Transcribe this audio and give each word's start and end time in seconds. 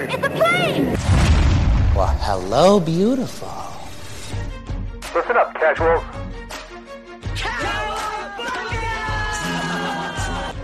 bird. 0.00 0.12
It's 0.12 0.26
a 0.26 0.30
plane. 0.30 0.86
Well, 1.94 2.16
hello, 2.20 2.80
beautiful. 2.80 3.48
Listen 5.14 5.36
up, 5.36 5.54
casuals. 5.54 6.04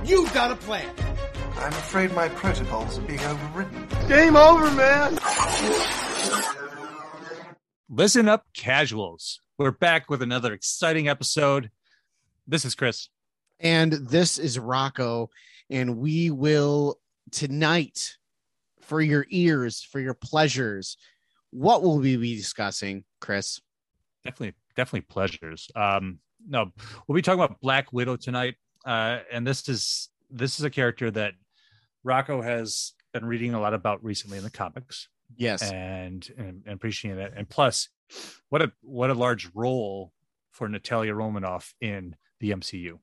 You've 0.05 0.33
got 0.35 0.51
a 0.51 0.57
plan. 0.57 0.89
I'm 1.57 1.73
afraid 1.73 2.13
my 2.13 2.29
protocols 2.29 2.99
are 2.99 3.03
being 3.03 3.21
overridden. 3.21 3.87
Game 4.09 4.37
over, 4.37 4.71
man. 4.73 5.19
Listen 7.89 8.29
up, 8.29 8.47
casuals. 8.53 9.41
We're 9.59 9.71
back 9.71 10.11
with 10.11 10.23
another 10.23 10.53
exciting 10.53 11.09
episode. 11.09 11.71
This 12.47 12.65
is 12.65 12.75
Chris. 12.75 13.09
And 13.61 13.93
this 13.93 14.39
is 14.39 14.59
Rocco. 14.59 15.31
And 15.71 15.99
we 15.99 16.31
will 16.31 16.99
tonight, 17.31 18.17
for 18.93 19.01
your 19.01 19.25
ears, 19.31 19.83
for 19.83 20.01
your 20.01 20.13
pleasures, 20.13 20.99
what 21.51 21.83
will 21.83 21.99
we 21.99 22.15
be 22.19 22.37
discussing, 22.37 23.05
Chris? 23.23 23.59
Definitely, 24.23 24.53
definitely 24.77 25.07
pleasures. 25.09 25.71
Um, 25.75 26.19
no, 26.47 26.71
we'll 27.09 27.17
be 27.17 27.23
talking 27.23 27.43
about 27.43 27.59
Black 27.63 27.91
Widow 27.91 28.17
tonight. 28.17 28.57
Uh, 28.85 29.21
and 29.33 29.47
this 29.47 29.67
is 29.67 30.11
this 30.31 30.59
is 30.59 30.67
a 30.67 30.71
character 30.71 31.11
that 31.11 31.33
Rocco 32.05 32.43
has 32.43 32.93
been 33.15 33.25
reading 33.25 33.55
a 33.55 33.61
lot 33.61 33.73
about 33.73 34.05
recently 34.05 34.37
in 34.37 34.45
the 34.45 34.51
comics. 34.51 35.09
Yes. 35.39 35.63
And 35.63 36.29
and, 36.37 36.63
and 36.67 36.75
appreciating 36.75 37.19
that. 37.19 37.33
And 37.35 37.49
plus, 37.49 37.89
what 38.51 38.61
a 38.61 38.73
what 38.83 39.09
a 39.09 39.15
large 39.15 39.49
role 39.55 40.13
for 40.51 40.69
Natalia 40.69 41.15
Romanoff 41.15 41.73
in 41.81 42.15
the 42.41 42.51
MCU. 42.51 42.99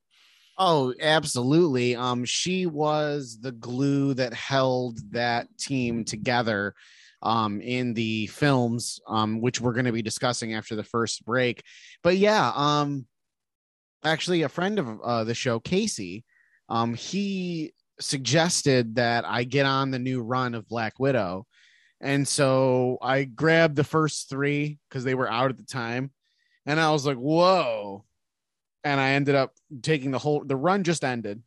Oh, 0.62 0.92
absolutely. 1.00 1.96
Um, 1.96 2.24
she 2.26 2.66
was 2.66 3.38
the 3.40 3.52
glue 3.52 4.12
that 4.14 4.34
held 4.34 4.98
that 5.12 5.48
team 5.58 6.04
together 6.04 6.74
um 7.22 7.60
in 7.60 7.92
the 7.94 8.26
films, 8.28 9.00
um, 9.08 9.40
which 9.42 9.60
we're 9.60 9.74
gonna 9.74 9.92
be 9.92 10.02
discussing 10.02 10.54
after 10.54 10.76
the 10.76 10.84
first 10.84 11.24
break. 11.26 11.62
But 12.02 12.16
yeah, 12.18 12.52
um 12.54 13.06
actually 14.04 14.42
a 14.42 14.48
friend 14.50 14.78
of 14.78 15.00
uh, 15.02 15.24
the 15.24 15.34
show, 15.34 15.60
Casey, 15.60 16.24
um, 16.68 16.94
he 16.94 17.72
suggested 18.00 18.96
that 18.96 19.24
I 19.26 19.44
get 19.44 19.66
on 19.66 19.90
the 19.90 19.98
new 19.98 20.22
run 20.22 20.54
of 20.54 20.68
Black 20.68 20.98
Widow. 21.00 21.46
And 22.00 22.28
so 22.28 22.98
I 23.02 23.24
grabbed 23.24 23.76
the 23.76 23.84
first 23.84 24.30
three 24.30 24.78
because 24.88 25.04
they 25.04 25.14
were 25.16 25.30
out 25.30 25.50
at 25.50 25.58
the 25.58 25.64
time. 25.64 26.12
And 26.66 26.80
I 26.80 26.92
was 26.92 27.06
like, 27.06 27.18
whoa. 27.18 28.04
And 28.84 29.00
I 29.00 29.10
ended 29.10 29.34
up 29.34 29.54
taking 29.82 30.10
the 30.10 30.18
whole 30.18 30.42
the 30.44 30.56
run 30.56 30.84
just 30.84 31.04
ended. 31.04 31.42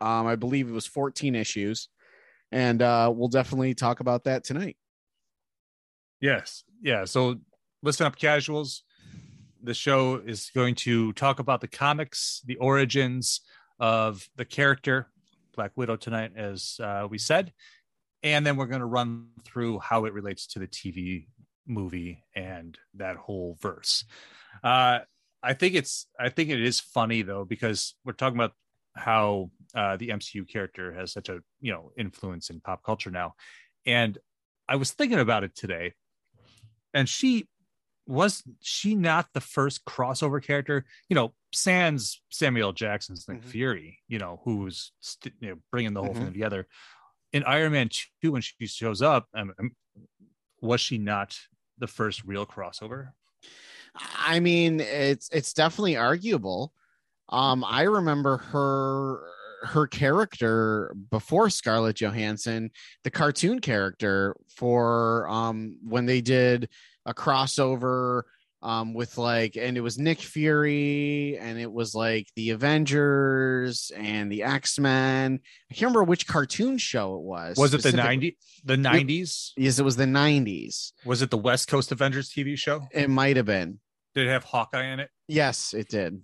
Um, 0.00 0.26
I 0.26 0.36
believe 0.36 0.68
it 0.68 0.72
was 0.72 0.86
14 0.86 1.34
issues. 1.34 1.88
And 2.52 2.82
uh, 2.82 3.12
we'll 3.14 3.28
definitely 3.28 3.74
talk 3.74 4.00
about 4.00 4.24
that 4.24 4.44
tonight. 4.44 4.76
Yes. 6.20 6.64
Yeah. 6.82 7.04
So 7.04 7.36
listen 7.82 8.06
up, 8.06 8.16
casuals. 8.16 8.82
The 9.62 9.74
show 9.74 10.16
is 10.16 10.50
going 10.54 10.74
to 10.76 11.12
talk 11.14 11.38
about 11.38 11.60
the 11.60 11.68
comics, 11.68 12.42
the 12.44 12.56
origins 12.56 13.40
of 13.80 14.28
the 14.36 14.44
character, 14.44 15.08
Black 15.54 15.72
Widow, 15.76 15.96
tonight, 15.96 16.32
as 16.36 16.78
uh, 16.82 17.06
we 17.10 17.18
said. 17.18 17.52
And 18.22 18.46
then 18.46 18.56
we're 18.56 18.66
going 18.66 18.80
to 18.80 18.86
run 18.86 19.28
through 19.44 19.80
how 19.80 20.04
it 20.04 20.12
relates 20.12 20.46
to 20.48 20.58
the 20.58 20.66
TV 20.66 21.26
movie 21.66 22.24
and 22.34 22.78
that 22.94 23.16
whole 23.16 23.56
verse. 23.60 24.04
Uh, 24.62 25.00
I 25.46 25.54
think 25.54 25.74
it's, 25.74 26.06
I 26.18 26.28
think 26.28 26.50
it 26.50 26.60
is 26.60 26.80
funny 26.80 27.22
though, 27.22 27.44
because 27.44 27.94
we're 28.04 28.12
talking 28.12 28.36
about 28.38 28.52
how 28.96 29.50
uh, 29.74 29.96
the 29.96 30.08
MCU 30.08 30.44
character 30.44 30.92
has 30.92 31.12
such 31.12 31.28
a, 31.28 31.40
you 31.60 31.72
know, 31.72 31.92
influence 31.96 32.50
in 32.50 32.60
pop 32.60 32.82
culture 32.82 33.10
now. 33.10 33.34
And 33.86 34.18
I 34.68 34.76
was 34.76 34.90
thinking 34.92 35.20
about 35.20 35.44
it 35.44 35.54
today 35.54 35.92
and 36.92 37.08
she 37.08 37.46
was 38.06 38.42
she 38.60 38.94
not 38.94 39.28
the 39.34 39.40
first 39.40 39.84
crossover 39.84 40.42
character 40.42 40.84
you 41.08 41.14
know 41.14 41.34
sans 41.52 42.22
samuel 42.30 42.72
jackson's 42.72 43.26
nick 43.28 43.40
Mhm. 43.42 43.44
fury 43.44 43.98
you 44.08 44.18
know 44.18 44.40
who's 44.44 44.92
st- 45.00 45.34
you 45.40 45.48
know, 45.50 45.56
bringing 45.72 45.92
the 45.92 46.00
whole 46.02 46.14
Mhm. 46.14 46.18
thing 46.18 46.32
together 46.32 46.66
in 47.32 47.42
iron 47.44 47.72
man 47.72 47.88
2 48.22 48.32
when 48.32 48.42
she 48.42 48.66
shows 48.66 49.02
up 49.02 49.28
um, 49.34 49.52
um, 49.58 49.76
was 50.60 50.80
she 50.80 50.98
not 50.98 51.36
the 51.78 51.88
first 51.88 52.24
real 52.24 52.46
crossover 52.46 53.10
I 54.18 54.40
mean, 54.40 54.80
it's 54.80 55.28
it's 55.32 55.52
definitely 55.52 55.96
arguable. 55.96 56.72
Um, 57.28 57.64
I 57.64 57.82
remember 57.82 58.38
her 58.38 59.20
her 59.62 59.86
character 59.86 60.94
before 61.10 61.50
Scarlett 61.50 61.96
Johansson, 61.96 62.70
the 63.04 63.10
cartoon 63.10 63.60
character 63.60 64.36
for 64.54 65.26
um 65.28 65.78
when 65.82 66.06
they 66.06 66.20
did 66.20 66.68
a 67.04 67.14
crossover 67.14 68.22
um 68.62 68.94
with 68.94 69.18
like 69.18 69.56
and 69.56 69.76
it 69.76 69.80
was 69.80 69.98
Nick 69.98 70.20
Fury 70.20 71.36
and 71.38 71.58
it 71.58 71.70
was 71.70 71.94
like 71.94 72.28
the 72.36 72.50
Avengers 72.50 73.90
and 73.96 74.30
the 74.30 74.42
X-Men. 74.44 75.40
I 75.70 75.74
can't 75.74 75.82
remember 75.82 76.04
which 76.04 76.26
cartoon 76.26 76.78
show 76.78 77.16
it 77.16 77.22
was. 77.22 77.56
was 77.56 77.74
it 77.74 77.78
the 77.82 77.88
specifically. 77.90 78.06
90 78.16 78.36
the 78.64 78.76
90s 78.76 79.50
Yes, 79.56 79.78
it 79.78 79.84
was 79.84 79.96
the 79.96 80.04
90s. 80.04 80.92
was 81.04 81.22
it 81.22 81.30
the 81.30 81.38
west 81.38 81.68
coast 81.68 81.92
avengers 81.92 82.30
tv 82.30 82.56
show 82.58 82.82
It 82.92 83.10
might 83.10 83.36
have 83.36 83.46
been. 83.46 83.78
Did 84.16 84.26
it 84.26 84.30
have 84.30 84.42
hawkeye 84.42 84.86
in 84.86 84.98
it 84.98 85.10
Yes, 85.28 85.72
it 85.74 85.88
did. 85.88 86.20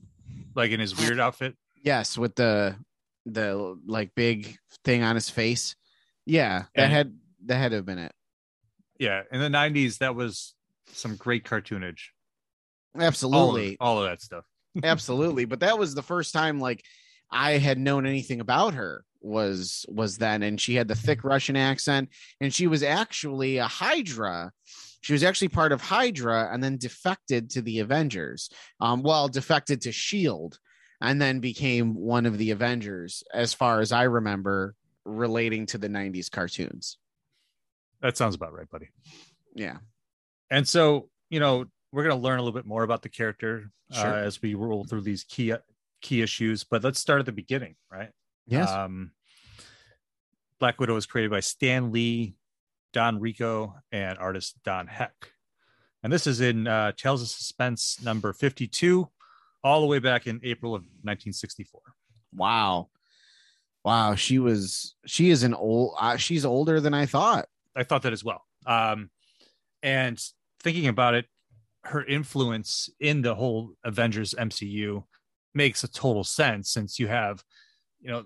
like 0.56 0.70
in 0.72 0.80
his 0.80 0.96
weird 0.98 1.20
outfit 1.20 1.54
Yes, 1.84 2.16
with 2.18 2.34
the 2.36 2.76
the 3.26 3.78
like 3.86 4.14
big 4.16 4.56
thing 4.84 5.02
on 5.04 5.14
his 5.14 5.28
face. 5.30 5.76
Yeah, 6.26 6.64
that 6.74 6.84
And- 6.84 6.92
had 6.92 7.18
that 7.46 7.56
had 7.56 7.68
to 7.70 7.76
have 7.76 7.86
been 7.86 7.98
it. 7.98 8.12
yeah 8.98 9.22
in 9.30 9.40
the 9.40 9.48
90s 9.48 9.98
that 9.98 10.14
was 10.14 10.54
some 10.92 11.16
great 11.16 11.44
cartoonage 11.44 12.10
all 12.94 13.00
of, 13.00 13.06
Absolutely, 13.06 13.76
all 13.80 13.98
of 14.02 14.08
that 14.10 14.20
stuff 14.22 14.44
absolutely. 14.84 15.44
But 15.44 15.60
that 15.60 15.78
was 15.78 15.94
the 15.94 16.02
first 16.02 16.32
time 16.32 16.58
like 16.60 16.82
I 17.30 17.52
had 17.58 17.78
known 17.78 18.06
anything 18.06 18.40
about 18.40 18.74
her 18.74 19.04
was 19.20 19.84
was 19.88 20.18
then, 20.18 20.42
and 20.42 20.60
she 20.60 20.74
had 20.74 20.88
the 20.88 20.94
thick 20.94 21.24
Russian 21.24 21.56
accent, 21.56 22.08
and 22.40 22.52
she 22.54 22.66
was 22.66 22.82
actually 22.82 23.58
a 23.58 23.66
Hydra. 23.68 24.50
She 25.02 25.12
was 25.12 25.22
actually 25.22 25.48
part 25.48 25.72
of 25.72 25.80
Hydra, 25.82 26.48
and 26.52 26.62
then 26.64 26.78
defected 26.78 27.50
to 27.50 27.60
the 27.62 27.80
Avengers. 27.80 28.48
Um, 28.80 29.02
well, 29.02 29.28
defected 29.28 29.82
to 29.82 29.92
Shield, 29.92 30.58
and 31.00 31.20
then 31.20 31.40
became 31.40 31.94
one 31.94 32.24
of 32.24 32.38
the 32.38 32.50
Avengers, 32.52 33.22
as 33.34 33.52
far 33.52 33.80
as 33.80 33.92
I 33.92 34.04
remember, 34.04 34.74
relating 35.04 35.66
to 35.66 35.78
the 35.78 35.88
'90s 35.88 36.30
cartoons. 36.30 36.98
that 38.00 38.16
sounds 38.16 38.34
about 38.34 38.52
right 38.52 38.68
buddy 38.70 38.88
Yeah. 39.54 39.76
And 40.50 40.66
so, 40.68 41.08
you 41.30 41.40
know, 41.40 41.64
we're 41.92 42.02
going 42.04 42.16
to 42.16 42.22
learn 42.22 42.38
a 42.38 42.42
little 42.42 42.58
bit 42.58 42.66
more 42.66 42.82
about 42.82 43.02
the 43.02 43.08
character 43.08 43.70
Sure. 43.92 44.06
uh, 44.06 44.16
as 44.24 44.40
we 44.42 44.54
roll 44.54 44.84
through 44.84 45.00
these 45.02 45.24
key 45.24 45.52
key 46.00 46.22
issues. 46.22 46.64
But 46.64 46.82
let's 46.84 46.98
start 47.00 47.20
at 47.20 47.26
the 47.26 47.32
beginning, 47.32 47.74
right? 47.90 48.10
Yes. 48.46 48.70
Um, 48.70 49.12
Black 50.60 50.78
Widow 50.80 50.94
was 50.94 51.06
created 51.06 51.30
by 51.30 51.40
Stan 51.40 51.90
Lee, 51.92 52.34
Don 52.92 53.20
Rico, 53.20 53.74
and 53.90 54.18
artist 54.18 54.58
Don 54.64 54.86
Heck. 54.86 55.32
And 56.02 56.12
this 56.12 56.26
is 56.26 56.40
in 56.40 56.66
uh, 56.66 56.92
Tales 56.92 57.22
of 57.22 57.28
Suspense 57.28 58.00
number 58.02 58.32
52, 58.32 59.08
all 59.62 59.80
the 59.80 59.86
way 59.86 59.98
back 59.98 60.26
in 60.26 60.40
April 60.42 60.74
of 60.74 60.82
1964. 60.82 61.80
wow. 62.34 62.88
Wow. 63.84 64.14
She 64.14 64.38
was. 64.38 64.94
She 65.06 65.30
is 65.30 65.42
an 65.42 65.54
old. 65.54 65.96
Uh, 65.98 66.16
she's 66.16 66.44
older 66.44 66.80
than 66.80 66.94
I 66.94 67.06
thought. 67.06 67.46
I 67.74 67.82
thought 67.82 68.02
that 68.02 68.12
as 68.12 68.22
well. 68.22 68.44
Um, 68.66 69.10
and 69.82 70.22
thinking 70.62 70.86
about 70.86 71.14
it, 71.14 71.26
her 71.84 72.04
influence 72.04 72.88
in 73.00 73.22
the 73.22 73.34
whole 73.34 73.72
Avengers 73.84 74.34
MCU 74.38 75.04
makes 75.54 75.82
a 75.82 75.90
total 75.90 76.24
sense 76.24 76.70
since 76.70 76.98
you 76.98 77.08
have, 77.08 77.42
you 78.00 78.10
know, 78.10 78.24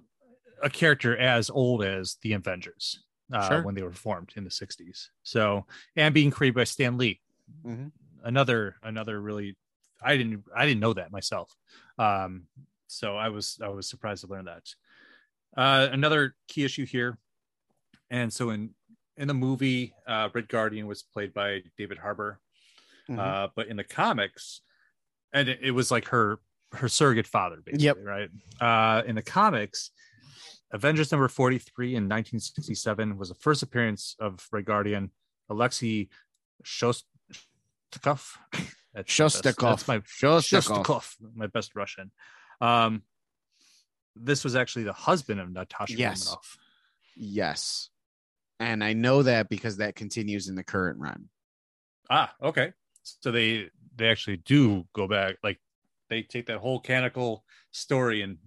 a 0.63 0.71
character 0.71 1.17
as 1.17 1.49
old 1.49 1.83
as 1.83 2.17
the 2.23 2.33
Avengers 2.35 3.03
uh, 3.33 3.49
Sure. 3.49 3.63
when 3.63 3.75
they 3.75 3.83
were 3.83 3.93
formed 3.93 4.33
in 4.37 4.45
the 4.45 4.51
60s. 4.51 5.11
So, 5.23 5.67
and 5.97 6.15
being 6.15 6.31
created 6.31 6.55
by 6.55 6.65
Stan 6.65 6.97
Lee, 6.99 7.21
Mhm. 7.65 7.93
another, 8.25 8.77
another 8.83 9.21
really, 9.21 9.57
I 10.03 10.17
didn't, 10.17 10.45
I 10.55 10.67
didn't 10.67 10.81
know 10.81 10.93
that 10.93 11.11
myself. 11.11 11.55
Um, 11.99 12.49
so 12.87 13.17
I 13.17 13.29
was, 13.29 13.59
I 13.63 13.69
was 13.69 13.89
surprised 13.89 14.25
to 14.25 14.31
learn 14.31 14.45
that. 14.45 14.75
Uh, 15.57 15.89
another 15.91 16.37
key 16.49 16.65
issue 16.65 16.87
here. 16.87 17.19
And 18.11 18.33
so 18.33 18.51
in, 18.51 18.75
in 19.17 19.27
the 19.27 19.35
movie, 19.35 19.95
uh, 20.07 20.29
Red 20.33 20.49
Guardian 20.49 20.87
was 20.87 21.03
played 21.03 21.33
by 21.33 21.63
David 21.77 21.99
Harbour. 21.99 22.41
Mhm. 23.09 23.19
Uh, 23.19 23.49
but 23.55 23.69
in 23.69 23.77
the 23.77 23.85
comics, 23.85 24.61
and 25.33 25.49
it, 25.49 25.61
it 25.63 25.71
was 25.71 25.91
like 25.91 26.07
her 26.09 26.39
her 26.73 26.89
surrogate 26.89 27.27
father, 27.29 27.63
basically, 27.65 27.85
Yep. 27.85 27.97
right? 28.03 28.31
Uh, 28.61 29.03
in 29.07 29.15
the 29.15 29.23
comics, 29.23 29.93
Avengers 30.73 31.13
number 31.13 31.29
43 31.29 31.89
in 31.91 32.05
1967 32.05 33.17
was 33.19 33.29
the 33.29 33.35
first 33.35 33.63
appearance 33.63 34.17
of 34.19 34.47
Red 34.51 34.65
Guardian, 34.65 35.11
Alexei 35.49 36.09
Shostakov. 36.65 37.05
That's 38.95 39.13
Shostakov. 39.13 39.61
That's 39.61 39.89
my 39.89 39.99
Shostakov. 39.99 40.85
Shostakov, 40.85 41.15
my 41.35 41.47
best 41.47 41.75
Russian. 41.77 42.11
Um, 42.61 43.03
this 44.15 44.43
was 44.45 44.57
actually 44.57 44.85
the 44.85 44.93
husband 44.93 45.41
of 45.41 45.51
Natasha 45.53 45.95
Yes. 45.97 46.27
Romanoff. 46.27 46.59
Yes. 47.17 47.91
and 48.59 48.83
I 48.83 48.93
know 48.95 49.23
that 49.23 49.49
because 49.51 49.77
that 49.79 49.95
continues 49.95 50.49
in 50.49 50.55
the 50.55 50.65
current 50.65 50.99
run. 50.99 51.29
Ah, 52.11 52.35
okay. 52.43 52.73
So 53.03 53.31
they 53.31 53.69
they 53.95 54.09
actually 54.09 54.39
do 54.39 54.87
go 54.95 55.07
back, 55.07 55.37
like 55.43 55.59
they 56.09 56.23
take 56.23 56.47
that 56.47 56.59
whole 56.59 56.81
canonical 56.81 57.45
story 57.73 58.23
and 58.23 58.39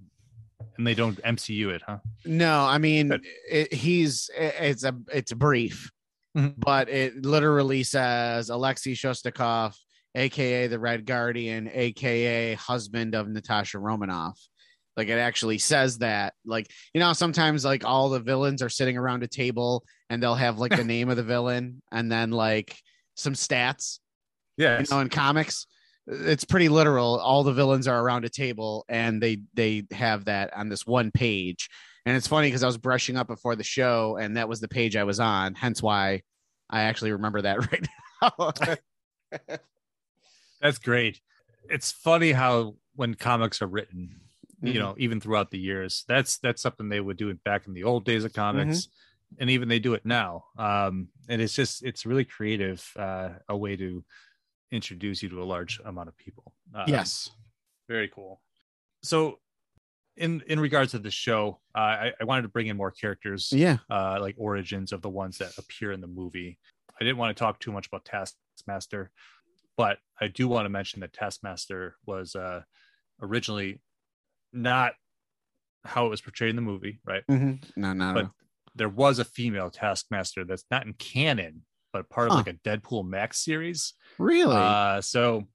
and 0.78 0.86
they 0.86 0.94
don't 0.94 1.22
MCU 1.24 1.70
it, 1.74 1.82
huh? 1.86 1.98
No, 2.26 2.62
I 2.66 2.78
mean 2.78 3.20
it, 3.50 3.74
he's 3.74 4.30
it- 4.38 4.56
it's 4.60 4.84
a 4.84 4.96
it's 5.14 5.34
brief, 5.34 5.92
Mhm. 6.38 6.54
but 6.58 6.90
it 6.90 7.26
literally 7.26 7.84
says 7.84 8.50
Alexei 8.50 8.94
Shostakov, 8.94 9.76
aka 10.16 10.68
the 10.68 10.80
Red 10.80 11.06
Guardian, 11.06 11.70
aka 11.74 12.54
husband 12.56 13.16
of 13.16 13.28
Natasha 13.28 13.80
Romanoff. 13.80 14.40
Like 14.98 15.08
it 15.08 15.18
actually 15.18 15.60
says 15.60 16.00
that. 16.00 16.34
Like 16.46 16.70
you 16.94 17.00
know, 17.00 17.14
sometimes 17.14 17.64
like 17.64 17.86
all 17.86 18.10
the 18.10 18.20
villains 18.20 18.62
are 18.62 18.70
sitting 18.70 18.98
around 18.98 19.24
a 19.24 19.28
table 19.28 19.84
and 20.10 20.22
they'll 20.22 20.36
have 20.36 20.60
like 20.60 20.76
the 20.76 20.84
name 20.84 21.10
of 21.10 21.16
the 21.18 21.24
villain 21.24 21.82
and 21.92 22.12
then 22.12 22.32
like 22.32 22.76
some 23.16 23.34
stats. 23.34 24.00
Yeah. 24.58 24.80
you 24.82 24.86
know 24.92 25.00
in 25.00 25.08
comics 25.08 25.68
it's 26.10 26.44
pretty 26.44 26.70
literal. 26.70 27.20
All 27.20 27.44
the 27.44 27.54
villains 27.54 27.88
are 27.88 28.02
around 28.02 28.26
a 28.26 28.30
table 28.30 28.86
and 28.90 29.22
they 29.22 29.44
they 29.54 29.86
have 29.92 30.26
that 30.26 30.56
on 30.56 30.70
this 30.70 30.86
one 30.86 31.12
page. 31.12 31.70
And 32.06 32.18
it's 32.18 32.28
funny 32.28 32.48
because 32.48 32.64
i 32.64 32.66
was 32.66 32.78
brushing 32.78 33.18
up 33.18 33.28
before 33.28 33.56
the 33.56 33.64
show 33.64 34.18
and 34.20 34.36
that 34.38 34.50
was 34.50 34.60
the 34.60 34.68
page 34.68 34.96
i 34.96 35.04
was 35.04 35.20
on 35.20 35.54
hence 35.54 35.84
why 35.84 36.24
i 36.68 36.82
actually 36.84 37.12
remember 37.12 37.42
that 37.42 37.72
right 37.72 37.88
now. 38.22 39.58
That's 40.62 40.80
great. 40.80 41.22
It's 41.70 41.92
funny 41.92 42.32
how 42.32 42.76
when 42.96 43.14
comics 43.14 43.62
are 43.62 43.68
written, 43.68 44.22
you 44.62 44.80
know, 44.80 44.96
even 44.98 45.22
throughout 45.22 45.52
the 45.52 45.60
years, 45.60 46.04
that's 46.08 46.38
that's 46.40 46.62
something 46.62 46.90
they 46.90 47.00
would 47.00 47.16
do 47.16 47.30
it 47.30 47.44
back 47.44 47.68
in 47.68 47.74
the 47.74 47.86
old 47.86 48.04
days 48.04 48.26
of 48.26 48.34
comics, 48.34 48.90
and 49.40 49.50
even 49.50 49.70
they 49.70 49.80
do 49.80 49.94
it 49.94 50.06
now. 50.06 50.46
Um, 50.58 51.08
and 51.30 51.42
it's 51.42 51.54
just 51.54 51.84
it's 51.84 52.06
really 52.06 52.26
creative, 52.26 52.86
uh, 52.98 53.30
a 53.48 53.56
way 53.56 53.78
to 53.78 54.04
introduce 54.72 55.24
you 55.24 55.30
to 55.30 55.42
a 55.42 55.46
large 55.46 55.80
amount 55.86 56.10
of 56.10 56.18
people. 56.18 56.54
Uh, 56.74 56.86
yes 56.88 57.32
very 57.90 58.08
cool. 58.08 58.40
So, 59.04 59.40
in 60.16 60.42
in 60.48 60.60
regards 60.60 60.92
to 60.92 61.00
the 61.00 61.12
show, 61.12 61.60
uh, 61.76 61.80
I, 61.80 62.14
I 62.22 62.24
wanted 62.24 62.44
to 62.44 62.50
bring 62.50 62.68
in 62.68 62.78
more 62.78 62.92
characters, 62.92 63.50
yeah 63.52 63.78
uh, 63.90 64.20
like 64.22 64.36
origins 64.38 64.94
of 64.94 65.02
the 65.02 65.10
ones 65.10 65.40
that 65.40 65.58
appear 65.58 65.92
in 65.92 66.00
the 66.00 66.08
movie. 66.08 66.58
I 67.02 67.04
didn't 67.04 67.18
want 67.18 67.36
to 67.36 67.40
talk 67.40 67.60
too 67.60 67.72
much 67.72 67.88
about 67.88 68.06
Taskmaster, 68.06 69.12
but 69.76 69.98
I 70.22 70.28
do 70.28 70.48
want 70.48 70.66
to 70.66 70.70
mention 70.70 71.00
that 71.02 71.14
Taskmaster 71.14 71.96
was 72.06 72.36
uh, 72.36 72.62
originally 73.22 73.82
not 74.54 74.94
how 75.86 76.06
it 76.06 76.10
was 76.10 76.22
portrayed 76.22 76.50
in 76.50 76.58
the 76.58 76.62
movie, 76.62 77.00
right? 77.06 77.24
Mm-hmm. 77.30 77.82
no 77.82 77.94
no 77.94 78.14
But 78.14 78.24
no 78.24 78.32
there 78.76 78.90
was 78.90 79.20
a 79.20 79.26
female 79.26 79.70
Taskmaster 79.70 80.46
that's 80.46 80.66
not 80.70 80.86
in 80.86 80.94
canon, 80.94 81.64
but 81.94 82.10
part 82.10 82.28
of 82.28 82.34
Huh. 82.34 82.44
like 82.46 82.56
a 82.56 82.60
Deadpool 82.70 83.08
Max 83.08 83.44
series. 83.44 83.94
really 84.18 84.56
Uh, 84.56 85.02
so 85.02 85.48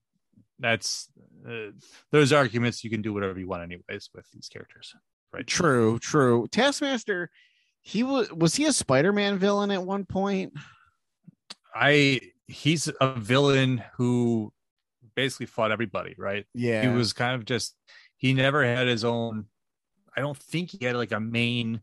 that's 0.59 1.09
uh, 1.49 1.71
those 2.11 2.33
arguments. 2.33 2.85
You 2.85 2.91
can 2.91 3.03
do 3.03 3.13
whatever 3.13 3.39
you 3.39 3.47
want, 3.49 3.63
anyways, 3.63 4.11
with 4.15 4.27
these 4.33 4.49
characters, 4.49 4.95
right? 5.33 5.47
true 5.47 5.99
true 5.99 6.47
taskmaster 6.51 7.31
he 7.83 8.03
was 8.03 8.33
was 8.33 8.55
he 8.55 8.65
a 8.65 8.73
spider-man 8.73 9.39
villain 9.39 9.71
at 9.71 9.83
one 9.83 10.05
point 10.07 10.55
I 11.75 12.21
he's 12.47 12.89
a 13.01 13.15
villain 13.19 13.83
who 13.97 14.53
basically 15.15 15.47
fought 15.47 15.73
everybody, 15.73 16.15
right? 16.17 16.47
yeah 16.55 16.83
He 16.83 16.89
was 16.89 17.13
kind 17.13 17.35
of 17.35 17.45
just 17.45 17.75
he 18.17 18.33
never 18.33 18.65
had 18.65 18.87
his 18.87 19.05
own. 19.05 19.47
I 20.17 20.21
don't 20.21 20.37
think 20.37 20.71
he 20.71 20.85
had 20.85 20.97
like 20.97 21.13
a 21.13 21.21
main 21.21 21.81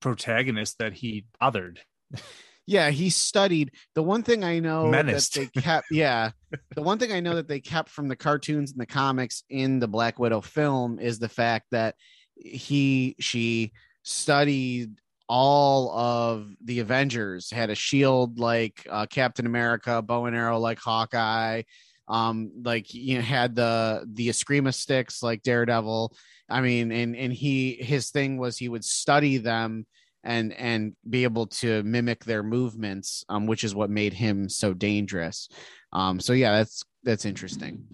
protagonist 0.00 0.78
that 0.78 0.92
he 0.92 1.26
bothered. 1.40 1.80
Yeah, 2.70 2.90
he 2.90 3.10
studied. 3.10 3.72
The 3.96 4.02
one 4.04 4.22
thing 4.22 4.44
I 4.44 4.60
know 4.60 4.86
Menaced. 4.86 5.34
that 5.34 5.52
they 5.52 5.60
kept, 5.60 5.88
yeah, 5.90 6.30
the 6.76 6.82
one 6.82 7.00
thing 7.00 7.10
I 7.10 7.18
know 7.18 7.34
that 7.34 7.48
they 7.48 7.58
kept 7.58 7.88
from 7.88 8.06
the 8.06 8.14
cartoons 8.14 8.70
and 8.70 8.80
the 8.80 8.86
comics 8.86 9.42
in 9.50 9.80
the 9.80 9.88
Black 9.88 10.20
Widow 10.20 10.40
film 10.40 11.00
is 11.00 11.18
the 11.18 11.28
fact 11.28 11.66
that 11.72 11.96
he, 12.36 13.16
she 13.18 13.72
studied 14.04 15.00
all 15.28 15.90
of 15.90 16.48
the 16.62 16.78
Avengers, 16.78 17.50
had 17.50 17.70
a 17.70 17.74
shield 17.74 18.38
like 18.38 18.86
uh, 18.88 19.06
Captain 19.06 19.46
America, 19.46 20.00
bow 20.00 20.26
and 20.26 20.36
arrow 20.36 20.60
like 20.60 20.78
Hawkeye, 20.78 21.62
um, 22.06 22.52
like 22.62 22.94
you 22.94 23.16
know, 23.16 23.22
had 23.22 23.56
the 23.56 24.06
the 24.12 24.28
Eskrima 24.28 24.72
sticks 24.72 25.24
like 25.24 25.42
Daredevil. 25.42 26.14
I 26.48 26.60
mean, 26.60 26.92
and 26.92 27.16
and 27.16 27.32
he 27.32 27.72
his 27.72 28.10
thing 28.10 28.38
was 28.38 28.56
he 28.56 28.68
would 28.68 28.84
study 28.84 29.38
them 29.38 29.86
and 30.24 30.52
and 30.52 30.94
be 31.08 31.24
able 31.24 31.46
to 31.46 31.82
mimic 31.82 32.24
their 32.24 32.42
movements 32.42 33.24
um 33.28 33.46
which 33.46 33.64
is 33.64 33.74
what 33.74 33.88
made 33.90 34.12
him 34.12 34.48
so 34.48 34.74
dangerous 34.74 35.48
um 35.92 36.20
so 36.20 36.32
yeah 36.32 36.52
that's 36.58 36.84
that's 37.02 37.24
interesting 37.24 37.84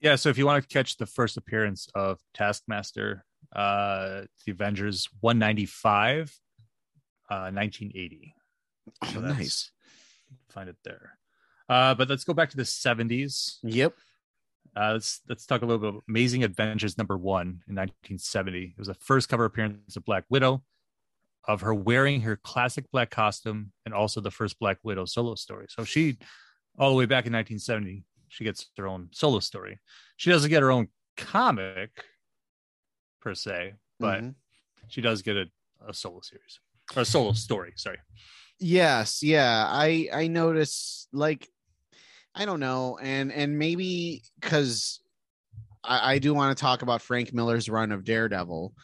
Yeah, 0.00 0.14
so 0.16 0.28
if 0.30 0.38
you 0.38 0.46
want 0.46 0.62
to 0.62 0.68
catch 0.72 0.96
the 0.96 1.06
first 1.06 1.36
appearance 1.36 1.88
of 1.92 2.20
Taskmaster, 2.32 3.24
uh, 3.54 4.22
the 4.46 4.52
Avengers 4.52 5.08
195, 5.20 6.38
uh, 7.28 7.50
1980. 7.50 8.32
oh, 9.02 9.06
So 9.12 9.20
that's- 9.20 9.38
nice 9.38 9.70
Find 10.50 10.68
it 10.68 10.76
there. 10.84 11.18
Uh, 11.68 11.94
but 11.96 12.08
let's 12.08 12.22
go 12.24 12.32
back 12.32 12.48
to 12.50 12.56
the 12.56 12.62
70s. 12.64 13.58
yep 13.64 13.92
Uh, 14.76 14.92
let's 14.94 15.20
let's 15.28 15.46
talk 15.46 15.62
a 15.62 15.66
little 15.66 15.80
bit 15.80 15.88
about 15.90 16.04
Amazing 16.08 16.44
Adventures 16.44 16.96
number 16.96 17.16
one 17.18 17.48
in 17.68 17.74
1970. 17.74 18.62
It 18.76 18.78
was 18.78 18.86
the 18.88 18.94
first 18.94 19.28
cover 19.28 19.44
appearance 19.46 19.96
of 19.96 20.04
Black 20.04 20.24
Widow, 20.30 20.62
of 21.48 21.62
her 21.62 21.74
wearing 21.74 22.20
her 22.20 22.36
classic 22.36 22.84
black 22.92 23.10
costume, 23.10 23.72
and 23.84 23.92
also 23.94 24.20
the 24.20 24.30
first 24.30 24.58
Black 24.60 24.78
Widow 24.84 25.06
solo 25.06 25.34
story. 25.34 25.66
So 25.70 25.82
she, 25.82 26.18
all 26.78 26.90
the 26.90 26.96
way 26.96 27.06
back 27.06 27.26
in 27.26 27.32
1970, 27.32 28.04
she 28.28 28.44
gets 28.44 28.66
her 28.76 28.86
own 28.86 29.08
solo 29.12 29.40
story. 29.40 29.80
She 30.16 30.30
doesn't 30.30 30.50
get 30.50 30.62
her 30.62 30.70
own 30.70 30.88
comic 31.16 32.04
per 33.20 33.34
se, 33.34 33.74
but 33.98 34.22
Mhm. 34.22 34.34
she 34.88 35.00
does 35.00 35.22
get 35.22 35.36
a, 35.36 35.46
a 35.86 35.92
solo 35.94 36.20
series 36.20 36.60
or 36.94 37.02
a 37.02 37.04
solo 37.04 37.32
story. 37.32 37.72
Sorry. 37.76 37.98
yes 38.60 39.22
yeah 39.22 39.66
i 39.68 40.08
i 40.12 40.26
notice 40.26 41.06
like 41.12 41.48
i 42.34 42.44
don't 42.44 42.58
know 42.58 42.98
and 43.00 43.30
and 43.32 43.56
maybe 43.56 44.22
because 44.40 45.00
I, 45.84 46.14
I 46.14 46.18
do 46.18 46.34
want 46.34 46.56
to 46.56 46.60
talk 46.60 46.82
about 46.82 47.00
frank 47.00 47.32
miller's 47.32 47.68
run 47.68 47.92
of 47.92 48.02
daredevil 48.04 48.74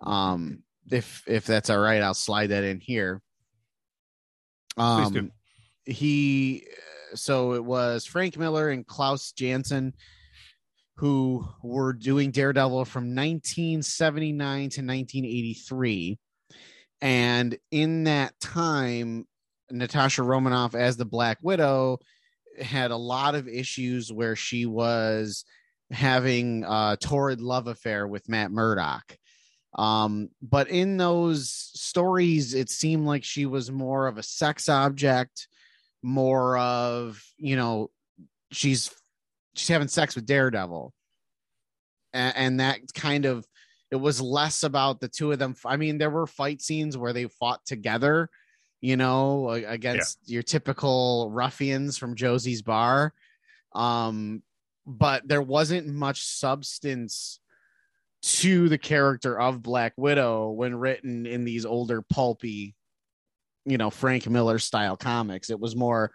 um 0.00 0.64
if 0.90 1.22
if 1.26 1.46
that's 1.46 1.70
all 1.70 1.78
right 1.78 2.02
i'll 2.02 2.14
slide 2.14 2.48
that 2.48 2.64
in 2.64 2.80
here. 2.80 3.20
Um 4.76 5.30
he 5.86 6.66
so 7.14 7.52
it 7.52 7.64
was 7.64 8.06
frank 8.06 8.36
miller 8.36 8.70
and 8.70 8.86
klaus 8.86 9.32
janson 9.32 9.92
who 10.96 11.46
were 11.62 11.92
doing 11.92 12.30
daredevil 12.30 12.84
from 12.86 13.14
1979 13.14 14.70
to 14.70 14.80
1983 14.80 16.18
and 17.04 17.58
in 17.70 18.04
that 18.04 18.32
time, 18.40 19.26
Natasha 19.70 20.22
Romanoff 20.22 20.74
as 20.74 20.96
the 20.96 21.04
Black 21.04 21.36
Widow 21.42 21.98
had 22.58 22.92
a 22.92 22.96
lot 22.96 23.34
of 23.34 23.46
issues 23.46 24.10
where 24.10 24.34
she 24.34 24.64
was 24.64 25.44
having 25.90 26.64
a 26.64 26.96
torrid 26.98 27.42
love 27.42 27.66
affair 27.66 28.08
with 28.08 28.26
Matt 28.28 28.50
Murdock. 28.50 29.18
Um, 29.74 30.28
but 30.40 30.68
in 30.68 30.96
those 30.96 31.50
stories, 31.50 32.54
it 32.54 32.70
seemed 32.70 33.06
like 33.06 33.24
she 33.24 33.46
was 33.46 33.70
more 33.70 34.06
of 34.06 34.18
a 34.18 34.22
sex 34.22 34.68
object, 34.68 35.48
more 36.02 36.56
of, 36.58 37.22
you 37.36 37.56
know, 37.56 37.90
she's 38.52 38.90
she's 39.54 39.68
having 39.68 39.88
sex 39.88 40.14
with 40.14 40.26
Daredevil. 40.26 40.92
And, 42.12 42.36
and 42.36 42.60
that 42.60 42.80
kind 42.94 43.24
of 43.24 43.44
it 43.90 43.96
was 43.96 44.20
less 44.20 44.62
about 44.62 45.00
the 45.00 45.08
two 45.08 45.32
of 45.32 45.38
them. 45.38 45.54
I 45.64 45.76
mean, 45.76 45.98
there 45.98 46.10
were 46.10 46.26
fight 46.26 46.62
scenes 46.62 46.96
where 46.96 47.12
they 47.12 47.26
fought 47.26 47.64
together, 47.66 48.28
you 48.80 48.96
know, 48.96 49.50
against 49.50 50.18
your 50.26 50.42
typical 50.42 51.30
ruffians 51.30 51.98
from 51.98 52.16
Josie's 52.16 52.62
bar. 52.62 53.12
Um, 53.72 54.42
but 54.86 55.26
there 55.26 55.42
wasn't 55.42 55.86
much 55.88 56.22
substance 56.22 57.40
to 58.24 58.70
the 58.70 58.78
character 58.78 59.38
of 59.38 59.62
Black 59.62 59.92
Widow 59.98 60.50
when 60.50 60.74
written 60.74 61.26
in 61.26 61.44
these 61.44 61.66
older 61.66 62.00
pulpy, 62.00 62.74
you 63.66 63.76
know, 63.76 63.90
Frank 63.90 64.26
Miller 64.28 64.58
style 64.58 64.96
comics. 64.96 65.50
It 65.50 65.60
was 65.60 65.76
more 65.76 66.10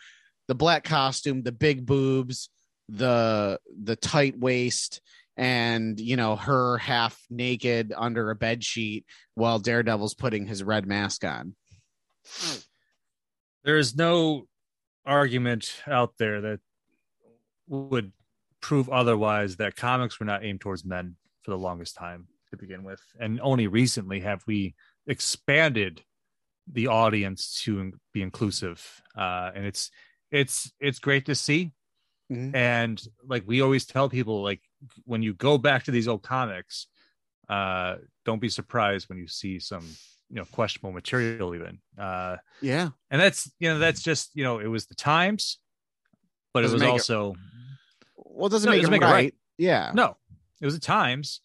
the 0.47 0.55
black 0.55 0.83
costume, 0.83 1.43
the 1.43 1.51
big 1.51 1.85
boobs, 1.85 2.49
the 2.87 3.59
the 3.83 3.95
tight 3.95 4.39
waist, 4.39 5.01
and 5.37 5.99
you 5.99 6.15
know 6.15 6.35
her 6.35 6.79
half 6.79 7.19
naked 7.29 7.93
under 7.95 8.31
a 8.31 8.35
bed 8.35 8.63
sheet 8.63 9.05
while 9.35 9.59
Daredevil's 9.59 10.15
putting 10.15 10.47
his 10.47 10.63
red 10.63 10.87
mask 10.87 11.23
on. 11.23 11.55
there 13.63 13.77
is 13.77 13.95
no 13.95 14.47
argument 15.05 15.75
out 15.85 16.13
there 16.17 16.41
that 16.41 16.59
would 17.67 18.11
prove 18.61 18.89
otherwise 18.89 19.57
that 19.57 19.75
comics 19.75 20.19
were 20.19 20.25
not 20.25 20.43
aimed 20.43 20.61
towards 20.61 20.83
men 20.83 21.15
for 21.43 21.51
the 21.51 21.57
longest 21.57 21.95
time 21.95 22.27
to 22.49 22.57
begin 22.57 22.83
with 22.83 23.01
and 23.19 23.39
only 23.41 23.67
recently 23.67 24.19
have 24.19 24.41
we 24.47 24.73
expanded 25.07 26.01
the 26.71 26.87
audience 26.87 27.61
to 27.63 27.91
be 28.13 28.21
inclusive 28.21 29.01
uh 29.17 29.51
and 29.55 29.65
it's 29.65 29.91
it's 30.31 30.71
it's 30.79 30.99
great 30.99 31.25
to 31.25 31.35
see 31.35 31.71
Mhm. 32.31 32.53
and 32.55 33.01
like 33.27 33.43
we 33.47 33.61
always 33.61 33.87
tell 33.87 34.07
people 34.07 34.43
like 34.43 34.61
when 35.05 35.23
you 35.23 35.33
go 35.33 35.57
back 35.57 35.85
to 35.85 35.91
these 35.91 36.07
old 36.07 36.21
comics 36.21 36.85
uh 37.49 37.95
don't 38.23 38.39
be 38.39 38.49
surprised 38.49 39.09
when 39.09 39.17
you 39.17 39.27
see 39.27 39.57
some 39.59 39.83
you 40.29 40.35
know 40.35 40.45
questionable 40.51 40.91
material 40.91 41.55
even 41.55 41.79
uh 41.97 42.37
Yeah. 42.61 42.89
and 43.09 43.19
that's 43.19 43.51
you 43.59 43.69
know 43.69 43.79
that's 43.79 44.03
just 44.03 44.29
you 44.35 44.43
know 44.43 44.59
it 44.59 44.67
was 44.67 44.85
the 44.85 44.93
times 44.93 45.57
but 46.53 46.61
Doesn't 46.61 46.75
it 46.75 46.75
was 46.75 46.81
make 46.81 46.89
it- 46.89 46.91
also 46.91 47.35
Well, 48.15 48.45
it 48.47 48.51
doesn't 48.51 48.67
No, 48.69 48.73
it 48.73 48.75
make, 48.75 48.81
doesn't 48.83 48.93
it 48.93 48.99
make 48.99 49.01
it 49.01 49.05
right. 49.11 49.11
right. 49.23 49.35
Yeah. 49.57 49.91
no 49.95 50.15
it 50.61 50.65
was 50.65 50.73
the 50.73 50.79
times 50.79 51.41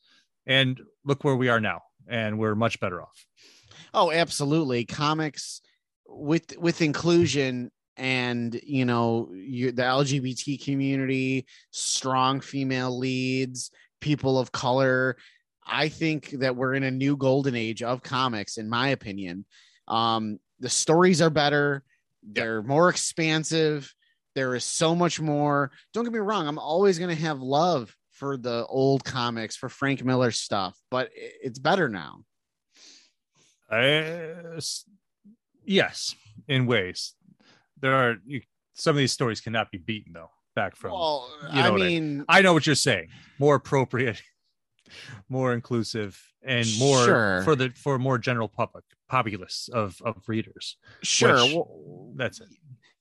and 0.46 0.80
look 1.04 1.24
where 1.24 1.36
we 1.36 1.48
are 1.48 1.60
now 1.60 1.80
and 2.08 2.38
we're 2.38 2.54
much 2.54 2.80
better 2.80 3.00
off 3.00 3.26
Oh, 3.94 4.10
absolutely. 4.10 4.84
Comics 4.84 5.60
with 6.06 6.56
with 6.58 6.82
inclusion 6.82 7.70
and 7.96 8.60
you 8.64 8.84
know 8.84 9.30
you, 9.32 9.70
the 9.70 9.82
LGBT 9.82 10.62
community, 10.62 11.46
strong 11.70 12.40
female 12.40 12.98
leads, 12.98 13.70
people 14.00 14.38
of 14.38 14.50
color. 14.50 15.16
I 15.64 15.88
think 15.88 16.30
that 16.40 16.56
we're 16.56 16.74
in 16.74 16.82
a 16.82 16.90
new 16.90 17.16
golden 17.16 17.54
age 17.54 17.82
of 17.82 18.02
comics, 18.02 18.58
in 18.58 18.68
my 18.68 18.88
opinion. 18.88 19.46
Um, 19.86 20.38
the 20.58 20.68
stories 20.68 21.22
are 21.22 21.30
better. 21.30 21.84
They're 22.22 22.62
more 22.62 22.88
expansive. 22.88 23.94
There 24.34 24.56
is 24.56 24.64
so 24.64 24.94
much 24.94 25.20
more. 25.20 25.70
Don't 25.94 26.04
get 26.04 26.12
me 26.12 26.18
wrong. 26.18 26.48
I'm 26.48 26.58
always 26.58 26.98
going 26.98 27.14
to 27.14 27.22
have 27.22 27.40
love 27.40 27.94
for 28.24 28.38
the 28.38 28.64
old 28.68 29.04
comics, 29.04 29.54
for 29.54 29.68
Frank 29.68 30.02
Miller 30.02 30.30
stuff, 30.30 30.78
but 30.90 31.10
it's 31.14 31.58
better 31.58 31.90
now. 31.90 32.20
Uh, 33.70 34.58
yes, 35.66 36.14
in 36.48 36.64
ways. 36.64 37.12
There 37.82 37.94
are 37.94 38.16
you, 38.24 38.40
some 38.72 38.92
of 38.92 38.96
these 38.98 39.12
stories 39.12 39.42
cannot 39.42 39.70
be 39.70 39.76
beaten 39.76 40.14
though. 40.14 40.30
Back 40.56 40.74
from 40.74 40.92
Well, 40.92 41.28
you 41.52 41.56
know 41.60 41.66
I 41.66 41.70
what 41.70 41.82
I- 41.82 41.84
mean, 41.86 42.24
I 42.28 42.40
know 42.40 42.54
what 42.54 42.64
you're 42.66 42.76
saying. 42.76 43.08
More 43.38 43.56
appropriate, 43.56 44.22
more 45.28 45.52
inclusive, 45.52 46.18
and 46.42 46.66
more 46.78 47.04
Sure. 47.04 47.42
for 47.42 47.54
the 47.56 47.72
for 47.76 47.98
more 47.98 48.16
general 48.16 48.48
public 48.48 48.84
populace 49.08 49.68
of 49.70 50.00
of 50.02 50.22
readers. 50.28 50.78
sure. 51.02 51.34
which- 51.44 51.54
well, 51.54 52.12
That's 52.16 52.40
it. 52.40 52.48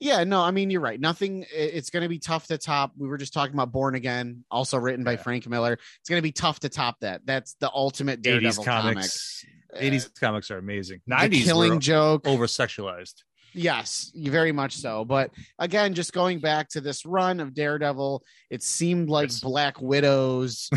Yeah, 0.04 0.24
no, 0.26 0.42
I 0.42 0.52
mean, 0.52 0.70
you're 0.70 0.82
right. 0.82 1.00
Nothing, 1.00 1.46
it's 1.54 1.90
going 1.90 2.04
to 2.04 2.10
be 2.10 2.20
tough 2.20 2.48
to 2.48 2.58
top. 2.58 2.92
We 2.98 3.08
were 3.08 3.18
just 3.18 3.32
talking 3.34 3.54
about 3.54 3.72
Born 3.72 3.96
Again, 3.96 4.44
also 4.52 4.78
written 4.78 5.06
by 5.06 5.12
Yeah. 5.14 5.18
Frank 5.24 5.48
Miller. 5.48 5.74
It's 5.74 6.10
going 6.10 6.18
to 6.18 6.24
be 6.24 6.34
tough 6.34 6.60
to 6.60 6.70
top 6.70 7.00
that. 7.00 7.22
That's 7.26 7.54
the 7.62 7.72
ultimate 7.74 8.22
Daredevil 8.22 8.64
80s 8.64 8.66
comic. 8.66 8.96
comics. 8.96 9.46
Uh, 9.74 9.80
80s 9.80 10.20
comics 10.20 10.52
are 10.52 10.58
amazing. 10.58 11.00
90s 11.10 11.44
killing 11.46 11.80
joke. 11.80 12.28
over 12.28 12.48
sexualized. 12.48 13.24
Yes, 13.54 14.12
very 14.16 14.52
much 14.52 14.76
so. 14.76 15.06
But 15.06 15.32
again, 15.58 15.94
just 15.94 16.12
going 16.12 16.40
back 16.40 16.68
to 16.70 16.82
this 16.82 17.06
run 17.06 17.40
of 17.40 17.54
Daredevil, 17.54 18.24
it 18.50 18.62
seemed 18.64 19.10
like 19.10 19.30
Yes. 19.30 19.40
Black 19.40 19.80
Widow's 19.82 20.70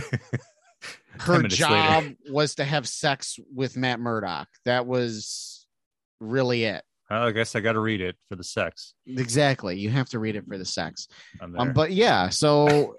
her 1.21 1.42
job 1.45 2.04
later. 2.04 2.16
was 2.30 2.54
to 2.56 2.64
have 2.64 2.87
sex 2.87 3.38
with 3.54 3.76
Matt 3.76 3.99
Murdock. 3.99 4.49
That 4.66 4.87
was 4.87 5.66
really 6.21 6.64
it. 6.64 6.85
I 7.08 7.30
guess 7.30 7.54
I 7.54 7.60
got 7.60 7.72
to 7.72 7.80
read 7.80 8.00
it 8.00 8.16
for 8.28 8.36
the 8.36 8.44
sex. 8.44 8.94
Exactly. 9.06 9.78
You 9.78 9.90
have 9.90 10.08
to 10.10 10.18
read 10.18 10.34
it 10.36 10.44
for 10.46 10.58
the 10.58 10.64
sex. 10.64 11.06
Um, 11.40 11.72
but 11.72 11.92
yeah, 11.92 12.28
so 12.30 12.96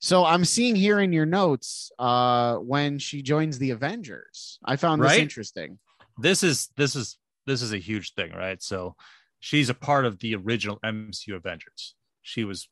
so 0.00 0.24
I'm 0.24 0.44
seeing 0.44 0.74
here 0.76 1.00
in 1.00 1.12
your 1.12 1.26
notes 1.26 1.90
uh 1.98 2.56
when 2.56 2.98
she 2.98 3.20
joins 3.22 3.58
the 3.58 3.70
Avengers. 3.70 4.58
I 4.64 4.76
found 4.76 5.02
this 5.02 5.10
Right? 5.10 5.20
interesting. 5.20 5.78
this 6.18 6.42
is 6.42 6.68
this 6.76 6.96
is 6.96 7.18
this 7.46 7.60
is 7.62 7.72
a 7.72 7.78
huge 7.78 8.14
thing, 8.14 8.32
right? 8.32 8.62
So 8.62 8.94
she's 9.40 9.68
a 9.68 9.74
part 9.74 10.04
of 10.06 10.18
the 10.20 10.34
original 10.36 10.78
MCU 10.84 11.34
Avengers. 11.34 11.94
She 12.22 12.44
was 12.44 12.68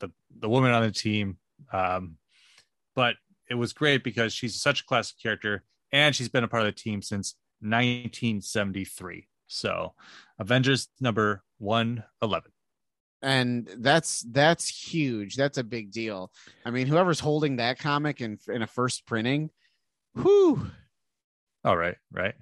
the 0.00 0.10
the 0.38 0.48
woman 0.48 0.70
on 0.72 0.82
the 0.84 0.90
team, 0.92 1.36
um, 1.72 2.16
but 2.94 3.16
it 3.50 3.56
was 3.56 3.72
great 3.74 4.02
because 4.04 4.32
she's 4.32 4.58
such 4.60 4.80
a 4.80 4.84
classic 4.84 5.16
character, 5.22 5.64
and 5.92 6.14
she's 6.16 6.28
been 6.30 6.44
a 6.44 6.48
part 6.48 6.62
of 6.66 6.74
the 6.74 6.80
team 6.80 7.02
since 7.02 7.34
1973. 7.60 9.26
So 9.52 9.94
Avengers 10.38 10.88
number 11.00 11.42
one 11.58 12.04
eleven. 12.20 12.50
And 13.20 13.68
that's 13.78 14.26
that's 14.30 14.68
huge. 14.68 15.36
That's 15.36 15.58
a 15.58 15.64
big 15.64 15.92
deal. 15.92 16.32
I 16.64 16.70
mean, 16.70 16.86
whoever's 16.88 17.20
holding 17.20 17.56
that 17.56 17.78
comic 17.78 18.20
in 18.20 18.38
in 18.48 18.62
a 18.62 18.66
first 18.66 19.06
printing, 19.06 19.50
whew. 20.14 20.66
All 21.64 21.76
right, 21.76 21.96
right. 22.10 22.34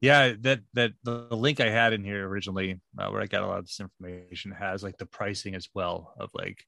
Yeah, 0.00 0.32
that 0.40 0.60
that 0.74 0.92
the 1.02 1.26
link 1.32 1.60
I 1.60 1.68
had 1.68 1.92
in 1.92 2.04
here 2.04 2.26
originally, 2.26 2.80
uh, 2.98 3.08
where 3.08 3.20
I 3.20 3.26
got 3.26 3.42
a 3.42 3.46
lot 3.46 3.58
of 3.58 3.66
this 3.66 3.80
information, 3.80 4.52
has 4.52 4.82
like 4.82 4.96
the 4.96 5.06
pricing 5.06 5.54
as 5.54 5.68
well 5.74 6.14
of 6.18 6.30
like 6.34 6.64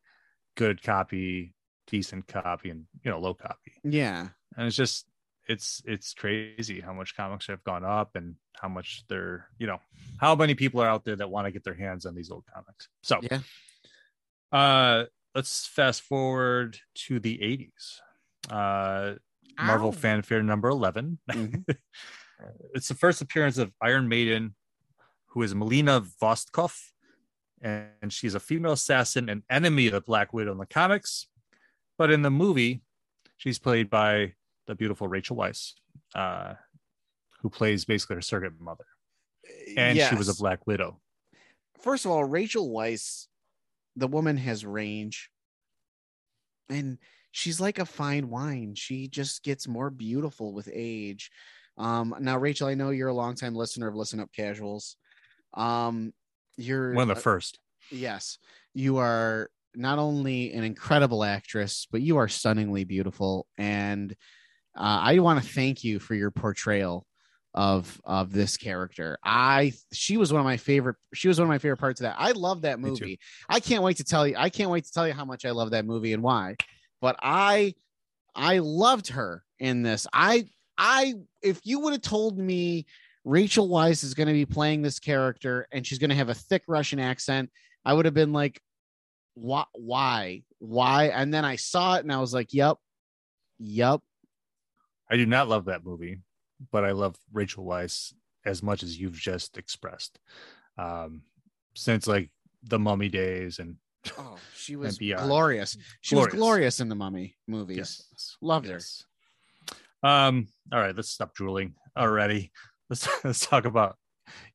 good 0.57 0.83
copy, 0.83 1.55
decent 1.87 2.27
copy, 2.27 2.71
and 2.71 2.85
you 3.03 3.11
know 3.11 3.21
low 3.21 3.33
copy. 3.33 3.73
Yeah. 3.85 4.29
And 4.57 4.67
it's 4.67 4.77
just 4.77 5.07
it's 5.51 5.83
it's 5.85 6.15
crazy 6.15 6.81
how 6.81 6.93
much 6.93 7.17
comics 7.17 7.47
have 7.49 7.63
gone 7.65 7.85
up 7.85 8.11
and 8.15 8.37
how 8.61 8.69
much 8.69 9.03
they're 9.09 9.49
you 9.59 9.67
know 9.67 9.79
how 10.19 10.35
many 10.37 10.55
people 10.55 10.81
are 10.81 10.89
out 10.89 11.05
there 11.05 11.17
that 11.17 11.29
want 11.31 11.47
to 11.47 11.51
get 11.51 11.65
their 11.65 11.75
hands 11.75 12.07
on 12.07 12.15
these 12.15 12.31
old 12.31 12.45
comics. 12.55 12.89
So 13.03 13.19
Yeah. 13.31 13.41
uh, 14.53 15.05
let's 15.35 15.67
fast 15.67 16.03
forward 16.03 16.79
to 17.07 17.19
the 17.21 17.39
80s. 17.39 18.01
Uh, 18.51 19.15
Marvel 19.61 19.89
Ow. 19.89 19.93
fanfare 19.93 20.43
number 20.43 20.69
11. 20.69 21.19
Mhm. 21.31 21.65
it's 22.75 22.89
the 22.89 22.95
first 22.95 23.21
appearance 23.21 23.59
of 23.59 23.73
Iron 23.83 24.09
Maiden, 24.09 24.55
who 25.31 25.43
is 25.43 25.55
Melina 25.55 26.01
Vostokoff, 26.23 26.79
and 27.61 28.11
she's 28.13 28.35
a 28.35 28.41
female 28.41 28.73
assassin 28.73 29.29
and 29.29 29.43
enemy 29.51 29.87
of 29.89 29.93
the 29.93 30.01
Black 30.01 30.33
Widow 30.33 30.53
in 30.53 30.59
the 30.59 30.67
comics. 30.67 31.27
But 31.99 32.11
in 32.11 32.23
the 32.23 32.31
movie, 32.31 32.83
she's 33.37 33.59
played 33.59 33.91
by 33.91 34.35
the 34.71 34.77
beautiful 34.77 35.09
Rachel 35.09 35.37
Weisz, 35.37 35.73
uh, 36.15 36.55
who 37.43 37.51
plays 37.51 37.85
basically 37.85 38.15
her 38.15 38.23
surrogate 38.23 38.61
mother. 38.61 38.85
And 39.77 39.99
she 39.99 40.15
was 40.15 40.29
a 40.29 40.35
Black 40.35 40.65
Widow. 40.67 41.01
First 41.83 42.05
of 42.05 42.13
all, 42.13 42.25
Rachel 42.25 42.71
Weisz, 42.71 43.27
the 43.97 44.07
woman 44.07 44.37
has 44.37 44.65
range. 44.65 45.29
And 46.69 46.99
she's 47.33 47.61
like 47.61 47.81
a 47.81 47.85
fine 47.85 48.31
wine. 48.31 48.75
She 48.77 49.09
just 49.09 49.43
gets 49.43 49.67
more 49.67 49.91
beautiful 49.91 50.55
with 50.55 50.69
age. 50.73 51.33
Um, 51.77 52.15
now, 52.21 52.39
Rachel, 52.39 52.69
I 52.69 52.75
know 52.75 52.91
you're 52.91 53.09
a 53.09 53.15
longtime 53.15 53.57
listener 53.57 53.89
of 53.89 53.97
Listen 53.97 54.21
Up 54.21 54.31
Casuals. 54.33 54.97
Um, 55.55 56.13
you're 56.57 56.95
One 56.95 57.11
of 57.11 57.17
the 57.17 57.23
first. 57.23 57.59
yes, 57.91 58.39
you 58.73 58.99
are 58.99 59.51
not 59.75 59.99
only 59.99 60.53
an 60.53 60.63
incredible 60.63 61.25
actress, 61.25 61.89
but 61.91 62.03
you 62.03 62.19
are 62.19 62.29
stunningly 62.29 62.85
beautiful. 62.85 63.49
And 63.59 64.15
uh, 64.81 65.01
I 65.03 65.19
want 65.19 65.43
to 65.43 65.49
thank 65.49 65.85
you 65.85 65.99
for 65.99 66.15
your 66.15 66.31
portrayal 66.31 67.07
of 67.53 68.01
of 68.05 68.33
this 68.33 68.57
character. 68.57 69.19
I 69.23 69.75
she 69.93 70.17
was 70.17 70.33
one 70.33 70.41
of 70.41 70.47
my 70.47 70.57
favorite. 70.57 70.97
She 71.13 71.29
was 71.29 71.39
one 71.39 71.45
of 71.45 71.51
my 71.51 71.59
favorite 71.59 71.79
parts 71.79 72.01
of 72.01 72.05
that. 72.05 72.17
I 72.19 72.33
love 72.33 72.63
that 72.63 72.81
movie. 72.81 73.19
I 73.49 73.61
can't 73.61 73.83
wait 73.83 73.99
to 73.99 74.05
tell 74.05 74.27
you. 74.27 74.37
I 74.39 74.49
can't 74.49 74.71
wait 74.71 74.85
to 74.85 74.93
tell 74.93 75.07
you 75.07 75.13
how 75.13 75.25
much 75.25 75.45
I 75.45 75.51
love 75.51 75.73
that 75.73 75.85
movie 75.85 76.13
and 76.13 76.23
why. 76.23 76.57
But 77.01 77.17
I 77.21 77.75
I 78.35 78.59
loved 78.59 79.09
her 79.09 79.45
in 79.59 79.83
this. 79.83 80.07
I 80.13 80.47
I 80.79 81.15
if 81.43 81.61
you 81.65 81.81
would 81.81 81.93
have 81.93 82.03
told 82.03 82.39
me 82.39 82.87
Rachel 83.25 83.69
Weisz 83.69 84.03
is 84.03 84.15
going 84.15 84.29
to 84.29 84.33
be 84.33 84.47
playing 84.47 84.81
this 84.81 84.99
character 84.99 85.67
and 85.73 85.87
she's 85.87 85.99
going 85.99 86.11
to 86.11 86.17
have 86.17 86.31
a 86.31 86.35
thick 86.35 86.63
Russian 86.67 86.99
accent, 86.99 87.51
I 87.85 87.93
would 87.93 88.07
have 88.07 88.15
been 88.15 88.33
like, 88.33 88.61
why, 89.35 89.65
why, 89.75 90.43
why? 90.59 91.09
And 91.09 91.33
then 91.33 91.45
I 91.45 91.57
saw 91.57 91.97
it 91.97 92.01
and 92.05 92.13
I 92.13 92.21
was 92.21 92.33
like, 92.33 92.55
yep, 92.55 92.79
yep. 93.59 94.01
I 95.11 95.17
do 95.17 95.27
not 95.27 95.49
love 95.49 95.65
that 95.67 95.85
movie, 95.85 96.19
but 96.71 96.85
I 96.85 96.93
love 96.93 97.17
Rachel 97.33 97.65
Weisz 97.65 98.13
as 98.47 98.63
much 98.63 98.83
as 98.83 98.99
you've 98.99 99.15
just 99.19 99.59
expressed. 99.59 100.19
Um, 100.79 101.23
since 101.75 102.07
like 102.07 102.31
the 102.63 102.79
Mummy 102.79 103.09
days 103.09 103.59
and 103.59 103.77
Oh, 104.17 104.37
she 104.57 104.77
was 104.77 104.99
glorious. 104.99 105.77
She 106.01 106.15
was 106.15 106.27
Glorious. 106.29 106.35
glorious 106.39 106.81
in 106.81 106.89
the 106.89 106.95
Mummy 106.95 107.37
movies. 107.47 107.77
yes, 107.77 108.37
Loved 108.41 108.67
her. 108.69 108.81
Um, 110.03 110.49
all 110.73 110.81
right, 110.81 110.97
let's 110.97 111.11
stop 111.11 111.35
drooling 111.35 111.75
already. 111.97 112.51
Let's 112.89 113.07
let's 113.25 113.45
talk 113.47 113.67
about 113.67 113.97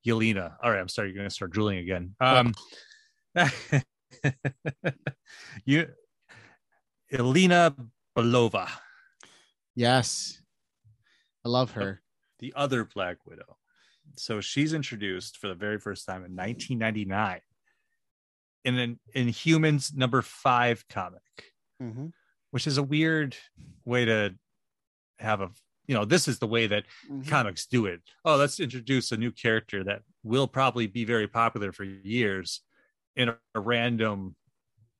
Yelena. 0.04 0.54
All 0.62 0.70
right, 0.72 0.80
I'm 0.80 0.88
sorry, 0.88 1.10
you're 1.10 1.16
gonna 1.18 1.30
start 1.30 1.52
drooling 1.52 1.78
again. 1.78 2.16
Um, 2.20 2.54
you, 5.64 5.86
Yelena 7.12 7.74
Belova, 8.16 8.68
Yes, 9.74 10.40
I 11.46 11.48
love 11.48 11.70
her. 11.72 12.02
the 12.40 12.52
other 12.56 12.84
Black 12.84 13.24
Widow. 13.24 13.56
So 14.16 14.40
she's 14.40 14.72
introduced 14.74 15.38
for 15.38 15.46
the 15.48 15.54
very 15.54 15.78
first 15.78 16.04
time 16.04 16.24
in 16.24 16.34
1999 16.34 17.40
in 18.64 18.78
an 18.78 18.98
Inhumans 19.14 19.94
number 19.94 20.22
five 20.22 20.86
comic, 20.88 21.22
Mhm. 21.80 22.12
which 22.50 22.66
is 22.66 22.78
a 22.78 22.82
weird 22.82 23.36
way 23.84 24.04
to 24.04 24.36
have 25.20 25.40
a 25.40 25.50
you 25.86 25.94
know 25.94 26.04
this 26.04 26.26
is 26.26 26.40
the 26.40 26.48
way 26.48 26.66
that 26.66 26.84
Mhm. 27.08 27.28
comics 27.28 27.64
do 27.64 27.86
it. 27.86 28.02
Oh, 28.24 28.34
let's 28.36 28.58
introduce 28.58 29.12
a 29.12 29.16
new 29.16 29.30
character 29.30 29.84
that 29.84 30.02
will 30.24 30.48
probably 30.48 30.88
be 30.88 31.04
very 31.04 31.28
popular 31.28 31.70
for 31.70 31.84
years 31.84 32.62
in 33.14 33.28
a, 33.28 33.38
a 33.54 33.60
random 33.60 34.34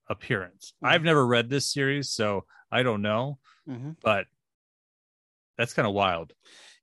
appearance. 0.06 0.74
Mhm. 0.80 0.88
I've 0.88 1.02
never 1.02 1.26
read 1.26 1.50
this 1.50 1.68
series, 1.72 2.08
so 2.10 2.46
I 2.70 2.84
don't 2.84 3.02
know, 3.02 3.40
Mhm. 3.66 3.96
but 4.00 4.28
that's 5.58 5.74
kind 5.74 5.88
of 5.88 5.94
wild. 5.94 6.32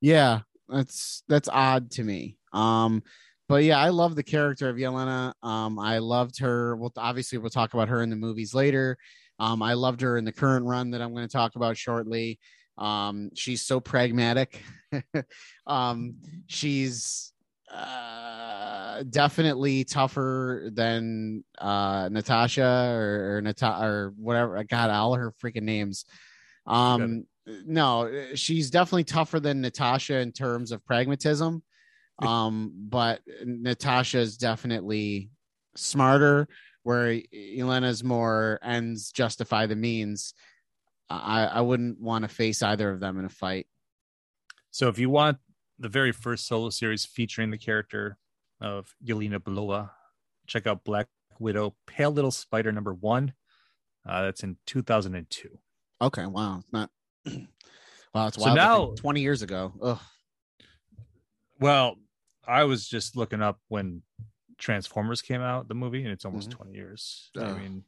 Yeah, 0.01 0.41
that's 0.67 1.23
that's 1.27 1.49
odd 1.49 1.91
to 1.91 2.03
me. 2.03 2.37
Um, 2.51 3.03
but 3.49 3.63
yeah, 3.63 3.77
I 3.77 3.89
love 3.89 4.15
the 4.15 4.23
character 4.23 4.69
of 4.69 4.77
Yelena. 4.77 5.33
Um, 5.43 5.77
I 5.77 5.97
loved 5.99 6.39
her. 6.39 6.75
Well, 6.75 6.93
obviously, 6.97 7.37
we'll 7.37 7.49
talk 7.49 7.73
about 7.73 7.89
her 7.89 8.01
in 8.01 8.09
the 8.09 8.15
movies 8.15 8.53
later. 8.53 8.97
Um, 9.39 9.61
I 9.61 9.73
loved 9.73 10.01
her 10.01 10.17
in 10.17 10.25
the 10.25 10.31
current 10.31 10.65
run 10.65 10.91
that 10.91 11.01
I'm 11.01 11.13
going 11.13 11.27
to 11.27 11.31
talk 11.31 11.55
about 11.55 11.77
shortly. 11.77 12.39
Um, 12.77 13.31
she's 13.35 13.61
so 13.61 13.79
pragmatic. 13.79 14.61
um, 15.67 16.15
she's 16.47 17.33
uh, 17.71 19.03
definitely 19.09 19.83
tougher 19.83 20.69
than 20.71 21.43
uh, 21.57 22.09
Natasha 22.11 22.93
or, 22.95 23.37
or 23.37 23.41
Nata- 23.41 23.79
or 23.81 24.13
whatever. 24.17 24.57
I 24.57 24.63
got 24.63 24.89
all 24.89 25.15
her 25.15 25.33
freaking 25.43 25.63
names. 25.63 26.05
Um, 26.65 27.25
no, 27.45 28.33
she's 28.35 28.69
definitely 28.69 29.03
tougher 29.03 29.39
than 29.39 29.62
Natasha 29.62 30.17
in 30.17 30.31
terms 30.31 30.71
of 30.71 30.85
pragmatism. 30.85 31.63
Um, 32.19 32.71
but 32.75 33.21
Natasha 33.43 34.19
is 34.19 34.38
definitely 34.38 35.31
smarter, 35.75 36.47
where 36.83 37.21
Yelena's 37.33 38.03
more 38.03 38.59
ends 38.63 39.12
justify 39.12 39.65
the 39.65 39.75
means. 39.75 40.33
I, 41.09 41.45
I 41.45 41.62
wouldn't 41.62 42.00
want 42.00 42.23
to 42.23 42.27
face 42.27 42.63
either 42.63 42.89
of 42.89 43.00
them 43.00 43.19
in 43.19 43.25
a 43.25 43.29
fight. 43.29 43.67
So 44.71 44.88
if 44.88 44.97
you 44.97 45.09
want 45.09 45.38
the 45.79 45.89
very 45.89 46.12
first 46.12 46.47
solo 46.47 46.69
series 46.69 47.05
featuring 47.05 47.51
the 47.51 47.57
character 47.57 48.17
of 48.62 48.93
Yelena 49.05 49.39
Belova, 49.39 49.91
check 50.47 50.65
out 50.65 50.83
Black 50.83 51.07
Widow 51.39 51.75
Pale 51.88 52.12
Little 52.12 52.31
Spider 52.31 52.71
number 52.71 52.93
one. 52.93 53.33
Uh, 54.07 54.23
that's 54.23 54.43
in 54.43 54.57
2002. 54.67 55.57
Okay, 56.01 56.25
wow, 56.25 56.57
it's 56.59 56.73
not. 56.73 56.89
wow, 58.13 58.27
it's 58.27 58.37
So 58.37 58.43
wild. 58.43 58.55
to 58.55 58.55
now- 58.55 58.93
twenty 58.95 59.21
years 59.21 59.41
ago. 59.41 59.73
Ugh. 59.81 59.99
Well, 61.59 61.95
I 62.45 62.63
was 62.65 62.87
just 62.87 63.15
looking 63.15 63.41
up 63.41 63.59
when 63.69 64.01
Transformers 64.57 65.21
came 65.21 65.41
out, 65.41 65.67
the 65.67 65.75
movie, 65.75 66.03
and 66.03 66.11
it's 66.11 66.25
almost 66.25 66.49
Mhm. 66.49 66.53
20 66.55 66.73
years. 66.73 67.29
I 67.37 67.41
Ugh. 67.41 67.57
mean, 67.57 67.83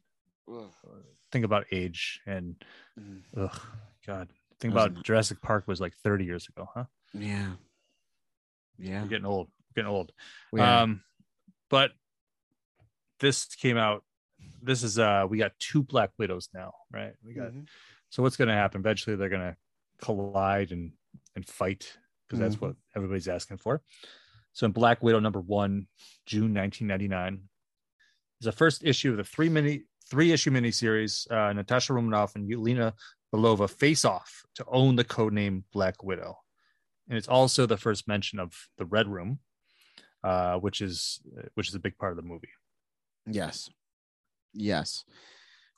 think 1.32 1.44
about 1.44 1.66
age 1.72 2.20
and 2.26 2.62
Mhm. 2.98 3.22
ugh, 3.36 3.60
God. 4.06 4.28
Think 4.60 4.72
about 4.72 4.92
an- 4.96 5.02
Jurassic 5.02 5.42
Park 5.42 5.66
was 5.66 5.80
like 5.80 5.94
30 5.96 6.24
years 6.24 6.48
ago, 6.48 6.68
huh? 6.72 6.86
Yeah. 7.12 7.56
Yeah. 8.78 9.02
We're 9.02 9.08
getting 9.08 9.26
old. 9.26 9.50
Getting 9.74 9.90
old. 9.90 10.12
Yeah. 10.52 10.82
Um, 10.82 11.04
but 11.68 11.92
this 13.20 13.44
came 13.56 13.76
out. 13.76 14.04
This 14.62 14.82
is 14.82 14.98
uh, 14.98 15.26
we 15.28 15.38
got 15.38 15.58
two 15.58 15.82
Black 15.82 16.12
Widows 16.18 16.48
now, 16.54 16.74
right? 16.90 17.14
We 17.22 17.34
got 17.34 17.52
Mhm. 17.52 17.68
So 18.10 18.22
what's 18.22 18.36
going 18.36 18.48
to 18.48 18.54
happen? 18.54 18.80
Eventually, 18.80 19.16
they're 19.16 19.28
going 19.28 19.42
to 19.52 19.56
collide 20.02 20.72
and 20.72 20.92
and 21.34 21.46
fight 21.46 21.96
because 22.26 22.38
that's 22.40 22.56
Mhm. 22.56 22.60
what 22.62 22.76
everybody's 22.94 23.28
asking 23.28 23.58
for. 23.58 23.82
So 24.52 24.66
in 24.66 24.72
Black 24.72 25.02
Widow 25.02 25.20
number 25.20 25.40
one, 25.40 25.86
June 26.24 26.52
1999, 26.54 27.48
is 28.40 28.44
the 28.46 28.52
first 28.52 28.82
issue 28.84 29.10
of 29.10 29.16
the 29.18 29.24
three 29.24 29.48
mini 29.48 29.84
three 30.08 30.32
issue 30.32 30.50
miniseries. 30.50 31.30
Uh, 31.30 31.52
Natasha 31.52 31.92
Romanoff 31.92 32.36
and 32.36 32.48
Yelena 32.48 32.92
Belova 33.34 33.68
face 33.68 34.04
off 34.04 34.44
to 34.54 34.64
own 34.66 34.96
the 34.96 35.04
codename 35.04 35.64
Black 35.72 36.02
Widow, 36.02 36.38
and 37.08 37.18
it's 37.18 37.28
also 37.28 37.66
the 37.66 37.76
first 37.76 38.06
mention 38.08 38.38
of 38.38 38.68
the 38.78 38.86
Red 38.86 39.08
Room, 39.08 39.40
uh, 40.22 40.58
which 40.58 40.80
is 40.80 41.20
which 41.54 41.68
is 41.68 41.74
a 41.74 41.80
big 41.80 41.98
part 41.98 42.12
of 42.12 42.16
the 42.16 42.22
movie. 42.22 42.52
Yes. 43.26 43.68
Yes. 44.52 45.04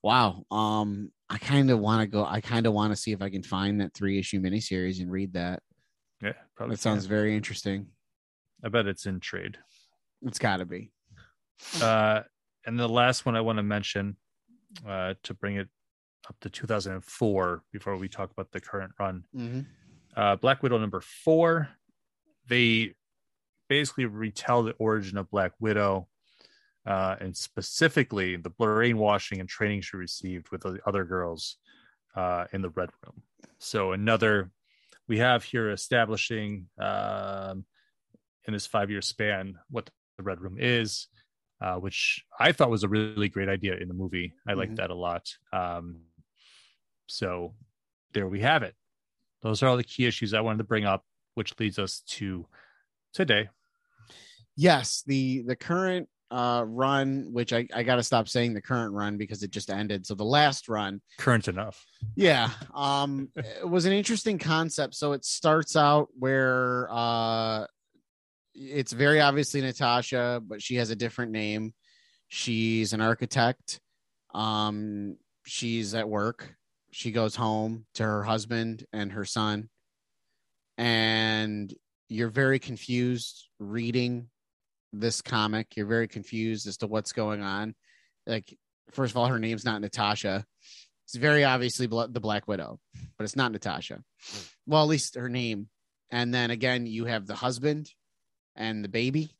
Wow. 0.03 0.45
Um, 0.51 1.11
I 1.31 1.39
kind 1.39 1.71
of 1.71 1.79
want 1.79 2.03
to 2.03 2.07
go. 2.07 2.25
I 2.25 2.41
kind 2.41 2.67
of 2.67 2.73
want 2.73 2.93
to 2.93 2.97
see 2.97 3.13
if 3.13 3.21
I 3.21 3.29
can 3.29 3.43
find 3.43 3.81
that 3.81 3.95
three 3.95 4.19
issue 4.19 4.41
miniseries 4.41 5.01
and 5.01 5.11
read 5.11 5.35
that. 5.35 5.63
Yeah, 6.23 6.33
probably. 6.57 6.75
That 6.75 6.83
sounds 6.83 7.07
very 7.07 7.37
interesting. 7.37 7.89
I 8.65 8.69
bet 8.69 8.87
it's 8.87 9.07
in 9.07 9.21
trade. 9.21 9.59
It's 10.23 10.39
got 10.39 10.57
to 10.59 10.65
be. 10.65 10.91
Uh, 11.83 12.23
and 12.67 12.79
the 12.79 12.89
last 12.89 13.27
one 13.27 13.37
I 13.37 13.41
want 13.41 13.59
to 13.59 13.63
mention 13.63 14.17
uh, 14.87 15.15
to 15.23 15.35
bring 15.35 15.57
it 15.57 15.69
up 16.29 16.37
to 16.41 16.51
2004 16.51 17.63
before 17.73 17.97
we 17.97 18.09
talk 18.09 18.31
about 18.31 18.51
the 18.53 18.61
current 18.61 18.93
run. 18.99 19.25
Mm-hmm. 19.37 19.61
Uh, 20.17 20.37
Black 20.37 20.63
Widow 20.63 20.79
number 20.79 21.01
four, 21.01 21.69
they 22.49 22.95
basically 23.69 24.07
retell 24.07 24.63
the 24.63 24.73
origin 24.73 25.19
of 25.19 25.31
Black 25.31 25.53
Widow 25.61 26.09
uh, 26.89 27.17
and 27.21 27.37
specifically 27.37 28.37
the 28.37 28.49
brainwashing 28.49 29.41
and 29.41 29.49
training 29.49 29.83
she 29.83 29.97
received 29.99 30.49
with 30.51 30.63
the 30.63 30.79
other 30.87 31.05
girls 31.05 31.59
uh, 32.17 32.47
in 32.55 32.63
the 32.63 32.71
Red 32.71 32.89
Room. 33.05 33.23
So 33.59 33.93
another, 33.93 34.51
we 35.07 35.19
have 35.19 35.45
here 35.45 35.71
establishing 35.71 36.69
um, 36.81 37.67
in 38.47 38.55
this 38.55 38.67
five 38.67 38.91
year 38.91 39.03
span 39.03 39.59
what 39.71 39.91
the 40.17 40.23
Red 40.23 40.41
Room 40.41 40.57
is, 40.59 41.09
uh, 41.61 41.75
which 41.77 42.25
I 42.41 42.53
thought 42.53 42.71
was 42.71 42.85
a 42.85 42.89
really 42.89 43.29
great 43.29 43.51
idea 43.51 43.77
in 43.77 43.89
the 43.89 43.95
movie. 43.95 44.33
I 44.49 44.55
like 44.55 44.71
Mhm. 44.71 44.77
that 44.77 44.91
a 44.91 44.95
lot. 44.95 45.37
Um, 45.53 46.01
so 47.07 47.55
there 48.15 48.29
we 48.29 48.41
have 48.41 48.63
it. 48.63 48.75
Those 49.43 49.63
are 49.63 49.69
all 49.69 49.77
the 49.77 49.85
key 49.85 50.07
issues 50.07 50.33
I 50.33 50.41
wanted 50.41 50.59
to 50.59 50.65
bring 50.65 50.87
up, 50.87 51.05
which 51.35 51.59
leads 51.61 51.79
us 51.79 52.01
to 52.17 52.49
today. 53.13 53.51
Yes, 54.57 55.03
the 55.07 55.43
the 55.43 55.55
current 55.55 56.09
uh 56.31 56.63
run, 56.67 57.29
which 57.33 57.53
I, 57.53 57.67
I 57.75 57.83
gotta 57.83 58.03
stop 58.03 58.29
saying 58.29 58.53
the 58.55 58.61
current 58.63 58.93
run 58.93 59.17
because 59.17 59.43
it 59.43 59.51
just 59.51 59.71
ended. 59.71 60.07
So 60.07 60.15
the 60.15 60.25
last 60.25 60.69
run, 60.69 61.01
Current 61.19 61.49
enough. 61.49 61.85
yeah, 62.17 62.51
um, 62.75 63.29
it 63.37 63.69
was 63.69 63.87
an 63.87 63.93
interesting 63.93 64.39
concept. 64.39 64.95
So 64.95 65.13
it 65.13 65.25
starts 65.25 65.75
out 65.77 66.09
where 66.19 66.89
uh, 66.91 67.67
it's 68.55 68.93
very 68.93 69.21
obviously 69.21 69.61
Natasha, 69.63 70.43
but 70.47 70.61
she 70.63 70.77
has 70.77 70.91
a 70.91 70.97
different 70.97 71.33
name. 71.33 71.73
She's 72.29 72.93
an 72.93 73.01
architect. 73.01 73.81
Um, 74.35 75.17
she's 75.47 75.95
at 75.95 76.09
work. 76.09 76.55
She 76.91 77.11
goes 77.11 77.35
home 77.35 77.87
to 77.95 78.03
her 78.03 78.23
husband 78.23 78.85
and 78.93 79.13
her 79.13 79.25
son, 79.25 79.71
and 80.77 81.73
you're 82.09 82.29
very 82.31 82.59
confused 82.59 83.49
reading 83.59 84.29
this 84.93 85.23
comic. 85.23 85.77
You're 85.77 85.87
very 85.87 86.09
confused 86.09 86.67
as 86.67 86.77
to 86.79 86.87
what's 86.87 87.13
going 87.13 87.43
on. 87.43 87.75
Like, 88.27 88.57
first 88.93 89.13
of 89.13 89.17
all, 89.17 89.27
her 89.27 89.39
name's 89.39 89.65
not 89.65 89.81
Natasha. 89.81 90.45
It's 91.05 91.15
very 91.15 91.45
obviously 91.45 91.87
the 91.87 92.21
Black 92.21 92.47
Widow, 92.47 92.79
but 93.17 93.25
it's 93.25 93.37
not 93.37 93.53
Natasha. 93.53 94.03
Well, 94.67 94.83
at 94.83 94.89
least 94.89 95.15
her 95.15 95.29
name. 95.29 95.69
And 96.11 96.35
then 96.35 96.51
again, 96.51 96.87
you 96.87 97.07
have 97.07 97.27
the 97.27 97.35
husband 97.35 97.91
and 98.57 98.85
the 98.85 98.89
baby, 98.89 99.31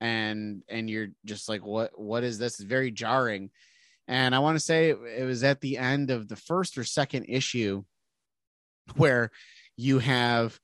and 0.00 0.62
and 0.68 0.90
you're 0.90 1.08
just 1.24 1.48
like, 1.48 1.64
what 1.64 1.98
what 1.98 2.24
is 2.24 2.38
this? 2.38 2.60
It's 2.60 2.68
very 2.68 2.90
jarring. 2.90 3.50
And 4.08 4.34
I 4.34 4.40
want 4.40 4.56
to 4.56 4.64
say 4.64 4.90
it, 4.90 5.24
was 5.24 5.44
at 5.44 5.60
the 5.60 5.78
end 5.78 6.10
of 6.10 6.26
the 6.28 6.36
first 6.36 6.76
or 6.76 6.84
second 6.84 7.26
issue 7.28 7.84
where 8.96 9.30
you 9.76 10.00
have 10.00 10.58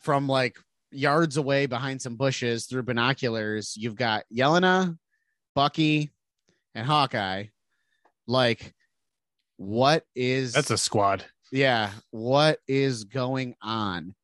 from 0.00 0.26
like 0.26 0.56
yards 0.92 1.36
away 1.36 1.66
behind 1.66 2.00
some 2.00 2.16
bushes 2.16 2.66
through 2.66 2.84
binoculars, 2.84 3.74
you've 3.76 3.96
got 3.96 4.24
Yelena, 4.32 4.96
Bucky, 5.54 6.12
and 6.74 6.86
Hawkeye. 6.86 7.46
Like, 8.26 8.74
what 9.56 10.04
is 10.14 10.52
That's 10.52 10.70
a 10.70 10.78
squad. 10.78 11.24
yeah, 11.50 11.90
what 12.10 12.58
is 12.68 13.04
going 13.04 13.54
on? 13.62 14.14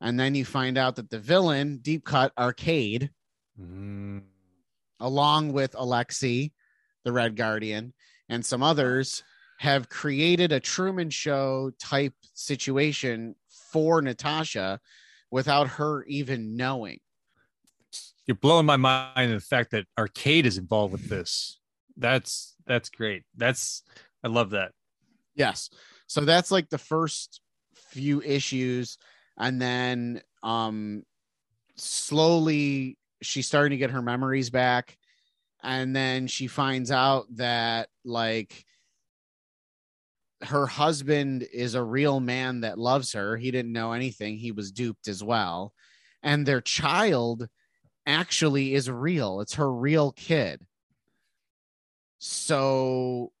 And 0.00 0.20
then 0.20 0.34
you 0.34 0.44
find 0.44 0.76
out 0.76 0.96
that 0.96 1.10
the 1.10 1.18
villain, 1.18 1.78
Deep 1.78 2.04
Cut 2.04 2.32
Arcade, 2.38 3.10
mm. 3.60 4.22
along 5.00 5.52
with 5.52 5.72
Alexi, 5.72 6.52
the 7.04 7.12
Red 7.12 7.36
Guardian, 7.36 7.94
and 8.28 8.44
some 8.44 8.62
others, 8.62 9.22
have 9.58 9.88
created 9.88 10.52
a 10.52 10.60
Truman 10.60 11.08
Show 11.08 11.70
type 11.78 12.12
situation 12.34 13.34
for 13.72 14.02
Natasha 14.02 14.80
without 15.30 15.68
her 15.68 16.04
even 16.04 16.56
knowing. 16.56 16.98
You're 18.26 18.36
blowing 18.36 18.66
my 18.66 18.76
mind 18.76 19.30
in 19.30 19.32
the 19.32 19.40
fact 19.40 19.70
that 19.70 19.86
Arcade 19.98 20.46
is 20.46 20.58
involved 20.58 20.92
with 20.92 21.08
this. 21.08 21.60
That's 21.96 22.54
that's 22.66 22.90
great. 22.90 23.22
That's 23.36 23.82
I 24.24 24.28
love 24.28 24.50
that. 24.50 24.72
Yes. 25.34 25.70
So 26.08 26.22
that's 26.22 26.50
like 26.50 26.68
the 26.68 26.78
first 26.78 27.40
few 27.74 28.20
issues. 28.22 28.98
And 29.38 29.60
then 29.60 30.22
um 30.42 31.04
slowly 31.76 32.98
she's 33.22 33.46
starting 33.46 33.70
to 33.70 33.76
get 33.76 33.90
her 33.90 34.02
memories 34.02 34.50
back. 34.50 34.98
And 35.62 35.94
then 35.94 36.26
she 36.26 36.48
finds 36.48 36.90
out 36.90 37.26
that 37.36 37.88
like 38.04 38.64
her 40.42 40.66
husband 40.66 41.46
is 41.52 41.74
a 41.74 41.82
real 41.82 42.20
man 42.20 42.60
that 42.60 42.78
loves 42.78 43.12
her. 43.12 43.36
He 43.36 43.50
didn't 43.50 43.72
know 43.72 43.92
anything. 43.92 44.36
He 44.36 44.52
was 44.52 44.72
duped 44.72 45.08
as 45.08 45.22
well. 45.22 45.72
And 46.22 46.44
their 46.44 46.60
child 46.60 47.48
actually 48.06 48.74
is 48.74 48.90
real. 48.90 49.40
It's 49.40 49.54
her 49.54 49.72
real 49.72 50.12
kid. 50.12 50.64
So 52.18 53.32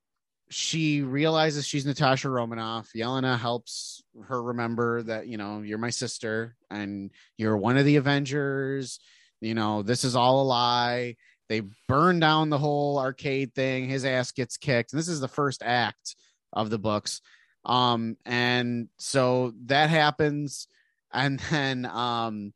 she 0.48 1.02
realizes 1.02 1.66
she's 1.66 1.86
Natasha 1.86 2.30
Romanoff. 2.30 2.90
Yelena 2.94 3.38
helps 3.38 4.02
her 4.28 4.42
remember 4.42 5.02
that, 5.02 5.26
you 5.26 5.36
know, 5.36 5.60
you're 5.62 5.78
my 5.78 5.90
sister 5.90 6.56
and 6.70 7.10
you're 7.36 7.56
one 7.56 7.76
of 7.76 7.84
the 7.84 7.96
Avengers. 7.96 9.00
You 9.40 9.54
know, 9.54 9.82
this 9.82 10.04
is 10.04 10.16
all 10.16 10.42
a 10.42 10.44
lie. 10.44 11.16
They 11.48 11.62
burn 11.88 12.20
down 12.20 12.50
the 12.50 12.58
whole 12.58 12.98
arcade 12.98 13.54
thing. 13.54 13.88
His 13.88 14.04
ass 14.04 14.32
gets 14.32 14.56
kicked. 14.56 14.92
And 14.92 14.98
this 14.98 15.08
is 15.08 15.20
the 15.20 15.28
first 15.28 15.62
act 15.64 16.16
of 16.56 16.70
the 16.70 16.78
books. 16.78 17.20
Um, 17.64 18.16
and 18.24 18.88
so 18.98 19.52
that 19.66 19.90
happens. 19.90 20.66
And 21.12 21.38
then 21.50 21.86
um, 21.86 22.52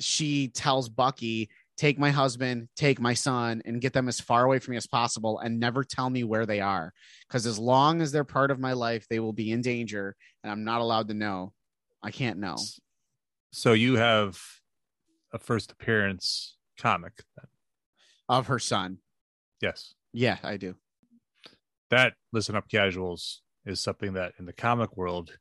she 0.00 0.48
tells 0.48 0.88
Bucky, 0.88 1.48
take 1.78 1.98
my 1.98 2.10
husband, 2.10 2.68
take 2.76 3.00
my 3.00 3.14
son, 3.14 3.62
and 3.64 3.80
get 3.80 3.92
them 3.92 4.08
as 4.08 4.20
far 4.20 4.44
away 4.44 4.58
from 4.58 4.72
me 4.72 4.76
as 4.76 4.86
possible 4.86 5.38
and 5.38 5.58
never 5.58 5.84
tell 5.84 6.10
me 6.10 6.24
where 6.24 6.44
they 6.44 6.60
are. 6.60 6.92
Because 7.26 7.46
as 7.46 7.58
long 7.58 8.02
as 8.02 8.12
they're 8.12 8.24
part 8.24 8.50
of 8.50 8.60
my 8.60 8.74
life, 8.74 9.06
they 9.08 9.20
will 9.20 9.32
be 9.32 9.52
in 9.52 9.62
danger 9.62 10.16
and 10.42 10.52
I'm 10.52 10.64
not 10.64 10.80
allowed 10.80 11.08
to 11.08 11.14
know. 11.14 11.52
I 12.02 12.10
can't 12.10 12.38
know. 12.38 12.56
So 13.52 13.74
you 13.74 13.96
have 13.96 14.40
a 15.32 15.38
first 15.38 15.72
appearance 15.72 16.56
comic 16.78 17.12
then. 17.36 17.46
Of 18.28 18.48
her 18.48 18.58
son. 18.58 18.98
Yes. 19.60 19.94
Yeah, 20.12 20.38
I 20.42 20.56
do. 20.56 20.74
That 21.92 22.14
listen 22.32 22.56
up 22.56 22.70
casuals 22.70 23.42
is 23.66 23.78
something 23.80 24.14
that 24.14 24.32
in 24.38 24.46
the 24.46 24.52
comic 24.54 24.96
world 24.96 25.36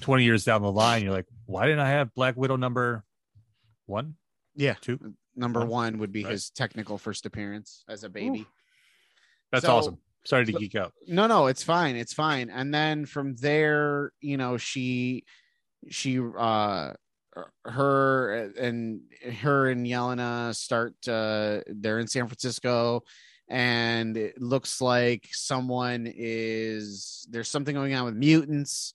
20 0.00 0.24
years 0.24 0.44
down 0.44 0.62
the 0.62 0.72
line 0.72 1.02
you're 1.04 1.12
like 1.12 1.26
why 1.44 1.66
didn't 1.66 1.80
i 1.80 1.90
have 1.90 2.14
black 2.14 2.36
widow 2.36 2.56
number 2.56 3.04
one 3.86 4.14
Yeah. 4.56 4.74
two 4.80 5.14
Number 5.36 5.60
One. 5.60 5.68
one 5.68 5.98
would 5.98 6.10
be 6.12 6.24
Right. 6.24 6.32
his 6.32 6.48
technical 6.50 6.96
first 6.98 7.24
appearance 7.26 7.84
as 7.88 8.02
a 8.02 8.08
baby. 8.08 8.46
that's 9.52 9.66
So- 9.66 9.76
awesome 9.76 9.98
sorry 10.24 10.46
to 10.46 10.52
so- 10.52 10.58
geek 10.58 10.74
out 10.74 10.94
no 11.06 11.26
no 11.26 11.48
it's 11.48 11.62
fine 11.62 11.96
it's 11.96 12.14
fine 12.14 12.48
and 12.48 12.72
then 12.72 13.04
from 13.04 13.36
there 13.36 14.12
you 14.22 14.36
know 14.38 14.56
she 14.56 15.24
she 15.90 16.18
uh 16.18 16.92
her 17.66 18.52
and 18.58 19.02
her 19.42 19.68
and 19.70 19.86
Yelena 19.86 20.54
start 20.54 20.94
uh 21.08 21.60
they're 21.66 21.98
in 21.98 22.08
San 22.08 22.26
Francisco 22.26 23.02
and 23.50 24.16
it 24.16 24.40
looks 24.40 24.80
like 24.80 25.28
someone 25.32 26.10
is 26.14 27.26
there's 27.28 27.48
something 27.48 27.74
going 27.74 27.92
on 27.94 28.04
with 28.04 28.14
mutants. 28.14 28.94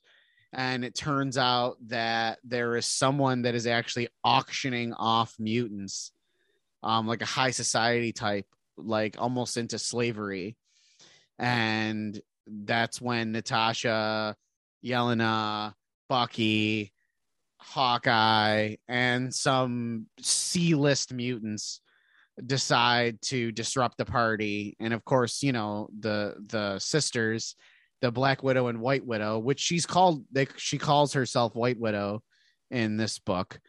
And 0.54 0.86
it 0.86 0.96
turns 0.96 1.38
out 1.38 1.76
that 1.88 2.40
there 2.46 2.78
is 2.78 2.86
someone 2.86 3.42
that 3.42 3.56
is 3.56 3.68
actually 3.68 4.08
auctioning 4.24 4.94
off 4.94 5.36
mutants 5.38 6.14
um 6.82 7.06
like 7.06 7.22
a 7.22 7.26
high 7.26 7.52
society 7.52 8.14
type 8.14 8.46
like 8.78 9.18
almost 9.20 9.58
into 9.58 9.78
slavery. 9.78 10.56
And 11.38 12.20
that's 12.48 13.02
when 13.02 13.34
Natasha, 13.34 14.38
Yelena, 14.84 15.74
Bucky, 16.08 16.94
Hawkeye, 17.58 18.76
and 18.88 19.34
some 19.34 20.06
C-list 20.22 21.12
mutants 21.12 21.82
decide 22.44 23.22
to 23.24 23.52
disrupt 23.52 23.98
the 23.98 24.06
party. 24.06 24.76
And 24.80 24.94
of 24.94 25.06
course, 25.06 25.44
you 25.44 25.52
know 25.52 25.90
the 26.00 26.36
the 26.48 26.80
sisters, 26.80 27.56
the 28.02 28.12
Black 28.12 28.44
Widow 28.44 28.68
and 28.68 28.82
White 28.82 29.06
Widow, 29.06 29.40
which 29.40 29.60
she's 29.60 29.86
called. 29.86 30.26
They, 30.32 30.48
she 30.58 30.78
calls 30.78 31.14
herself 31.14 31.56
White 31.56 31.80
Widow 31.80 32.24
in 32.72 32.98
this 32.98 33.20
book 33.20 33.60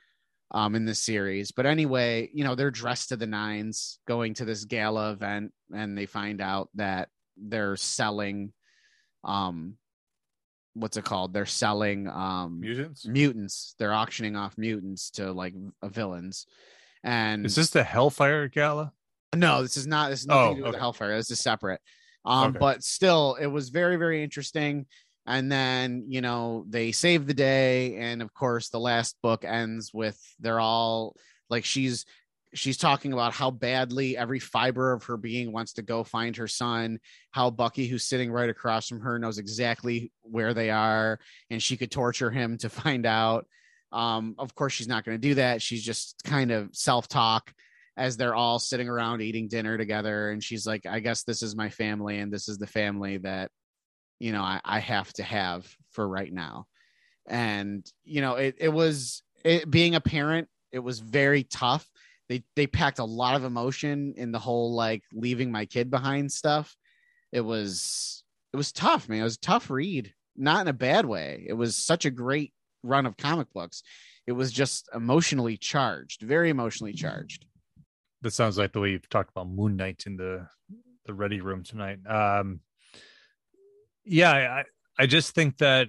um 0.52 0.74
in 0.74 0.84
this 0.84 1.00
series 1.00 1.50
but 1.50 1.66
anyway 1.66 2.30
you 2.32 2.44
know 2.44 2.54
they're 2.54 2.70
dressed 2.70 3.08
to 3.08 3.16
the 3.16 3.26
nines 3.26 3.98
going 4.06 4.34
to 4.34 4.44
this 4.44 4.64
gala 4.64 5.12
event 5.12 5.52
and 5.74 5.98
they 5.98 6.06
find 6.06 6.40
out 6.40 6.68
that 6.74 7.08
they're 7.36 7.76
selling 7.76 8.52
um 9.24 9.74
what's 10.74 10.96
it 10.96 11.04
called 11.04 11.32
they're 11.32 11.46
selling 11.46 12.06
um 12.08 12.60
mutants 12.60 13.06
mutants 13.06 13.74
they're 13.78 13.92
auctioning 13.92 14.36
off 14.36 14.56
mutants 14.56 15.10
to 15.10 15.32
like 15.32 15.54
uh, 15.82 15.88
villains 15.88 16.46
and 17.04 17.46
is 17.46 17.54
this 17.56 17.70
the 17.70 17.84
hellfire 17.84 18.48
gala? 18.48 18.92
No 19.34 19.62
this 19.62 19.76
is 19.76 19.86
not 19.86 20.10
this 20.10 20.20
is 20.20 20.26
nothing 20.26 20.42
Oh, 20.44 20.50
to 20.50 20.56
do 20.56 20.62
with 20.62 20.70
okay. 20.70 20.78
hellfire. 20.78 21.16
This 21.16 21.30
is 21.30 21.40
separate. 21.40 21.80
Um 22.24 22.50
Okay. 22.50 22.58
but 22.58 22.82
still 22.84 23.36
it 23.40 23.46
was 23.46 23.68
very 23.70 23.96
very 23.96 24.22
interesting. 24.22 24.86
And 25.26 25.50
then 25.50 26.04
you 26.08 26.20
know 26.20 26.64
they 26.68 26.92
save 26.92 27.26
the 27.26 27.34
day. 27.34 27.96
And 27.96 28.22
of 28.22 28.32
course 28.32 28.68
the 28.68 28.80
last 28.80 29.16
book 29.22 29.44
ends 29.44 29.92
with 29.92 30.18
they're 30.40 30.60
all 30.60 31.16
like 31.50 31.64
she's 31.64 32.06
she's 32.54 32.78
talking 32.78 33.12
about 33.12 33.32
how 33.34 33.50
badly 33.50 34.16
every 34.16 34.38
fiber 34.38 34.92
of 34.92 35.04
her 35.04 35.16
being 35.18 35.52
wants 35.52 35.74
to 35.74 35.82
go 35.82 36.02
find 36.04 36.36
her 36.36 36.46
son 36.48 36.98
how 37.32 37.50
bucky 37.50 37.86
who's 37.86 38.04
sitting 38.04 38.30
right 38.30 38.48
across 38.48 38.88
from 38.88 39.00
her 39.00 39.18
knows 39.18 39.36
exactly 39.36 40.10
where 40.22 40.54
they 40.54 40.70
are 40.70 41.18
and 41.50 41.62
she 41.62 41.76
could 41.76 41.90
torture 41.90 42.30
him 42.30 42.56
to 42.56 42.70
find 42.70 43.04
out 43.04 43.46
um 43.96 44.34
of 44.38 44.54
course 44.54 44.74
she's 44.74 44.88
not 44.88 45.04
going 45.04 45.16
to 45.20 45.28
do 45.28 45.34
that. 45.36 45.62
She's 45.62 45.82
just 45.82 46.22
kind 46.24 46.50
of 46.50 46.68
self-talk 46.72 47.52
as 47.96 48.16
they're 48.16 48.34
all 48.34 48.58
sitting 48.58 48.88
around 48.88 49.22
eating 49.22 49.48
dinner 49.48 49.78
together. 49.78 50.30
And 50.30 50.44
she's 50.44 50.66
like 50.66 50.86
i 50.86 51.00
guess 51.00 51.22
this 51.24 51.42
is 51.42 51.56
my 51.56 51.70
family 51.70 52.18
and 52.18 52.32
this 52.32 52.48
is 52.48 52.58
the 52.58 52.66
family 52.66 53.18
that 53.18 53.50
you 54.18 54.32
know 54.32 54.42
i, 54.42 54.60
I 54.64 54.78
have 54.80 55.12
to 55.14 55.22
have 55.22 55.66
for 55.90 56.06
right 56.06 56.32
now. 56.32 56.66
And 57.26 57.84
you 58.04 58.20
know 58.20 58.34
it, 58.34 58.56
it 58.58 58.68
was 58.68 59.22
it, 59.44 59.70
being 59.70 59.94
a 59.94 60.00
parent 60.00 60.48
it 60.72 60.80
was 60.80 61.00
very 61.00 61.44
tough. 61.44 61.88
They 62.28 62.44
they 62.54 62.66
packed 62.66 62.98
a 62.98 63.04
lot 63.04 63.36
of 63.36 63.44
emotion 63.44 64.14
in 64.16 64.30
the 64.30 64.38
whole 64.38 64.74
like 64.74 65.02
leaving 65.12 65.50
my 65.50 65.64
kid 65.64 65.90
behind 65.90 66.30
stuff. 66.30 66.76
It 67.32 67.40
was 67.40 68.24
it 68.52 68.56
was 68.56 68.72
tough 68.72 69.08
man. 69.08 69.20
It 69.20 69.24
was 69.24 69.36
a 69.36 69.40
tough 69.40 69.70
read. 69.70 70.12
Not 70.36 70.60
in 70.60 70.68
a 70.68 70.74
bad 70.74 71.06
way. 71.06 71.46
It 71.48 71.54
was 71.54 71.76
such 71.76 72.04
a 72.04 72.10
great 72.10 72.52
run 72.86 73.06
of 73.06 73.16
comic 73.16 73.52
books 73.52 73.82
it 74.26 74.32
was 74.32 74.52
just 74.52 74.88
emotionally 74.94 75.56
charged 75.56 76.22
very 76.22 76.50
emotionally 76.50 76.92
charged. 76.92 77.44
That 78.22 78.32
sounds 78.32 78.58
like 78.58 78.72
the 78.72 78.80
way 78.80 78.90
you've 78.90 79.08
talked 79.08 79.30
about 79.30 79.48
moon 79.48 79.76
knight 79.76 80.04
in 80.06 80.16
the 80.16 80.48
the 81.04 81.14
ready 81.14 81.40
room 81.40 81.62
tonight. 81.62 81.98
Um 82.08 82.60
yeah 84.06 84.30
i 84.32 84.64
i 85.02 85.06
just 85.06 85.34
think 85.34 85.58
that 85.58 85.88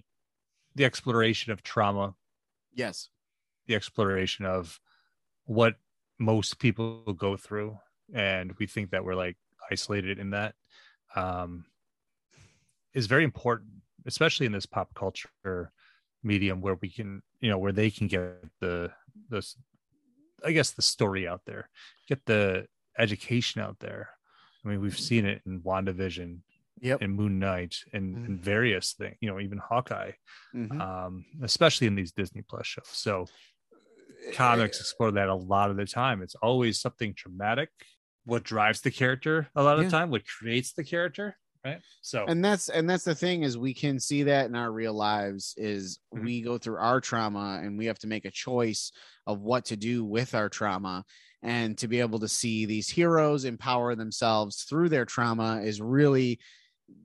the 0.75 0.83
exploration 0.83 1.53
of 1.53 1.63
trauma 1.63 2.13
yes. 2.73 3.09
the 3.67 3.75
exploration 3.75 4.45
of 4.45 4.79
what 5.45 5.75
most 6.19 6.59
people 6.59 7.13
go 7.13 7.37
through 7.37 7.77
and 8.13 8.53
we 8.59 8.65
think 8.65 8.89
that 8.89 9.05
we're 9.05 9.15
like 9.15 9.37
isolated 9.71 10.19
in 10.19 10.31
that 10.31 10.55
um 11.15 11.65
is 12.93 13.05
very 13.05 13.23
important 13.23 13.69
especially 14.05 14.45
in 14.45 14.51
this 14.51 14.65
pop 14.65 14.93
culture 14.95 15.71
medium 16.23 16.61
where 16.61 16.75
we 16.81 16.89
can 16.89 17.21
you 17.41 17.49
know 17.49 17.57
where 17.57 17.71
they 17.71 17.89
can 17.89 18.07
get 18.07 18.43
the 18.59 18.91
this 19.29 19.55
i 20.45 20.51
guess 20.51 20.71
the 20.71 20.81
story 20.81 21.27
out 21.27 21.41
there 21.45 21.69
get 22.07 22.25
the 22.25 22.65
education 22.97 23.61
out 23.61 23.77
there 23.79 24.09
i 24.65 24.67
mean 24.69 24.81
we've 24.81 24.97
seen 24.99 25.25
it 25.25 25.41
in 25.45 25.61
wandavision 25.61 26.39
Yep. 26.79 27.01
and 27.01 27.15
moon 27.15 27.39
knight 27.39 27.75
and, 27.93 28.15
Mhm. 28.15 28.25
and 28.25 28.39
various 28.39 28.93
things 28.93 29.15
you 29.19 29.27
know 29.29 29.39
even 29.39 29.57
hawkeye 29.57 30.11
Mhm. 30.53 30.79
um, 30.79 31.25
especially 31.41 31.87
in 31.87 31.95
these 31.95 32.11
Disney 32.11 32.43
Plus 32.43 32.67
shows. 32.67 32.87
So 32.87 33.25
comics 34.33 34.79
explore 34.79 35.11
that 35.11 35.29
a 35.29 35.35
lot 35.35 35.69
of 35.71 35.77
the 35.77 35.85
time. 35.85 36.21
It's 36.21 36.35
always 36.35 36.79
something 36.79 37.13
traumatic. 37.15 37.69
What 38.25 38.43
drives 38.43 38.81
the 38.81 38.91
character 38.91 39.49
a 39.55 39.63
lot 39.63 39.77
of 39.77 39.83
Yeah. 39.83 39.89
the 39.89 39.97
time, 39.97 40.09
what 40.11 40.23
creates 40.25 40.73
the 40.73 40.83
character, 40.83 41.37
right? 41.63 41.81
So 42.01 42.25
and 42.27 42.43
that's 42.43 42.69
and 42.69 42.89
that's 42.89 43.03
the 43.03 43.15
thing 43.15 43.43
is 43.43 43.57
we 43.57 43.73
can 43.73 43.99
see 43.99 44.23
that 44.23 44.47
in 44.47 44.55
our 44.55 44.71
real 44.71 44.93
lives 44.93 45.53
is 45.57 45.99
Mhm. 46.13 46.23
we 46.23 46.41
go 46.41 46.57
through 46.57 46.77
our 46.77 46.99
trauma 47.01 47.59
and 47.63 47.77
we 47.77 47.85
have 47.85 47.99
to 47.99 48.07
make 48.07 48.25
a 48.25 48.31
choice 48.31 48.91
of 49.25 49.41
what 49.41 49.65
to 49.65 49.77
do 49.77 50.03
with 50.05 50.33
our 50.35 50.49
trauma 50.49 51.03
and 51.41 51.77
to 51.77 51.87
be 51.87 51.99
able 51.99 52.19
to 52.19 52.27
see 52.27 52.65
these 52.65 52.89
heroes 52.89 53.45
empower 53.45 53.95
themselves 53.95 54.63
through 54.63 54.89
their 54.89 55.05
trauma 55.05 55.61
is 55.61 55.81
really 55.81 56.39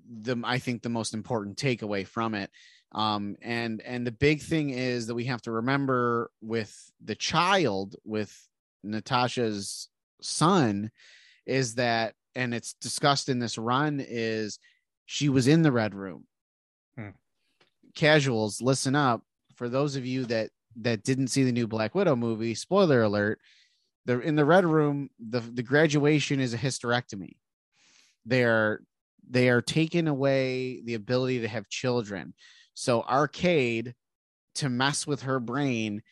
the 0.08 0.36
i 0.44 0.58
think 0.58 0.82
the 0.82 0.88
most 0.88 1.14
important 1.14 1.56
takeaway 1.56 2.06
from 2.06 2.34
it 2.34 2.50
um 2.92 3.36
and 3.42 3.80
and 3.82 4.06
the 4.06 4.12
big 4.12 4.40
thing 4.40 4.70
is 4.70 5.06
that 5.06 5.14
we 5.14 5.24
have 5.24 5.42
to 5.42 5.50
remember 5.52 6.30
with 6.40 6.90
the 7.02 7.14
child 7.14 7.96
with 8.04 8.48
natasha's 8.82 9.88
son 10.20 10.90
is 11.46 11.76
that 11.76 12.14
and 12.34 12.54
it's 12.54 12.74
discussed 12.74 13.28
in 13.28 13.38
this 13.38 13.58
run 13.58 14.04
is 14.06 14.58
she 15.06 15.28
was 15.28 15.48
in 15.48 15.62
the 15.62 15.72
red 15.72 15.94
room 15.94 16.26
Hmm. 16.96 17.10
casuals 17.94 18.60
listen 18.60 18.94
up 18.94 19.22
for 19.54 19.68
those 19.68 19.96
of 19.96 20.04
you 20.04 20.24
that 20.26 20.50
that 20.76 21.02
didn't 21.02 21.28
see 21.28 21.44
the 21.44 21.52
new 21.52 21.66
black 21.66 21.94
widow 21.94 22.16
movie 22.16 22.54
spoiler 22.54 23.02
alert 23.02 23.38
the 24.06 24.20
in 24.20 24.36
the 24.36 24.44
red 24.44 24.64
room 24.64 25.10
the 25.18 25.40
the 25.40 25.62
graduation 25.62 26.40
is 26.40 26.54
a 26.54 26.58
hysterectomy 26.58 27.36
they're 28.24 28.80
they 29.28 29.48
are 29.48 29.62
taking 29.62 30.08
away 30.08 30.82
the 30.82 30.94
ability 30.94 31.40
to 31.40 31.48
have 31.48 31.68
children. 31.68 32.34
So 32.74 33.02
Arcade 33.02 33.94
to 34.56 34.68
mess 34.68 35.06
with 35.06 35.22
her 35.22 35.40
brain 35.40 36.02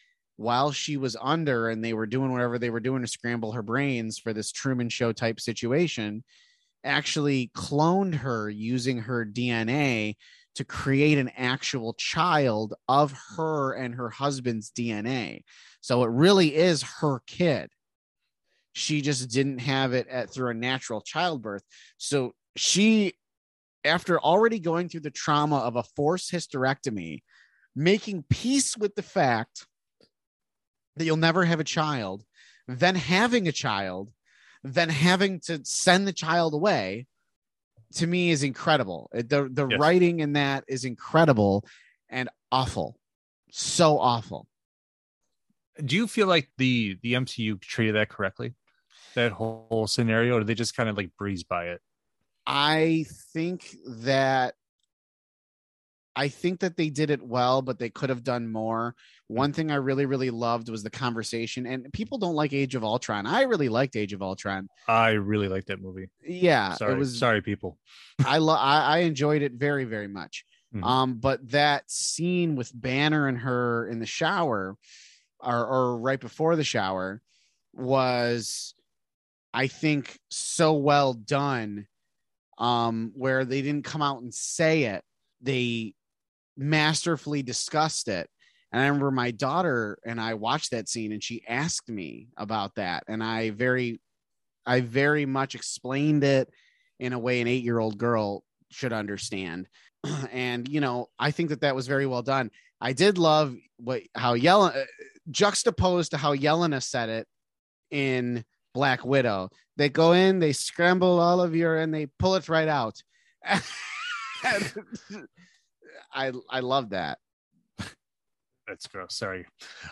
while 0.41 0.73
she 0.73 0.97
was 0.97 1.19
under 1.21 1.69
and 1.69 1.85
they 1.85 1.93
were 1.93 2.07
doing 2.07 2.33
whatever 2.33 2.59
they 2.59 2.71
were 2.71 2.81
doing 2.81 3.03
to 3.03 3.07
scramble 3.07 3.53
her 3.53 3.63
brains 3.63 4.19
for 4.19 4.33
this 4.33 4.51
Truman 4.51 4.89
show 4.89 5.13
type 5.13 5.39
situation 5.39 6.25
actually 6.83 7.51
cloned 7.55 8.15
her 8.15 8.49
using 8.49 9.01
her 9.01 9.27
DNA 9.27 10.17
to 10.55 10.65
create 10.65 11.19
an 11.19 11.31
actual 11.37 11.93
child 11.93 12.73
of 12.89 13.13
her 13.37 13.75
and 13.75 13.95
her 13.95 14.09
husband's 14.09 14.71
DNA. 14.71 15.43
So 15.83 16.05
it 16.05 16.11
really 16.11 16.55
is 16.55 16.83
her 17.01 17.21
kid. 17.27 17.69
She 18.73 19.03
just 19.03 19.29
didn't 19.29 19.59
have 19.59 19.93
it 19.93 20.09
at 20.09 20.31
through 20.31 20.53
a 20.53 20.55
natural 20.55 21.03
childbirth. 21.03 21.65
So 21.99 22.33
she 22.57 23.13
after 23.85 24.19
already 24.19 24.59
going 24.59 24.89
through 24.89 25.01
the 25.01 25.11
trauma 25.11 25.59
of 25.59 25.77
a 25.77 25.83
forced 25.83 26.33
hysterectomy, 26.33 27.25
making 27.77 28.25
peace 28.31 28.75
with 28.75 28.95
the 28.95 29.03
fact 29.03 29.67
that 30.97 31.05
you'll 31.05 31.17
never 31.17 31.45
have 31.45 31.61
a 31.61 31.65
child, 31.65 32.25
then 32.67 32.95
having 32.95 33.49
a 33.49 33.53
child, 33.53 34.13
then 34.63 34.89
having 34.89 35.41
to 35.41 35.65
send 35.65 36.07
the 36.07 36.13
child 36.13 36.55
away, 36.55 37.07
to 37.95 38.07
me 38.07 38.31
is 38.31 38.43
incredible. 38.43 39.11
The 39.13 39.49
the 39.51 39.67
Yes. 39.67 39.79
writing 39.81 40.21
in 40.21 40.35
that 40.35 40.65
is 40.69 40.85
incredible 40.85 41.65
and 42.09 42.29
awful. 42.53 42.99
So 43.51 43.99
awful. 43.99 44.47
Do 45.85 45.97
you 45.97 46.07
feel 46.07 46.27
like 46.27 46.51
the 46.59 46.99
the 47.03 47.15
MCU 47.15 47.61
treated 47.61 47.95
that 47.95 48.09
correctly? 48.11 48.55
That 49.15 49.33
whole 49.33 49.87
scenario, 49.89 50.37
or 50.37 50.41
did 50.41 50.47
they 50.47 50.55
just 50.55 50.77
kind 50.77 50.89
of 50.89 50.97
like 50.97 51.17
breeze 51.17 51.43
by 51.43 51.69
it? 51.69 51.81
I 52.47 53.07
think 53.33 53.75
that 53.87 54.55
I 56.15 56.29
think 56.29 56.61
that 56.61 56.77
they 56.77 56.91
did 56.91 57.11
it 57.11 57.23
well, 57.23 57.63
but 57.63 57.79
they 57.79 57.91
could 57.91 58.11
have 58.11 58.25
done 58.25 58.51
more. 58.51 58.95
One 59.31 59.53
thing 59.53 59.71
I 59.71 59.77
really, 59.77 60.07
really 60.07 60.31
loved 60.31 60.69
was 60.69 60.83
the 60.83 60.91
conversation. 60.91 61.65
And 61.65 61.87
people 61.93 62.19
don't 62.19 62.35
like 62.35 62.53
Age 62.53 62.75
of 62.75 62.83
Ultron. 62.83 63.27
I 63.29 63.43
really 63.43 63.69
liked 63.69 63.95
Age 63.95 64.13
of 64.13 64.23
Ultron. 64.23 64.69
I 64.89 65.11
really 65.11 65.47
liked 65.47 65.69
that 65.69 65.81
movie. 65.81 66.09
Yeah, 66.27 66.75
Sorry, 66.75 66.95
it 66.95 66.99
was. 66.99 67.17
sorry, 67.17 67.41
people. 67.41 67.79
I 68.27 68.39
lo- 68.39 68.55
I, 68.55 68.81
I 68.81 68.99
enjoyed 68.99 69.43
it 69.43 69.53
very, 69.53 69.85
very 69.85 70.09
much. 70.09 70.45
Mhm. 70.75 70.85
Um, 70.85 71.15
but 71.15 71.49
that 71.51 71.89
scene 71.89 72.57
with 72.57 72.73
Banner 72.75 73.29
and 73.29 73.39
her 73.39 73.87
in 73.89 74.01
the 74.01 74.07
shower, 74.07 74.77
or 75.39 75.67
or 75.67 75.97
right 75.99 76.19
before 76.21 76.57
the 76.57 76.65
shower, 76.65 77.23
was, 77.73 78.75
I 79.55 79.69
think, 79.69 80.19
so 80.29 80.73
well 80.75 81.13
done. 81.15 81.87
Um, 82.59 83.13
where 83.15 83.45
they 83.45 83.63
didn't 83.63 83.85
come 83.85 84.03
out 84.03 84.21
and 84.23 84.35
say 84.35 84.83
it, 84.85 85.03
they 85.41 85.95
masterfully 86.57 87.43
discussed 87.43 88.09
it. 88.09 88.29
And 88.73 88.83
I 88.83 88.87
remember 88.87 89.11
my 89.11 89.31
daughter 89.31 89.99
and 90.05 90.21
I 90.21 90.35
watched 90.35 90.71
that 90.71 90.89
scene, 90.89 91.13
and 91.13 91.23
she 91.23 91.43
asked 91.49 91.89
me 91.89 92.29
about 92.37 92.77
that, 92.77 93.05
and 93.09 93.23
I 93.23 93.51
very, 93.51 94.01
I 94.65 94.81
very 94.81 95.27
much 95.27 95.55
explained 95.55 96.23
it 96.23 96.49
in 96.99 97.13
a 97.13 97.19
way 97.19 97.41
an 97.41 97.49
eight-year-old 97.49 97.99
girl 97.99 98.45
should 98.71 98.93
understand. 98.93 99.69
and 100.33 100.69
you 100.69 100.81
know, 100.81 101.09
I 101.19 101.31
think 101.33 101.49
that 101.51 101.63
that 101.63 101.75
was 101.75 101.89
very 101.89 102.07
well 102.07 102.23
done. 102.23 102.51
I 102.81 102.93
did 102.93 103.19
love 103.19 103.57
what 103.79 104.03
how 104.15 104.37
Yelena 104.37 104.83
uh, 104.83 104.85
juxtaposed 105.31 106.13
to 106.13 106.17
how 106.17 106.35
Yelena 106.35 106.83
said 106.83 107.09
it 107.09 107.27
in 107.91 108.45
Black 108.73 109.05
Widow. 109.05 109.51
They 109.77 109.89
go 109.89 110.13
in, 110.13 110.39
they 110.39 110.53
scramble 110.53 111.19
all 111.19 111.41
of 111.41 111.57
your, 111.57 111.79
and 111.79 111.93
they 111.93 112.07
pull 112.19 112.37
it 112.37 112.49
right 112.49 112.69
out. 112.69 113.03
I 116.13 116.33
I 116.51 116.61
love 116.61 116.91
that. 116.91 117.19
That's 118.71 118.87
gross. 118.87 119.17
Sorry. 119.17 119.47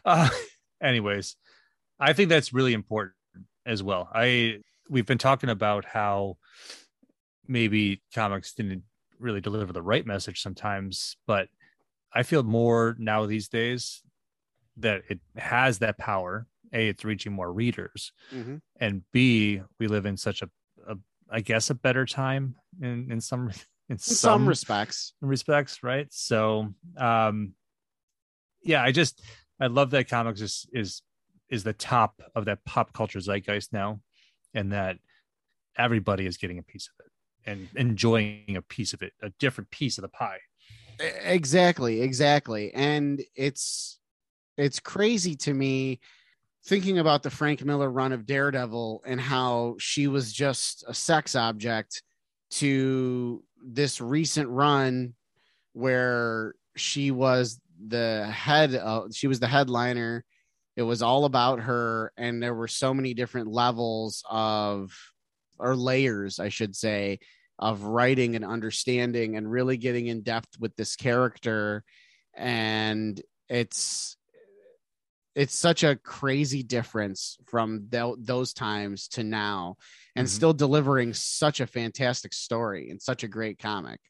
Uh, 0.04 0.30
anyways, 0.82 1.34
I 1.98 2.12
think 2.12 2.28
that's 2.28 2.52
really 2.52 2.74
important 2.74 3.14
as 3.66 3.82
well. 3.82 4.08
I 4.14 4.60
we've 4.88 5.04
been 5.04 5.18
talking 5.18 5.50
about 5.50 5.84
how 5.84 6.36
maybe 7.48 8.00
comics 8.14 8.54
didn't 8.54 8.84
really 9.18 9.40
deliver 9.40 9.72
the 9.72 9.82
right 9.82 10.06
message 10.06 10.40
sometimes, 10.40 11.16
but 11.26 11.48
I 12.14 12.22
feel 12.22 12.44
more 12.44 12.94
now 13.00 13.26
these 13.26 13.48
days 13.48 14.02
that 14.76 15.02
it 15.08 15.18
has 15.36 15.80
that 15.80 15.98
power. 15.98 16.46
A, 16.72 16.88
it's 16.88 17.04
reaching 17.04 17.32
more 17.32 17.52
readers, 17.52 18.12
and 18.78 19.02
B, 19.10 19.60
we 19.80 19.88
live 19.88 20.06
in 20.06 20.16
such 20.16 20.42
a, 20.42 20.50
a 20.86 20.96
I 21.28 21.40
guess, 21.40 21.70
a 21.70 21.74
better 21.74 22.06
time 22.06 22.54
in 22.80 23.10
in 23.10 23.20
some 23.20 23.50
in, 23.88 23.94
In 23.94 23.98
some 23.98 24.46
respects, 24.46 25.14
respects, 25.20 25.82
right? 25.82 26.06
So, 26.12 26.74
um, 26.96 27.54
yeah, 28.62 28.82
I 28.82 28.92
just 28.92 29.22
I 29.60 29.66
love 29.66 29.90
that 29.90 30.08
comics 30.08 30.40
is 30.40 30.66
is 30.72 31.02
is 31.48 31.64
the 31.64 31.72
top 31.72 32.20
of 32.34 32.44
that 32.46 32.64
pop 32.64 32.92
culture 32.92 33.20
zeitgeist 33.20 33.72
now, 33.72 34.00
and 34.54 34.72
that 34.72 34.98
everybody 35.76 36.26
is 36.26 36.36
getting 36.36 36.58
a 36.58 36.62
piece 36.62 36.88
of 36.88 37.04
it 37.04 37.12
and 37.50 37.68
enjoying 37.76 38.56
a 38.56 38.62
piece 38.62 38.92
of 38.92 39.02
it, 39.02 39.12
a 39.22 39.30
different 39.38 39.70
piece 39.70 39.98
of 39.98 40.02
the 40.02 40.08
pie. 40.08 40.38
Exactly 41.00 42.00
exactly 42.00 42.74
and 42.74 43.22
it's 43.36 44.00
it's 44.56 44.80
crazy 44.80 45.36
to 45.36 45.54
me 45.54 46.00
thinking 46.66 46.98
about 46.98 47.22
the 47.22 47.30
frank 47.30 47.64
miller 47.64 47.88
run 47.88 48.12
of 48.12 48.26
daredevil 48.26 49.04
and 49.06 49.20
how 49.20 49.76
she 49.78 50.08
was 50.08 50.32
just 50.32 50.84
a 50.88 50.94
sex 50.94 51.36
object 51.36 52.02
to 52.50 53.44
this 53.64 54.00
recent 54.00 54.48
run 54.48 55.14
where 55.72 56.54
she 56.74 57.12
was 57.12 57.60
the 57.86 58.26
head 58.32 58.74
of, 58.74 59.14
she 59.14 59.26
was 59.28 59.40
the 59.40 59.46
headliner 59.46 60.24
it 60.76 60.82
was 60.82 61.02
all 61.02 61.24
about 61.24 61.60
her 61.60 62.12
and 62.16 62.40
there 62.42 62.54
were 62.54 62.68
so 62.68 62.94
many 62.94 63.12
different 63.14 63.48
levels 63.48 64.22
of 64.28 64.92
or 65.58 65.74
layers 65.76 66.38
i 66.38 66.48
should 66.48 66.74
say 66.76 67.18
of 67.58 67.82
writing 67.82 68.36
and 68.36 68.44
understanding 68.44 69.36
and 69.36 69.50
really 69.50 69.76
getting 69.76 70.06
in 70.06 70.22
depth 70.22 70.58
with 70.60 70.74
this 70.76 70.94
character 70.96 71.82
and 72.34 73.20
it's 73.48 74.16
it's 75.34 75.54
such 75.54 75.84
a 75.84 75.94
crazy 75.96 76.62
difference 76.64 77.36
from 77.46 77.86
tho- 77.90 78.16
those 78.18 78.52
times 78.52 79.06
to 79.08 79.22
now 79.22 79.76
and 80.16 80.26
Mhm. 80.26 80.30
still 80.30 80.52
delivering 80.52 81.14
such 81.14 81.60
a 81.60 81.66
fantastic 81.66 82.32
story 82.32 82.90
and 82.90 83.00
such 83.00 83.22
a 83.22 83.28
great 83.28 83.58
comic 83.58 84.00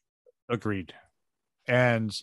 Agreed. 0.51 0.95
And 1.67 2.19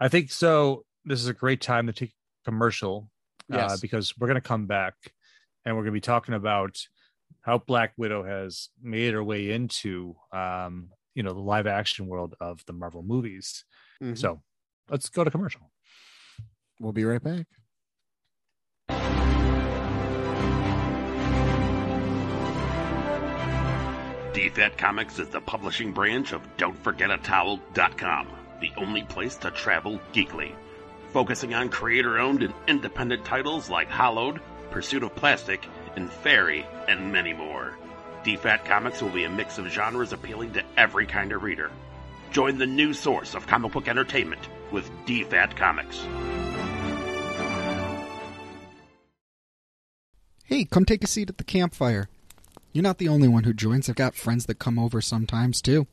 I 0.00 0.08
think 0.08 0.30
so. 0.32 0.84
This 1.04 1.20
is 1.20 1.26
a 1.28 1.34
great 1.34 1.60
time 1.60 1.86
to 1.86 1.92
take 1.92 2.10
a 2.10 2.50
commercial 2.50 3.10
uh, 3.52 3.56
Yes. 3.56 3.80
because 3.80 4.16
we're 4.18 4.28
going 4.28 4.40
to 4.40 4.48
come 4.48 4.66
back 4.66 4.94
and 5.64 5.76
we're 5.76 5.82
going 5.82 5.92
to 5.92 5.96
be 5.96 6.00
talking 6.00 6.34
about 6.34 6.78
how 7.42 7.58
Black 7.58 7.92
Widow 7.96 8.24
has 8.24 8.70
made 8.82 9.12
her 9.14 9.22
way 9.22 9.50
into, 9.50 10.16
um, 10.32 10.90
you 11.14 11.22
know, 11.22 11.32
the 11.32 11.40
live 11.40 11.66
action 11.66 12.06
world 12.06 12.34
of 12.40 12.64
the 12.66 12.72
Marvel 12.72 13.02
movies. 13.02 13.64
Mhm. 14.02 14.16
So 14.16 14.42
let's 14.88 15.08
go 15.08 15.22
to 15.24 15.30
commercial. 15.30 15.70
we'll 16.80 16.92
be 16.92 17.04
right 17.04 17.22
back 17.22 17.46
DFAT 24.32 24.76
Comics 24.78 25.18
is 25.18 25.28
the 25.28 25.40
publishing 25.40 25.92
branch 25.92 26.32
of 26.32 26.40
Don't 26.56 26.78
Forget 26.82 27.10
a 27.10 27.18
Don'tForgetATowel.com, 27.18 28.28
the 28.60 28.72
only 28.76 29.02
place 29.02 29.36
to 29.36 29.50
travel 29.50 30.00
geekly. 30.12 30.52
Focusing 31.12 31.54
on 31.54 31.68
creator 31.68 32.18
owned 32.18 32.42
and 32.42 32.54
independent 32.68 33.24
titles 33.24 33.68
like 33.68 33.88
Hollowed, 33.88 34.40
Pursuit 34.70 35.02
of 35.02 35.14
Plastic, 35.16 35.66
and 35.96 36.10
Fairy, 36.10 36.64
and 36.88 37.12
many 37.12 37.32
more. 37.32 37.76
DFAT 38.24 38.64
Comics 38.64 39.02
will 39.02 39.10
be 39.10 39.24
a 39.24 39.30
mix 39.30 39.58
of 39.58 39.66
genres 39.66 40.12
appealing 40.12 40.52
to 40.52 40.62
every 40.76 41.06
kind 41.06 41.32
of 41.32 41.42
reader. 41.42 41.70
Join 42.30 42.58
the 42.58 42.66
new 42.66 42.92
source 42.92 43.34
of 43.34 43.46
comic 43.46 43.72
book 43.72 43.88
entertainment 43.88 44.48
with 44.70 44.88
DFAT 45.06 45.56
Comics. 45.56 46.06
Hey, 50.44 50.64
come 50.64 50.84
take 50.84 51.02
a 51.02 51.06
seat 51.06 51.30
at 51.30 51.38
the 51.38 51.44
campfire. 51.44 52.08
You're 52.72 52.82
not 52.82 52.98
the 52.98 53.08
only 53.08 53.26
one 53.26 53.44
who 53.44 53.52
joins. 53.52 53.88
I've 53.88 53.96
got 53.96 54.14
friends 54.14 54.46
that 54.46 54.58
come 54.58 54.78
over 54.78 55.00
sometimes, 55.00 55.60
too. 55.60 55.86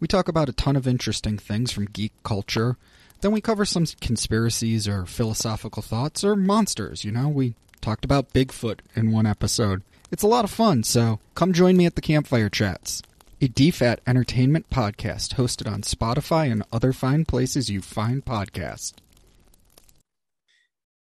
We 0.00 0.06
talk 0.06 0.28
about 0.28 0.48
a 0.48 0.52
ton 0.52 0.76
of 0.76 0.86
interesting 0.86 1.38
things 1.38 1.72
from 1.72 1.86
geek 1.86 2.12
culture. 2.22 2.76
Then 3.20 3.32
we 3.32 3.40
cover 3.40 3.64
some 3.64 3.84
conspiracies 4.00 4.86
or 4.86 5.06
philosophical 5.06 5.82
thoughts 5.82 6.22
or 6.22 6.36
monsters, 6.36 7.04
you 7.04 7.10
know? 7.10 7.28
We 7.28 7.54
talked 7.80 8.04
about 8.04 8.32
Bigfoot 8.32 8.80
in 8.94 9.10
one 9.10 9.26
episode. 9.26 9.82
It's 10.10 10.22
a 10.22 10.28
lot 10.28 10.44
of 10.44 10.50
fun, 10.50 10.84
so 10.84 11.18
come 11.34 11.52
join 11.52 11.76
me 11.76 11.84
at 11.84 11.96
the 11.96 12.00
Campfire 12.00 12.48
Chats, 12.48 13.02
a 13.40 13.48
DFAT 13.48 13.98
entertainment 14.06 14.70
podcast 14.70 15.34
hosted 15.34 15.70
on 15.70 15.82
Spotify 15.82 16.50
and 16.50 16.62
other 16.72 16.92
fine 16.92 17.24
places 17.24 17.68
you 17.68 17.82
find 17.82 18.24
podcasts. 18.24 18.94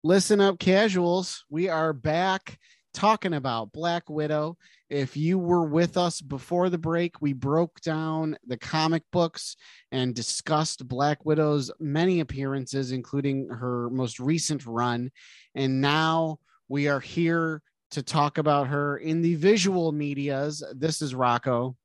listen 0.04 0.40
up 0.40 0.58
casuals 0.58 1.44
we 1.48 1.68
are 1.68 1.92
back 1.92 2.58
talking 2.92 3.34
about 3.34 3.72
Black 3.72 4.08
Widow. 4.08 4.56
If 4.88 5.16
you 5.16 5.38
were 5.38 5.64
with 5.64 5.96
us 5.96 6.20
before 6.20 6.70
the 6.70 6.78
break, 6.78 7.20
we 7.20 7.32
broke 7.32 7.80
down 7.80 8.36
the 8.46 8.56
comic 8.56 9.02
books 9.10 9.56
and 9.90 10.14
discussed 10.14 10.86
Black 10.86 11.24
Widow's 11.24 11.70
many 11.80 12.20
appearances, 12.20 12.92
including 12.92 13.48
her 13.48 13.88
most 13.90 14.20
recent 14.20 14.66
run. 14.66 15.10
And 15.54 15.80
now 15.80 16.38
we 16.68 16.88
are 16.88 17.00
here 17.00 17.62
to 17.92 18.02
talk 18.02 18.38
about 18.38 18.68
her 18.68 18.96
in 18.96 19.22
the 19.22 19.34
visual 19.34 19.92
medias. 19.92 20.62
This 20.74 21.02
is 21.02 21.14
Rocco. 21.14 21.76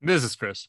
This 0.00 0.24
is 0.24 0.36
Chris. 0.36 0.68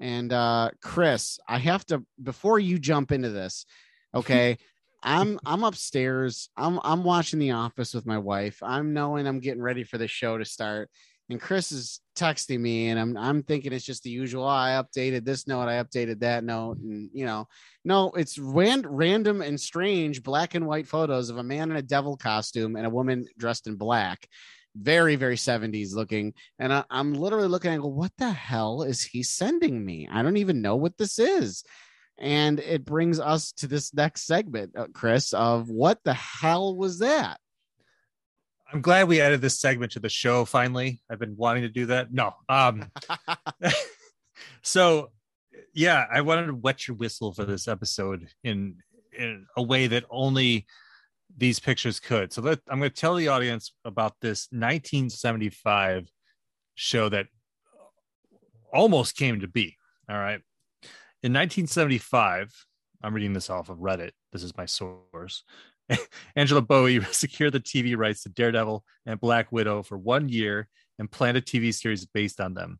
And 0.00 0.32
uh 0.32 0.70
Chris, 0.80 1.38
I 1.48 1.58
have 1.58 1.84
to 1.86 2.04
before 2.22 2.58
you 2.58 2.78
jump 2.78 3.12
into 3.12 3.30
this, 3.30 3.66
okay. 4.14 4.58
I'm 5.02 5.38
I'm 5.46 5.64
upstairs. 5.64 6.50
I'm 6.56 6.80
I'm 6.82 7.04
watching 7.04 7.38
The 7.38 7.52
Office 7.52 7.94
with 7.94 8.06
my 8.06 8.18
wife. 8.18 8.62
I'm 8.62 8.92
knowing 8.92 9.26
I'm 9.26 9.40
getting 9.40 9.62
ready 9.62 9.84
for 9.84 9.98
the 9.98 10.08
show 10.08 10.38
to 10.38 10.44
start. 10.44 10.90
And 11.30 11.40
Chris 11.40 11.72
is 11.72 12.00
texting 12.16 12.58
me, 12.58 12.88
and 12.88 12.98
I'm 12.98 13.16
I'm 13.16 13.42
thinking 13.42 13.72
it's 13.72 13.84
just 13.84 14.02
the 14.02 14.10
usual. 14.10 14.44
Oh, 14.44 14.48
I 14.48 14.82
updated 14.82 15.24
this 15.24 15.46
note, 15.46 15.68
I 15.68 15.82
updated 15.82 16.20
that 16.20 16.42
note, 16.42 16.78
and 16.78 17.10
you 17.12 17.26
know, 17.26 17.46
no, 17.84 18.10
it's 18.12 18.38
ran- 18.38 18.86
random 18.88 19.42
and 19.42 19.60
strange 19.60 20.22
black 20.22 20.54
and 20.54 20.66
white 20.66 20.86
photos 20.86 21.28
of 21.28 21.36
a 21.36 21.42
man 21.42 21.70
in 21.70 21.76
a 21.76 21.82
devil 21.82 22.16
costume 22.16 22.76
and 22.76 22.86
a 22.86 22.90
woman 22.90 23.26
dressed 23.38 23.66
in 23.66 23.76
black 23.76 24.26
very 24.76 25.16
very 25.16 25.34
70s 25.34 25.94
looking 25.94 26.32
and 26.58 26.72
I, 26.72 26.84
am 26.90 27.14
literally 27.14 27.48
looking 27.48 27.72
at 27.72 27.80
go 27.80 27.88
what 27.88 28.12
the 28.18 28.30
hell 28.30 28.82
is 28.82 29.02
he 29.02 29.22
sending 29.22 29.84
me 29.84 30.08
i 30.12 30.22
don't 30.22 30.36
even 30.36 30.62
know 30.62 30.76
what 30.76 30.96
this 30.96 31.18
is 31.18 31.64
and 32.18 32.60
it 32.60 32.84
brings 32.84 33.20
us 33.20 33.52
to 33.52 33.66
this 33.66 33.94
next 33.94 34.26
segment 34.26 34.72
uh, 34.76 34.86
chris 34.92 35.32
of 35.32 35.68
what 35.68 35.98
the 36.04 36.14
hell 36.14 36.74
was 36.74 36.98
that 36.98 37.38
i'm 38.72 38.80
glad 38.80 39.08
we 39.08 39.20
added 39.20 39.40
this 39.40 39.60
segment 39.60 39.92
to 39.92 40.00
the 40.00 40.08
show 40.08 40.44
finally 40.44 41.00
i've 41.10 41.18
been 41.18 41.36
wanting 41.36 41.62
to 41.62 41.68
do 41.68 41.86
that 41.86 42.12
no 42.12 42.34
um 42.48 42.90
so 44.62 45.10
yeah 45.74 46.04
i 46.12 46.20
wanted 46.20 46.46
to 46.46 46.54
wet 46.54 46.86
your 46.86 46.96
whistle 46.96 47.32
for 47.32 47.44
this 47.44 47.68
episode 47.68 48.28
in 48.42 48.76
in 49.16 49.46
a 49.56 49.62
way 49.62 49.86
that 49.86 50.04
only 50.10 50.66
these 51.36 51.60
pictures 51.60 52.00
could. 52.00 52.32
So 52.32 52.42
let, 52.42 52.60
I'm 52.68 52.78
going 52.78 52.90
to 52.90 52.96
tell 52.96 53.14
the 53.14 53.28
audience 53.28 53.72
about 53.84 54.14
this 54.20 54.48
1975 54.50 56.08
show 56.74 57.08
that 57.08 57.26
almost 58.72 59.16
came 59.16 59.40
to 59.40 59.48
be. 59.48 59.76
All 60.08 60.16
right. 60.16 60.40
In 61.20 61.32
1975, 61.32 62.66
I'm 63.02 63.12
reading 63.12 63.32
this 63.32 63.50
off 63.50 63.70
of 63.70 63.78
Reddit. 63.78 64.12
This 64.30 64.44
is 64.44 64.56
my 64.56 64.66
source. 64.66 65.42
Angela 66.36 66.62
Bowie 66.62 67.02
secured 67.10 67.54
the 67.54 67.60
TV 67.60 67.96
rights 67.96 68.22
to 68.22 68.28
Daredevil 68.28 68.84
and 69.04 69.20
Black 69.20 69.50
Widow 69.50 69.82
for 69.82 69.98
one 69.98 70.28
year 70.28 70.68
and 70.96 71.10
planned 71.10 71.36
a 71.36 71.40
TV 71.40 71.74
series 71.74 72.06
based 72.06 72.40
on 72.40 72.54
them. 72.54 72.78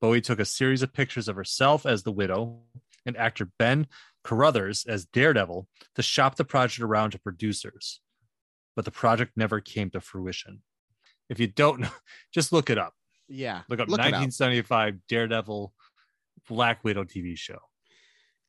Bowie 0.00 0.20
took 0.20 0.40
a 0.40 0.44
series 0.44 0.82
of 0.82 0.92
pictures 0.92 1.28
of 1.28 1.36
herself 1.36 1.86
as 1.86 2.02
the 2.02 2.10
widow 2.10 2.62
and 3.06 3.16
actor 3.16 3.48
Ben 3.60 3.86
Carruthers 4.24 4.84
as 4.84 5.04
Daredevil 5.06 5.68
to 5.94 6.02
shop 6.02 6.34
the 6.34 6.44
project 6.44 6.82
around 6.82 7.12
to 7.12 7.20
producers, 7.20 8.00
but 8.74 8.86
the 8.86 8.90
project 8.90 9.32
never 9.36 9.60
came 9.60 9.88
to 9.90 10.00
fruition. 10.00 10.62
If 11.28 11.38
you 11.38 11.46
don't 11.46 11.78
know, 11.78 11.90
just 12.34 12.52
look 12.52 12.70
it 12.70 12.78
up. 12.78 12.94
Yeah. 13.28 13.62
Look 13.68 13.78
up 13.78 13.86
look 13.86 13.98
1975 13.98 14.94
up. 14.94 15.00
Daredevil 15.08 15.72
Black 16.48 16.82
Widow 16.82 17.04
TV 17.04 17.38
show. 17.38 17.58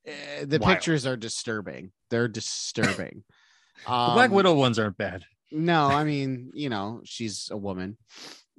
Uh, 0.08 0.46
the 0.46 0.60
Wild. 0.60 0.76
pictures 0.76 1.06
are 1.06 1.18
disturbing. 1.18 1.92
They're 2.10 2.28
disturbing. 2.28 3.24
um, 3.86 4.10
the 4.10 4.14
Black 4.16 4.32
Widow 4.32 4.54
ones 4.56 4.80
aren't 4.80 4.98
bad. 4.98 5.26
No, 5.52 5.88
I 5.88 6.04
mean, 6.04 6.52
you 6.54 6.70
know, 6.70 7.02
she's 7.06 7.50
a 7.52 7.58
woman. 7.58 7.98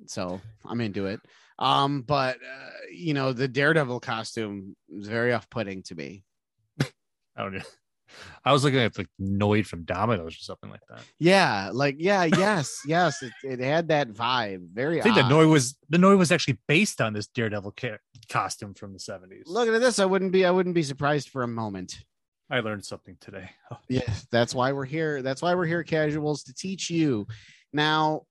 So 0.06 0.40
I'm 0.64 0.80
into 0.80 1.06
it. 1.06 1.20
Um, 1.58 2.02
but 2.02 2.36
uh, 2.36 2.70
you 2.92 3.14
know, 3.14 3.32
the 3.32 3.48
Daredevil 3.48 4.00
costume 4.00 4.74
is 4.88 5.06
very 5.08 5.32
off-putting 5.32 5.82
to 5.84 5.94
me. 5.94 6.24
I 6.80 7.42
don't 7.42 7.54
know. 7.54 7.62
I 8.44 8.52
was 8.52 8.64
looking 8.64 8.80
at 8.80 8.96
like 8.96 9.08
Noid 9.20 9.66
from 9.66 9.84
Domino's 9.84 10.34
or 10.34 10.38
something 10.38 10.70
like 10.70 10.80
that. 10.88 11.00
Yeah, 11.18 11.70
like 11.72 11.96
yeah, 11.98 12.24
yes, 12.24 12.80
yes. 12.86 13.22
It, 13.22 13.32
it 13.44 13.60
had 13.60 13.88
that 13.88 14.08
vibe. 14.08 14.68
Very. 14.72 15.00
I 15.00 15.02
think 15.02 15.16
odd. 15.16 15.30
the 15.30 15.34
Noid 15.34 15.50
was 15.50 15.76
the 15.88 15.98
Noid 15.98 16.18
was 16.18 16.32
actually 16.32 16.58
based 16.66 17.00
on 17.00 17.12
this 17.12 17.26
Daredevil 17.28 17.74
ca- 17.78 17.98
costume 18.28 18.74
from 18.74 18.92
the 18.92 18.98
seventies. 18.98 19.44
Looking 19.46 19.74
at 19.74 19.80
this, 19.80 19.98
I 19.98 20.04
wouldn't 20.04 20.32
be 20.32 20.44
I 20.44 20.50
wouldn't 20.50 20.74
be 20.74 20.82
surprised 20.82 21.28
for 21.28 21.42
a 21.42 21.48
moment. 21.48 22.04
I 22.50 22.60
learned 22.60 22.84
something 22.84 23.16
today. 23.20 23.50
Oh. 23.70 23.76
Yeah, 23.88 24.12
that's 24.32 24.54
why 24.54 24.72
we're 24.72 24.84
here. 24.84 25.22
That's 25.22 25.40
why 25.40 25.54
we're 25.54 25.66
here, 25.66 25.84
casuals, 25.84 26.42
to 26.44 26.54
teach 26.54 26.90
you. 26.90 27.28
Now, 27.72 28.22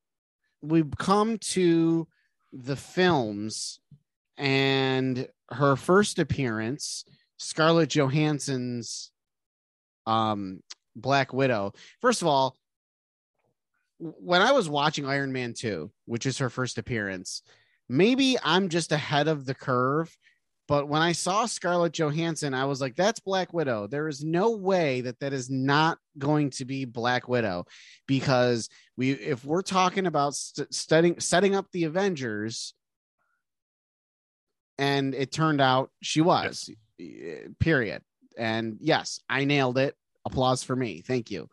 we've 0.61 0.91
come 0.97 1.37
to 1.37 2.05
the 2.51 2.75
films 2.75 3.79
and 4.37 5.27
her 5.51 5.75
first 5.75 6.19
appearance 6.19 7.05
Scarlett 7.37 7.89
Johansson's 7.89 9.11
um 10.09 10.61
Black 10.95 11.31
Widow. 11.33 11.73
First 12.01 12.21
of 12.21 12.27
all, 12.27 12.57
when 13.99 14.41
I 14.41 14.51
was 14.51 14.67
watching 14.67 15.05
Iron 15.05 15.31
Man 15.31 15.53
2, 15.53 15.91
which 16.05 16.25
is 16.25 16.39
her 16.39 16.49
first 16.49 16.77
appearance, 16.77 17.43
maybe 17.87 18.37
I'm 18.43 18.69
just 18.69 18.91
ahead 18.91 19.27
of 19.27 19.45
the 19.45 19.53
curve, 19.53 20.15
but 20.67 20.87
when 20.87 21.01
I 21.01 21.11
saw 21.11 21.45
Scarlett 21.45 21.93
Johansson, 21.93 22.53
I 22.53 22.65
was 22.65 22.81
like 22.81 22.95
that's 22.95 23.19
Black 23.19 23.53
Widow. 23.53 23.87
There 23.87 24.07
is 24.07 24.23
no 24.23 24.51
way 24.51 25.01
that 25.01 25.19
that 25.19 25.33
is 25.33 25.49
not 25.49 25.97
going 26.17 26.49
to 26.51 26.65
be 26.65 26.85
Black 26.85 27.27
Widow 27.27 27.65
because 28.07 28.69
we 28.97 29.11
if 29.11 29.45
we're 29.45 29.61
talking 29.61 30.05
about 30.05 30.35
st- 30.35 30.73
studying 30.73 31.19
setting 31.19 31.55
up 31.55 31.67
the 31.71 31.85
Avengers 31.85 32.73
and 34.77 35.13
it 35.13 35.31
turned 35.31 35.61
out 35.61 35.91
she 36.01 36.21
was. 36.21 36.65
Yes 36.67 36.77
period. 37.59 38.01
And 38.37 38.77
yes, 38.79 39.21
I 39.29 39.45
nailed 39.45 39.77
it. 39.77 39.95
Applause 40.25 40.63
for 40.63 40.75
me. 40.75 41.01
Thank 41.01 41.31
you. 41.31 41.49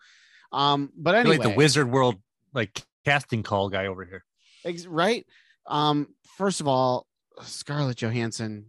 Um, 0.52 0.90
but 0.96 1.14
anyway, 1.14 1.38
like 1.38 1.48
the 1.48 1.56
Wizard 1.56 1.90
World 1.90 2.16
like 2.52 2.82
casting 3.04 3.42
call 3.42 3.68
guy 3.68 3.86
over 3.86 4.04
here, 4.04 4.24
ex- 4.64 4.86
right? 4.86 5.26
Um, 5.66 6.08
first 6.36 6.60
of 6.60 6.68
all, 6.68 7.06
Scarlett 7.42 7.96
Johansson, 7.96 8.66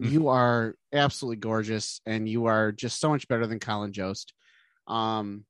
mm. 0.00 0.10
you 0.10 0.28
are 0.28 0.74
absolutely 0.92 1.36
gorgeous, 1.36 2.00
and 2.06 2.28
you 2.28 2.46
are 2.46 2.72
just 2.72 2.98
so 2.98 3.10
much 3.10 3.28
better 3.28 3.46
than 3.46 3.60
Colin 3.60 3.92
Jost. 3.92 4.32
Um, 4.86 5.44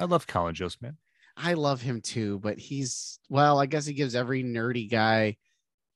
I 0.00 0.04
love 0.04 0.26
Colin 0.26 0.54
Jost, 0.54 0.80
man. 0.82 0.96
I 1.36 1.54
love 1.54 1.80
him 1.80 2.00
too, 2.00 2.38
but 2.40 2.58
he's 2.58 3.18
well, 3.28 3.58
I 3.58 3.66
guess 3.66 3.86
he 3.86 3.94
gives 3.94 4.14
every 4.14 4.42
nerdy 4.42 4.90
guy 4.90 5.36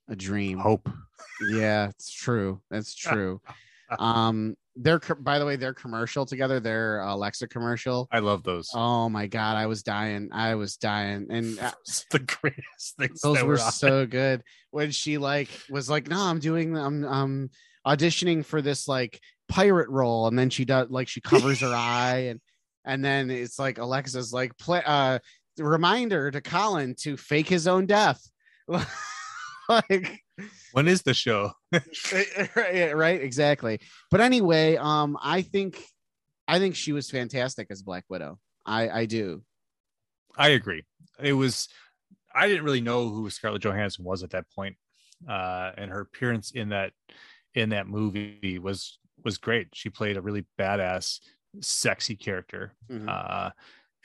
a 0.09 0.17
dream. 0.17 0.59
Hope. 0.59 0.89
Yeah, 1.51 1.89
it's 1.89 2.13
true. 2.13 2.61
That's 2.71 2.95
true 2.95 3.41
um 3.99 4.57
they're 4.77 4.99
by 4.99 5.39
the 5.39 5.47
way 5.47 5.57
their 5.57 5.75
commercial 5.75 6.27
together. 6.27 6.61
Their 6.61 7.01
alexa 7.01 7.49
commercial. 7.49 8.09
I 8.13 8.19
love 8.19 8.43
those. 8.43 8.71
Oh 8.75 9.09
my 9.09 9.27
god 9.27 9.57
i 9.57 9.67
was 9.67 9.83
dying. 9.83 10.29
I 10.33 10.55
was 10.55 10.77
dying. 10.77 11.27
And 11.31 11.59
uh, 11.59 11.73
the 12.11 12.19
greatest 12.21 12.97
things 12.99 13.21
those 13.21 13.43
were, 13.43 13.49
were 13.49 13.59
so 13.59 14.07
good. 14.07 14.43
When 14.71 14.91
she 14.91 15.19
like 15.19 15.49
was 15.71 15.89
like 15.89 16.09
no 16.09 16.21
i'm 16.21 16.39
doing 16.39 16.77
i'm 16.77 17.05
um 17.05 17.51
auditioning 17.87 18.45
for 18.45 18.61
this 18.61 18.87
like 18.87 19.21
pirate 19.49 19.89
role. 19.89 20.27
And 20.27 20.39
then 20.39 20.51
she 20.51 20.65
does 20.65 20.91
like 20.91 21.09
she 21.09 21.21
covers 21.21 21.61
her 21.61 21.69
eye 21.75 22.27
and 22.29 22.41
and 22.85 23.05
then 23.05 23.31
it's 23.31 23.59
like 23.59 23.79
alexa's 23.79 24.33
like 24.33 24.57
play 24.59 24.83
uh 24.85 25.19
reminder 25.59 26.31
to 26.31 26.41
colin 26.41 26.95
to 26.95 27.17
fake 27.17 27.49
his 27.49 27.67
own 27.67 27.87
death 27.87 28.23
like 29.91 30.23
when 30.73 30.89
is 30.89 31.03
the 31.03 31.15
show? 31.15 31.53
right 31.73 33.21
exactly. 33.21 33.81
But 34.11 34.21
anyway 34.21 34.77
um 34.77 35.17
i 35.23 35.43
think 35.43 35.83
i 36.49 36.59
think 36.59 36.75
she 36.75 36.93
was 36.93 37.11
fantastic 37.11 37.69
as 37.71 37.83
black 37.83 38.05
widow. 38.09 38.39
I 38.65 38.89
i 38.89 39.07
do. 39.07 39.43
I 40.37 40.51
agree. 40.51 40.85
It 41.23 41.33
was 41.33 41.69
i 42.35 42.47
didn't 42.47 42.65
really 42.65 42.83
know 42.83 43.09
who 43.09 43.31
scarlett 43.31 43.63
johansson 43.63 44.05
was 44.05 44.23
at 44.23 44.31
that 44.31 44.45
point 44.55 44.77
uh 45.27 45.73
and 45.79 45.91
her 45.91 46.01
appearance 46.01 46.51
in 46.51 46.69
that 46.69 46.93
in 47.55 47.71
that 47.71 47.89
movie 47.89 48.59
was 48.63 48.99
was 49.25 49.39
great. 49.39 49.69
She 49.73 49.91
played 49.91 50.17
a 50.17 50.23
really 50.23 50.47
badass 50.59 51.21
sexy 51.61 52.15
character. 52.15 52.75
Mm-hmm. 52.91 53.09
uh 53.09 53.51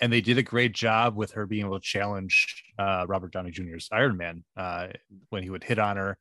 and 0.02 0.12
they 0.12 0.22
did 0.22 0.38
a 0.38 0.44
great 0.44 0.74
job 0.74 1.16
with 1.16 1.32
her 1.34 1.46
being 1.46 1.66
able 1.66 1.80
to 1.80 1.86
challenge 1.86 2.64
uh, 2.78 3.06
Robert 3.08 3.32
Downey 3.32 3.52
Jr.'s 3.52 3.88
Iron 3.92 4.18
Man 4.18 4.44
uh, 4.58 4.88
when 5.30 5.44
he 5.44 5.50
would 5.50 5.64
hit 5.64 5.80
on 5.80 5.96
her 5.96 6.18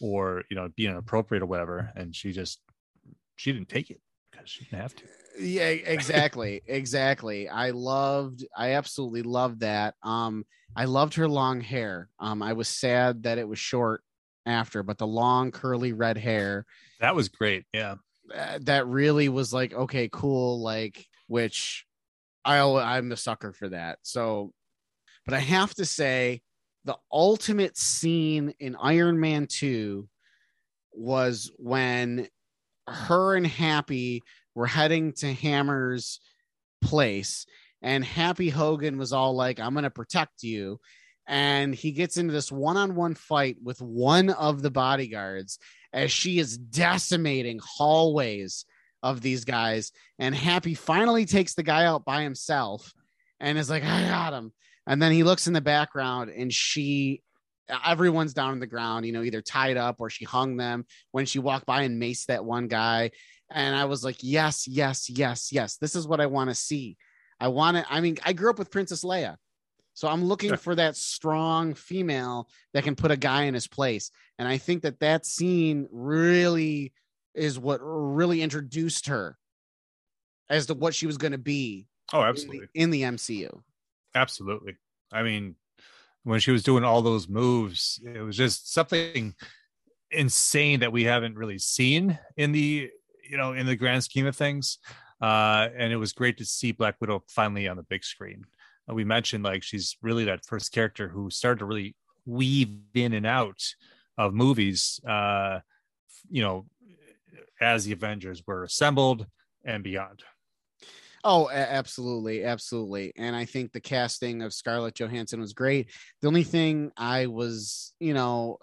or 0.00 0.44
you 0.50 0.56
know 0.56 0.68
be 0.76 0.86
inappropriate 0.86 1.42
or 1.42 1.46
whatever, 1.46 1.92
and 1.96 2.14
she 2.14 2.32
just 2.32 2.60
she 3.36 3.52
didn't 3.52 3.68
take 3.68 3.90
it 3.90 4.00
because 4.30 4.48
she 4.48 4.64
didn't 4.64 4.80
have 4.80 4.94
to. 4.96 5.04
Yeah, 5.38 5.68
exactly, 5.68 6.62
exactly. 6.66 7.48
I 7.48 7.70
loved, 7.70 8.44
I 8.56 8.74
absolutely 8.74 9.22
loved 9.22 9.60
that. 9.60 9.94
Um, 10.02 10.44
I 10.76 10.84
loved 10.84 11.14
her 11.14 11.28
long 11.28 11.60
hair. 11.60 12.08
Um, 12.20 12.40
I 12.40 12.52
was 12.52 12.68
sad 12.68 13.24
that 13.24 13.38
it 13.38 13.48
was 13.48 13.58
short 13.58 14.02
after, 14.46 14.84
but 14.84 14.98
the 14.98 15.06
long 15.08 15.50
curly 15.50 15.92
red 15.92 16.18
hair 16.18 16.66
that 17.00 17.16
was 17.16 17.28
great. 17.28 17.64
Yeah, 17.72 17.96
uh, 18.34 18.58
that 18.62 18.86
really 18.86 19.28
was 19.28 19.52
like 19.52 19.72
okay, 19.72 20.08
cool. 20.12 20.62
Like 20.62 21.04
which 21.26 21.84
I 22.44 22.60
I'm 22.60 23.08
the 23.08 23.16
sucker 23.16 23.52
for 23.52 23.68
that. 23.70 23.98
So, 24.02 24.52
but 25.24 25.34
I 25.34 25.40
have 25.40 25.74
to 25.74 25.84
say, 25.84 26.42
the 26.84 26.96
ultimate 27.10 27.78
scene 27.78 28.52
in 28.60 28.76
Iron 28.76 29.18
Man 29.18 29.46
2 29.48 30.06
was 30.92 31.50
when 31.56 32.28
her 32.86 33.36
and 33.36 33.46
Happy 33.46 34.22
were 34.54 34.66
heading 34.66 35.12
to 35.14 35.32
Hammer's 35.32 36.20
place, 36.82 37.46
and 37.82 38.04
Happy 38.04 38.50
Hogan 38.50 38.98
was 38.98 39.12
all 39.12 39.34
like, 39.34 39.58
I'm 39.58 39.72
going 39.72 39.84
to 39.84 39.90
protect 39.90 40.42
you. 40.42 40.78
And 41.26 41.74
he 41.74 41.92
gets 41.92 42.18
into 42.18 42.34
this 42.34 42.52
one 42.52 42.76
on 42.76 42.94
one 42.94 43.14
fight 43.14 43.56
with 43.62 43.80
one 43.80 44.28
of 44.28 44.60
the 44.60 44.70
bodyguards 44.70 45.58
as 45.92 46.12
she 46.12 46.38
is 46.38 46.58
decimating 46.58 47.60
hallways 47.62 48.66
of 49.04 49.20
these 49.20 49.44
guys. 49.44 49.92
And 50.18 50.34
Happy 50.34 50.72
finally 50.74 51.26
takes 51.26 51.54
the 51.54 51.62
guy 51.62 51.84
out 51.84 52.06
by 52.06 52.22
himself 52.22 52.92
and 53.38 53.58
is 53.58 53.68
like, 53.68 53.84
I 53.84 54.08
got 54.08 54.32
him. 54.32 54.52
And 54.86 55.00
then 55.00 55.12
he 55.12 55.22
looks 55.22 55.46
in 55.46 55.52
the 55.52 55.60
background 55.60 56.30
and 56.30 56.52
she, 56.52 57.22
everyone's 57.84 58.32
down 58.32 58.52
on 58.52 58.60
the 58.60 58.66
ground, 58.66 59.04
you 59.04 59.12
know, 59.12 59.22
either 59.22 59.42
tied 59.42 59.76
up 59.76 60.00
or 60.00 60.08
she 60.08 60.24
hung 60.24 60.56
them 60.56 60.86
when 61.12 61.26
she 61.26 61.38
walked 61.38 61.66
by 61.66 61.82
and 61.82 62.00
maced 62.00 62.26
that 62.26 62.46
one 62.46 62.66
guy. 62.66 63.10
And 63.50 63.76
I 63.76 63.84
was 63.84 64.02
like, 64.02 64.16
yes, 64.22 64.66
yes, 64.66 65.10
yes, 65.10 65.52
yes. 65.52 65.76
This 65.76 65.94
is 65.94 66.08
what 66.08 66.22
I 66.22 66.26
want 66.26 66.48
to 66.48 66.54
see. 66.54 66.96
I 67.38 67.48
want 67.48 67.76
to, 67.76 67.84
I 67.92 68.00
mean, 68.00 68.16
I 68.24 68.32
grew 68.32 68.48
up 68.48 68.58
with 68.58 68.70
Princess 68.70 69.04
Leia. 69.04 69.36
So 69.92 70.08
I'm 70.08 70.24
looking 70.24 70.56
for 70.56 70.74
that 70.74 70.96
strong 70.96 71.74
female 71.74 72.48
that 72.72 72.84
can 72.84 72.96
put 72.96 73.10
a 73.10 73.16
guy 73.16 73.42
in 73.42 73.54
his 73.54 73.68
place. 73.68 74.10
And 74.38 74.48
I 74.48 74.56
think 74.56 74.82
that 74.82 75.00
that 75.00 75.26
scene 75.26 75.88
really 75.92 76.92
is 77.34 77.58
what 77.58 77.80
really 77.82 78.42
introduced 78.42 79.06
her 79.06 79.36
as 80.48 80.66
to 80.66 80.74
what 80.74 80.94
she 80.94 81.06
was 81.06 81.18
going 81.18 81.32
to 81.32 81.38
be 81.38 81.86
Oh, 82.12 82.20
in 82.22 82.28
absolutely. 82.28 82.66
the, 82.74 82.80
in 82.80 82.90
the 82.90 83.02
MCU. 83.02 83.60
Absolutely. 84.14 84.76
I 85.12 85.22
mean, 85.22 85.56
when 86.22 86.40
she 86.40 86.50
was 86.50 86.62
doing 86.62 86.84
all 86.84 87.02
those 87.02 87.28
moves, 87.28 88.00
it 88.04 88.20
was 88.20 88.36
just 88.36 88.72
something 88.72 89.34
insane 90.10 90.80
that 90.80 90.92
we 90.92 91.04
haven't 91.04 91.36
really 91.36 91.58
seen 91.58 92.18
in 92.36 92.52
the, 92.52 92.90
you 93.28 93.36
know, 93.36 93.52
in 93.52 93.66
the 93.66 93.76
grand 93.76 94.04
scheme 94.04 94.26
of 94.26 94.36
things. 94.36 94.78
Uh, 95.20 95.68
and 95.76 95.92
it 95.92 95.96
was 95.96 96.12
great 96.12 96.36
to 96.38 96.44
see 96.44 96.72
Black 96.72 96.96
Widow 97.00 97.24
finally 97.28 97.68
on 97.68 97.76
the 97.76 97.82
big 97.84 98.04
screen. 98.04 98.44
Uh, 98.88 98.94
we 98.94 99.04
mentioned 99.04 99.42
like 99.44 99.62
she's 99.62 99.96
really 100.02 100.24
that 100.24 100.44
first 100.44 100.72
character 100.72 101.08
who 101.08 101.30
started 101.30 101.60
to 101.60 101.64
really 101.64 101.96
weave 102.26 102.76
in 102.94 103.12
and 103.14 103.26
out 103.26 103.62
of 104.18 104.34
movies, 104.34 105.00
uh, 105.08 105.60
you 106.30 106.42
know, 106.42 106.66
as 107.60 107.84
the 107.84 107.92
Avengers 107.92 108.42
were 108.46 108.64
assembled 108.64 109.26
and 109.64 109.82
beyond. 109.84 110.22
Oh, 111.26 111.48
absolutely, 111.50 112.44
absolutely. 112.44 113.12
And 113.16 113.34
I 113.34 113.46
think 113.46 113.72
the 113.72 113.80
casting 113.80 114.42
of 114.42 114.52
Scarlett 114.52 114.94
Johansson 114.94 115.40
was 115.40 115.54
great. 115.54 115.90
The 116.20 116.28
only 116.28 116.44
thing 116.44 116.92
I 116.98 117.26
was, 117.26 117.94
you 117.98 118.12
know, 118.12 118.58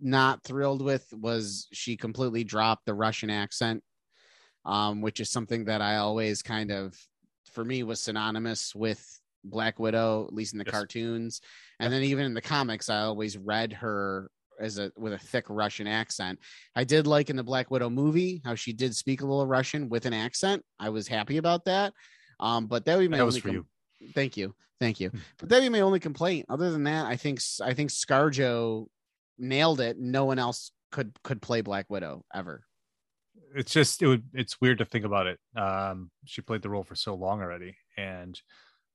not 0.00 0.42
thrilled 0.42 0.82
with 0.82 1.06
was 1.12 1.68
she 1.72 1.96
completely 1.96 2.44
dropped 2.44 2.86
the 2.86 2.94
Russian 2.94 3.28
accent, 3.28 3.82
um, 4.64 5.02
which 5.02 5.20
is 5.20 5.30
something 5.30 5.66
that 5.66 5.82
I 5.82 5.96
always 5.96 6.42
kind 6.42 6.70
of, 6.70 6.98
for 7.52 7.64
me, 7.64 7.82
was 7.82 8.02
synonymous 8.02 8.74
with 8.74 9.20
Black 9.44 9.78
Widow, 9.78 10.26
at 10.26 10.32
least 10.32 10.54
in 10.54 10.58
the 10.58 10.64
Yes. 10.64 10.72
cartoons. 10.72 11.40
And 11.78 11.92
then 11.92 12.02
even 12.04 12.24
in 12.24 12.34
the 12.34 12.40
comics, 12.40 12.88
I 12.88 13.02
always 13.02 13.36
read 13.36 13.74
her 13.74 14.30
as 14.60 14.78
a 14.78 14.92
with 14.96 15.12
a 15.12 15.18
thick 15.18 15.44
Russian 15.48 15.86
accent. 15.86 16.38
I 16.74 16.84
did 16.84 17.06
like 17.06 17.30
in 17.30 17.36
the 17.36 17.44
Black 17.44 17.70
Widow 17.70 17.90
movie 17.90 18.40
how 18.44 18.54
she 18.54 18.72
did 18.72 18.94
speak 18.94 19.20
a 19.20 19.26
little 19.26 19.46
Russian 19.46 19.88
with 19.88 20.06
an 20.06 20.12
accent. 20.12 20.62
I 20.78 20.88
was 20.90 21.08
happy 21.08 21.36
about 21.36 21.64
that. 21.66 21.92
Um, 22.40 22.66
but 22.66 22.84
that 22.84 22.96
would 22.96 23.02
be 23.02 23.08
my 23.08 23.18
That 23.18 23.24
was 23.26 23.38
for 23.38 23.48
com- 23.48 23.56
you. 23.56 23.66
Thank 24.14 24.36
you, 24.36 24.54
thank 24.80 25.00
you. 25.00 25.10
But 25.38 25.48
that'd 25.48 25.64
be 25.64 25.68
my 25.70 25.80
only 25.80 26.00
complaint. 26.00 26.46
Other 26.48 26.70
than 26.70 26.84
that, 26.84 27.06
I 27.06 27.16
think 27.16 27.40
I 27.62 27.74
think 27.74 27.90
ScarJo 27.90 28.86
nailed 29.38 29.80
it. 29.80 29.98
No 29.98 30.24
one 30.24 30.38
else 30.38 30.70
could 30.92 31.12
could 31.22 31.40
play 31.42 31.60
Black 31.62 31.86
Widow 31.88 32.24
ever. 32.34 32.62
it's 33.54 33.72
just 33.72 34.02
it 34.02 34.06
would 34.06 34.24
it's 34.32 34.60
weird 34.60 34.78
to 34.78 34.84
think 34.84 35.04
about 35.04 35.26
it 35.26 35.38
um 35.56 36.10
she 36.24 36.40
played 36.42 36.62
the 36.62 36.68
role 36.68 36.82
for 36.82 36.94
so 36.94 37.14
long 37.14 37.40
already 37.40 37.76
and 37.96 38.40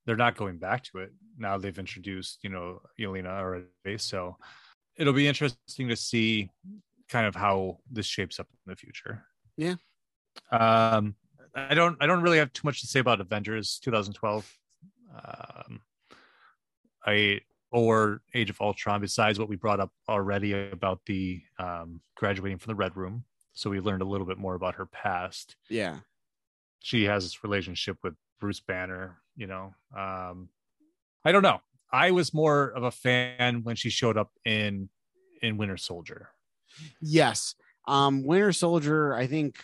they're 0.06 0.16
not 0.26 0.36
going 0.36 0.58
back 0.58 0.84
to 0.84 0.98
it 1.00 1.12
now 1.38 1.58
they've 1.58 1.80
introduced 1.80 2.40
you 2.44 2.50
know 2.50 2.80
Yelena 3.00 3.28
already 3.40 3.98
so 3.98 4.36
it'll 4.98 5.14
be 5.14 5.28
interesting 5.28 5.88
to 5.90 5.96
see 5.96 6.50
kind 7.10 7.26
of 7.26 7.36
how 7.36 7.80
this 7.92 8.06
shapes 8.06 8.40
up 8.40 8.48
in 8.66 8.72
the 8.72 8.76
future. 8.76 9.24
Yeah. 9.58 9.76
um 10.52 11.16
i 11.54 11.74
don't 11.74 11.98
i 12.00 12.06
don't 12.06 12.22
really 12.22 12.38
have 12.38 12.54
too 12.54 12.66
much 12.66 12.80
to 12.80 12.88
say 12.88 13.02
about 13.02 13.20
avengers 13.20 13.80
2012 13.84 14.58
um 15.14 15.82
i 17.06 17.42
or 17.72 18.22
age 18.34 18.50
of 18.50 18.60
ultron 18.62 19.02
besides 19.02 19.38
what 19.38 19.50
we 19.50 19.58
brought 19.58 19.82
up 19.82 19.92
already 20.08 20.54
about 20.54 21.02
the 21.06 21.42
um 21.60 22.00
graduating 22.16 22.58
from 22.58 22.72
the 22.72 22.76
red 22.76 22.96
room. 22.96 23.26
So 23.54 23.70
we 23.70 23.82
learned 23.82 24.02
a 24.02 24.06
little 24.06 24.26
bit 24.26 24.38
more 24.38 24.56
about 24.56 24.76
her 24.76 24.86
past. 24.86 25.58
Yeah, 25.68 25.98
she 26.80 27.04
has 27.04 27.24
this 27.24 27.44
relationship 27.44 27.98
with 28.04 28.16
bruce 28.40 28.60
banner 28.60 29.18
you 29.36 29.48
know 29.48 29.74
um 29.96 30.50
i 31.24 31.32
don't 31.32 31.44
know 31.44 31.62
i 31.92 32.12
was 32.12 32.34
more 32.34 32.70
of 32.70 32.84
a 32.84 32.92
fan 32.92 33.64
when 33.64 33.76
she 33.76 33.90
showed 33.90 34.18
up 34.18 34.32
in 34.46 34.90
in 35.42 35.58
winter 35.58 35.78
soldier 35.78 36.30
yes. 37.02 37.56
Um, 37.88 38.24
Winter 38.24 38.52
Soldier. 38.52 39.14
I 39.14 39.28
think 39.28 39.60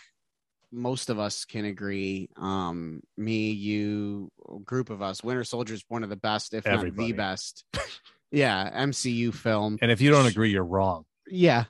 most 0.70 1.10
of 1.10 1.18
us 1.18 1.44
can 1.44 1.64
agree. 1.64 2.28
Um, 2.36 3.00
me, 3.16 3.50
you, 3.50 4.30
group 4.64 4.90
of 4.90 5.02
us. 5.02 5.22
Winter 5.22 5.44
Soldier 5.44 5.74
is 5.74 5.84
one 5.88 6.02
of 6.02 6.10
the 6.10 6.16
best, 6.16 6.54
if 6.54 6.66
not 6.66 6.94
the 6.94 7.12
best. 7.12 7.64
yeah, 8.30 8.84
MCU 8.84 9.32
film. 9.32 9.78
and 9.80 9.90
if 9.90 10.00
you 10.00 10.10
don't 10.10 10.26
agree 10.26 10.50
you're 10.50 10.64
wrong 10.64 11.04
Yeah. 11.28 11.64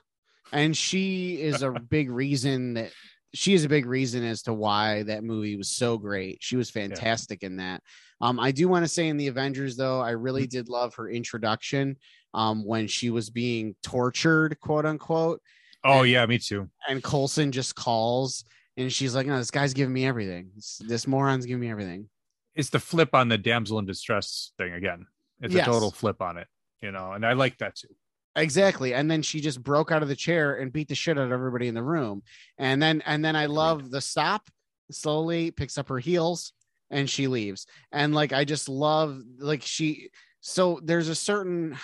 And 0.51 0.75
she 0.75 1.39
is 1.41 1.61
a 1.61 1.71
big 1.89 2.09
reason 2.09 2.73
that 2.73 2.91
she 3.33 3.53
is 3.53 3.63
a 3.63 3.69
big 3.69 3.85
reason 3.85 4.25
as 4.25 4.41
to 4.43 4.53
why 4.53 5.03
that 5.03 5.23
movie 5.23 5.55
was 5.55 5.69
so 5.69 5.97
great. 5.97 6.39
She 6.41 6.55
was 6.55 6.71
fantastic 6.71 7.43
in 7.43 7.57
that. 7.57 7.83
Um, 8.21 8.39
I 8.39 8.51
do 8.51 8.67
want 8.67 8.83
to 8.83 8.89
say 8.89 9.07
in 9.07 9.17
the 9.17 9.27
Avengers, 9.27 9.75
though, 9.77 10.01
I 10.01 10.11
really 10.11 10.43
Mm-hmm. 10.43 10.49
did 10.57 10.69
love 10.69 10.95
her 10.95 11.09
introduction 11.09 11.97
um, 12.33 12.65
when 12.65 12.87
she 12.87 13.09
was 13.09 13.29
being 13.29 13.75
tortured, 13.83 14.59
quote 14.59 14.85
unquote. 14.85 15.41
oh 15.83 16.01
And- 16.01 16.09
yeah 16.09 16.25
me 16.25 16.37
too 16.37 16.69
And 16.87 17.01
Coulson 17.03 17.51
just 17.51 17.75
calls 17.75 18.43
and 18.77 18.91
she's 18.91 19.15
like, 19.15 19.25
No, 19.27 19.37
this 19.37 19.51
guy's 19.51 19.73
giving 19.73 19.93
me 19.93 20.05
everything. 20.05 20.51
This, 20.55 20.81
this 20.85 21.07
moron's 21.07 21.45
giving 21.45 21.61
me 21.61 21.69
everything. 21.71 22.09
it's 22.55 22.69
the 22.69 22.79
flip 22.79 23.15
on 23.15 23.29
the 23.29 23.37
damsel 23.37 23.79
in 23.79 23.85
distress 23.85 24.51
thing 24.57 24.73
again 24.73 25.05
it's 25.41 25.53
Yes. 25.55 25.65
a 25.67 25.71
total 25.71 25.91
flip 25.91 26.21
on 26.21 26.37
it 26.37 26.47
you 26.81 26.91
know 26.91 27.13
and 27.13 27.25
i 27.25 27.31
like 27.33 27.57
that 27.59 27.75
too 27.75 27.87
Exactly. 28.35 28.93
And 28.93 29.09
then 29.09 29.21
she 29.21 29.41
just 29.41 29.61
broke 29.63 29.91
out 29.91 30.03
of 30.03 30.07
the 30.07 30.15
chair 30.15 30.55
and 30.59 30.71
beat 30.71 30.87
the 30.87 30.95
shit 30.95 31.17
out 31.17 31.25
of 31.25 31.31
everybody 31.31 31.67
in 31.67 31.73
the 31.73 31.83
room. 31.83 32.21
And 32.57 32.81
then 32.81 33.01
and 33.05 33.25
then 33.25 33.35
I 33.35 33.47
love 33.47 33.89
the 33.91 33.99
stop 33.99 34.47
slowly 34.91 35.51
picks 35.51 35.77
up 35.77 35.89
her 35.89 35.97
heels 35.99 36.53
and 36.89 37.09
she 37.09 37.27
leaves. 37.27 37.65
And 37.91 38.13
like 38.13 38.33
I 38.33 38.45
just 38.45 38.69
love 38.69 39.21
like 39.39 39.61
she 39.61 40.09
so 40.41 40.79
there's 40.83 41.09
a 41.09 41.15
certain 41.15 41.77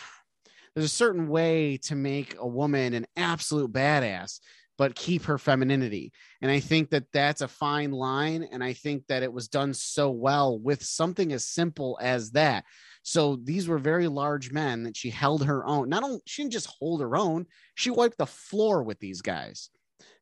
there's 0.73 0.85
a 0.85 0.89
certain 0.89 1.27
way 1.27 1.77
to 1.77 1.95
make 1.95 2.35
a 2.37 2.47
woman 2.47 2.93
an 2.93 3.05
absolute 3.15 3.71
badass 3.71 4.39
but 4.77 4.95
keep 4.95 5.23
her 5.23 5.37
femininity 5.37 6.11
and 6.41 6.51
i 6.51 6.59
think 6.59 6.89
that 6.89 7.05
that's 7.13 7.41
a 7.41 7.47
fine 7.47 7.91
line 7.91 8.47
and 8.51 8.63
i 8.63 8.73
think 8.73 9.05
that 9.07 9.23
it 9.23 9.31
was 9.31 9.47
done 9.47 9.73
so 9.73 10.09
well 10.09 10.59
with 10.59 10.83
something 10.83 11.31
as 11.31 11.45
simple 11.47 11.97
as 12.01 12.31
that 12.31 12.63
so 13.03 13.37
these 13.43 13.67
were 13.67 13.77
very 13.77 14.07
large 14.07 14.51
men 14.51 14.83
that 14.83 14.97
she 14.97 15.09
held 15.09 15.45
her 15.45 15.65
own 15.65 15.89
not 15.89 16.03
only 16.03 16.19
she 16.25 16.41
didn't 16.41 16.53
just 16.53 16.73
hold 16.79 17.01
her 17.01 17.15
own 17.15 17.45
she 17.75 17.89
wiped 17.89 18.17
the 18.17 18.25
floor 18.25 18.83
with 18.83 18.99
these 18.99 19.21
guys 19.21 19.69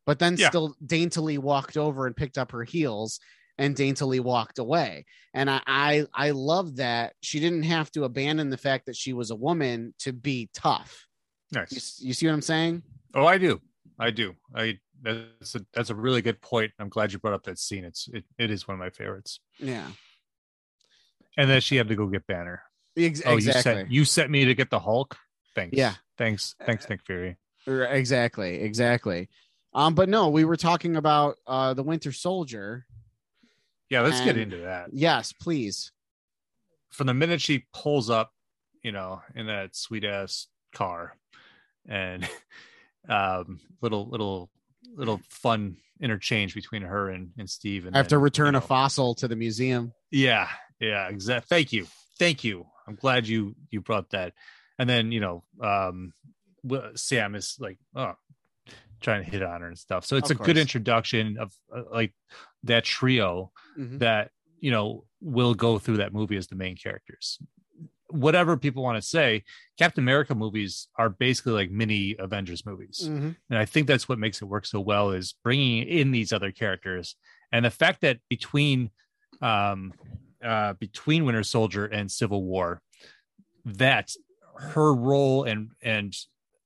but 0.05 0.19
then 0.19 0.35
Yeah. 0.37 0.49
still 0.49 0.75
daintily 0.85 1.37
walked 1.37 1.77
over 1.77 2.07
and 2.07 2.15
picked 2.15 2.37
up 2.37 2.51
her 2.51 2.63
heels 2.63 3.19
and 3.57 3.75
daintily 3.75 4.19
walked 4.19 4.59
away. 4.59 5.05
And 5.33 5.49
I, 5.49 5.61
I 5.67 6.05
i 6.13 6.31
love 6.31 6.77
that 6.77 7.13
she 7.21 7.39
didn't 7.39 7.63
have 7.63 7.91
to 7.91 8.03
abandon 8.03 8.49
the 8.49 8.57
fact 8.57 8.85
that 8.87 8.95
she 8.95 9.13
was 9.13 9.31
a 9.31 9.35
woman 9.35 9.93
to 9.99 10.13
be 10.13 10.49
tough. 10.53 11.07
You, 11.51 11.59
nice 11.59 11.73
s- 11.73 11.99
you 12.01 12.13
see 12.13 12.27
what 12.27 12.33
i'm 12.33 12.41
saying? 12.41 12.83
Oh 13.13 13.25
i 13.25 13.37
do. 13.37 13.61
I 13.99 14.11
do. 14.11 14.35
I 14.55 14.79
that's 15.03 15.55
a 15.55 15.65
that's 15.73 15.89
a 15.89 15.95
really 15.95 16.21
good 16.21 16.41
point. 16.41 16.71
I'm 16.79 16.89
glad 16.89 17.13
you 17.13 17.19
brought 17.19 17.33
up 17.33 17.43
that 17.43 17.59
scene. 17.59 17.83
It's 17.83 18.07
it, 18.13 18.23
it 18.37 18.49
is 18.51 18.67
one 18.67 18.75
of 18.75 18.79
my 18.79 18.89
favorites. 18.89 19.39
Yeah. 19.59 19.87
And 21.37 21.49
then 21.49 21.61
she 21.61 21.75
had 21.75 21.87
to 21.89 21.95
go 21.95 22.07
get 22.07 22.25
banner. 22.27 22.63
Ex- 22.95 23.21
oh 23.25 23.35
exactly 23.35 23.71
you 23.71 23.77
sent 23.79 23.91
you 23.91 24.05
sent 24.05 24.31
me 24.31 24.45
to 24.45 24.55
get 24.55 24.69
the 24.69 24.79
hulk? 24.79 25.17
Thanks. 25.55 25.77
Yeah. 25.77 25.93
thanks. 26.17 26.55
Thanks 26.65 26.87
nick 26.89 27.01
fury. 27.03 27.37
Exactly. 27.67 28.61
Exactly. 28.61 29.29
Um 29.73 29.95
but 29.95 30.09
no 30.09 30.29
we 30.29 30.45
were 30.45 30.57
talking 30.57 30.95
about 30.95 31.37
uh 31.47 31.73
the 31.73 31.83
winter 31.83 32.11
soldier 32.11 32.85
yeah 33.93 34.01
let's 34.01 34.21
get 34.21 34.37
into 34.37 34.57
that 34.57 34.89
yes 34.91 35.33
please 35.33 35.91
from 36.93 37.07
the 37.07 37.13
minute 37.13 37.41
she 37.41 37.65
pulls 37.73 38.09
up, 38.09 38.31
you 38.83 38.91
know, 38.91 39.21
in 39.35 39.47
that 39.47 39.75
sweet 39.75 40.05
ass 40.05 40.47
car, 40.73 41.17
and 41.87 42.29
um, 43.09 43.59
little 43.81 44.07
little 44.07 44.49
little 44.95 45.19
fun 45.29 45.77
interchange 45.99 46.53
between 46.53 46.83
her 46.83 47.09
and 47.09 47.31
and 47.37 47.49
Steve. 47.49 47.85
And 47.87 47.95
i 47.95 47.99
have 47.99 48.09
to 48.09 48.19
return 48.19 48.47
you 48.47 48.51
know, 48.53 48.57
a 48.59 48.61
fossil 48.61 49.15
to 49.15 49.27
the 49.27 49.35
museum 49.35 49.93
Yeah, 50.11 50.47
yeah, 50.79 51.07
exactly. 51.09 51.47
Thank 51.49 51.73
you, 51.73 51.87
thank 52.19 52.43
you. 52.43 52.67
I'm 52.87 52.95
glad 52.95 53.27
you 53.27 53.55
you 53.71 53.81
brought 53.81 54.11
that. 54.11 54.33
and 54.77 54.87
then 54.87 55.11
you 55.11 55.19
know 55.19 55.43
um 55.61 56.13
sam 56.95 57.35
is 57.35 57.57
like 57.59 57.79
oh 57.95 58.13
trying 59.01 59.23
to 59.23 59.29
hit 59.29 59.41
on 59.43 59.61
her 59.61 59.67
and 59.67 59.77
stuff 59.77 60.05
so 60.05 60.15
it's 60.15 60.31
Of 60.31 60.39
a 60.39 60.43
good 60.43 60.57
introduction 60.57 61.37
of 61.37 61.51
uh, 61.75 61.81
like 61.91 62.13
that 62.63 62.83
trio 62.83 63.51
Mhm. 63.77 63.99
that 63.99 64.31
you 64.59 64.71
know 64.71 65.05
will 65.21 65.53
go 65.53 65.79
through 65.79 65.97
that 65.97 66.13
movie 66.13 66.37
as 66.37 66.47
the 66.47 66.55
main 66.55 66.75
characters 66.77 67.39
whatever 68.09 68.55
people 68.57 68.83
want 68.83 68.95
to 68.95 69.01
say 69.01 69.43
captain 69.77 70.03
america 70.03 70.35
movies 70.35 70.87
are 70.97 71.09
basically 71.09 71.53
like 71.53 71.71
mini 71.71 72.15
avengers 72.19 72.65
movies 72.65 72.99
Mhm. 73.09 73.35
and 73.49 73.59
i 73.59 73.65
think 73.65 73.87
that's 73.87 74.07
what 74.07 74.19
makes 74.19 74.41
it 74.41 74.45
work 74.45 74.65
so 74.65 74.79
well 74.79 75.11
is 75.11 75.33
bringing 75.43 75.87
in 75.87 76.11
these 76.11 76.31
other 76.31 76.51
characters 76.51 77.15
and 77.51 77.65
the 77.65 77.71
fact 77.71 78.01
that 78.01 78.19
between 78.29 78.91
um 79.41 79.93
uh 80.43 80.73
between 80.73 81.25
winter 81.25 81.43
soldier 81.43 81.85
and 81.85 82.11
civil 82.11 82.43
war 82.43 82.81
that 83.65 84.11
her 84.57 84.93
role 84.93 85.43
and 85.45 85.71
and 85.81 86.15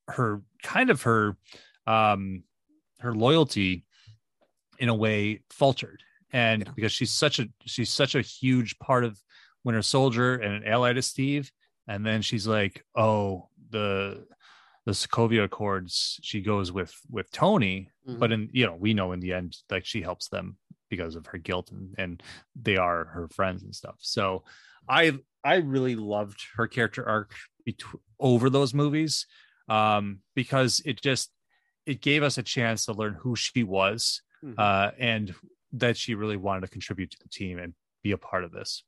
her 0.10 0.42
kind 0.64 0.90
of 0.90 1.04
her 1.04 1.38
um 1.86 2.44
her 3.00 3.14
loyalty 3.14 3.86
in 4.80 4.90
a 4.90 4.96
way 4.96 5.42
faltered 5.50 6.02
and 6.32 6.64
Yeah. 6.66 6.72
because 6.76 6.92
she's 6.92 7.12
such 7.12 7.40
a 7.40 7.48
she's 7.66 7.90
such 7.92 8.16
a 8.16 8.22
huge 8.22 8.78
part 8.80 9.04
of 9.04 9.20
winter 9.64 9.82
soldier 9.82 10.36
and 10.36 10.54
an 10.56 10.64
ally 10.66 10.94
to 10.94 11.02
steve 11.02 11.52
and 11.88 12.06
then 12.06 12.22
she's 12.22 12.48
like 12.48 12.84
oh 12.96 13.50
the 13.70 14.26
the 14.86 14.92
sokovia 14.94 15.44
accords 15.44 16.20
she 16.22 16.42
goes 16.42 16.72
with 16.72 16.94
with 17.10 17.30
tony 17.32 17.90
Mhm. 18.08 18.20
but 18.20 18.32
in 18.32 18.50
you 18.54 18.66
know 18.66 18.76
we 18.76 18.94
know 18.94 19.12
in 19.12 19.20
the 19.20 19.34
end 19.34 19.56
like 19.70 19.86
she 19.86 20.02
helps 20.02 20.30
them 20.30 20.58
because 20.90 21.16
of 21.16 21.26
her 21.28 21.38
guilt 21.38 21.72
and, 21.72 21.94
and 21.98 22.24
they 22.56 22.78
are 22.78 23.06
her 23.06 23.28
friends 23.30 23.64
and 23.64 23.76
stuff 23.76 23.96
so 24.00 24.44
i 24.88 25.12
i 25.44 25.56
really 25.56 25.96
loved 25.96 26.40
her 26.56 26.68
character 26.68 27.08
arc 27.08 27.34
betw- 27.68 28.00
over 28.20 28.50
those 28.50 28.74
movies 28.74 29.26
um 29.70 30.20
because 30.36 30.82
it 30.86 31.02
just 31.02 31.30
it 31.86 32.02
gave 32.02 32.24
us 32.24 32.38
a 32.38 32.44
chance 32.44 32.86
to 32.86 32.94
learn 32.94 33.14
who 33.16 33.36
she 33.36 33.64
was 33.64 34.22
Mhm. 34.44 34.56
uh 34.58 34.92
and 34.98 35.36
that 35.74 35.98
she 35.98 36.16
really 36.16 36.38
wanted 36.38 36.62
to 36.62 36.68
contribute 36.68 37.12
to 37.12 37.18
the 37.22 37.30
team 37.30 37.60
and 37.60 37.74
be 38.04 38.12
a 38.12 38.18
part 38.18 38.44
of 38.44 38.52
this 38.52 38.84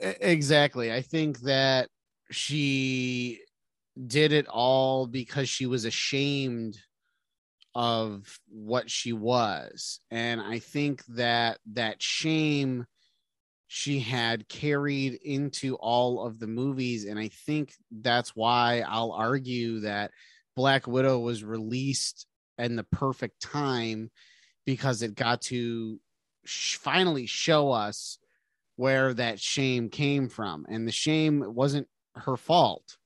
Exactly. 0.00 0.92
I 0.92 1.02
think 1.02 1.40
that 1.40 1.90
she 2.30 3.40
did 4.06 4.32
it 4.32 4.46
all 4.48 5.06
because 5.06 5.48
she 5.48 5.66
was 5.66 5.84
ashamed 5.84 6.78
of 7.74 8.40
what 8.48 8.90
she 8.90 9.12
was. 9.12 10.00
And 10.10 10.40
I 10.40 10.60
think 10.60 11.04
that 11.06 11.60
that 11.74 12.02
shame 12.02 12.86
she 13.68 14.00
had 14.00 14.48
carried 14.48 15.14
into 15.24 15.76
all 15.76 16.26
of 16.26 16.40
the 16.40 16.48
movies. 16.48 17.06
And 17.06 17.18
I 17.18 17.28
think 17.28 17.74
that's 17.90 18.36
why 18.36 18.82
I'll 18.88 19.12
argue 19.12 19.80
that 19.80 20.12
Black 20.56 20.86
Widow 20.86 21.20
was 21.20 21.44
released 21.44 22.27
in 22.58 22.76
the 22.76 22.84
perfect 22.84 23.40
time 23.40 24.10
because 24.64 25.02
it 25.02 25.14
got 25.14 25.42
to 25.42 26.00
sh- 26.44 26.76
finally 26.76 27.26
show 27.26 27.70
us 27.72 28.18
where 28.76 29.14
that 29.14 29.40
shame 29.40 29.88
came 29.88 30.28
from. 30.28 30.66
And 30.68 30.86
the 30.86 30.92
shame 30.92 31.44
wasn't 31.54 31.88
her 32.14 32.36
fault. 32.36 32.96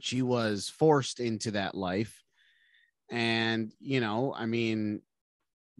She 0.00 0.22
was 0.22 0.68
forced 0.68 1.20
into 1.20 1.52
that 1.52 1.74
life. 1.74 2.22
And, 3.10 3.72
you 3.80 4.00
know, 4.00 4.34
I 4.36 4.46
mean, 4.46 5.02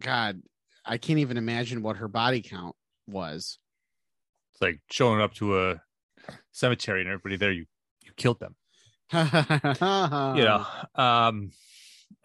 God, 0.01 0.43
I 0.85 0.97
can't 0.99 1.19
even 1.19 1.37
imagine 1.37 1.83
what 1.83 1.99
her 1.99 2.09
body 2.09 2.41
count 2.41 2.75
was. 3.07 3.59
it's 4.53 4.63
like 4.63 4.81
showing 4.91 5.21
up 5.21 5.35
to 5.35 5.59
a 5.61 5.83
cemetery 6.53 7.01
and 7.01 7.09
everybody 7.09 7.37
there 7.37 7.53
you 7.53 7.65
you 8.05 8.11
killed 8.17 8.39
them 8.41 8.55
you 10.37 10.45
know 10.45 10.67
um 10.95 11.51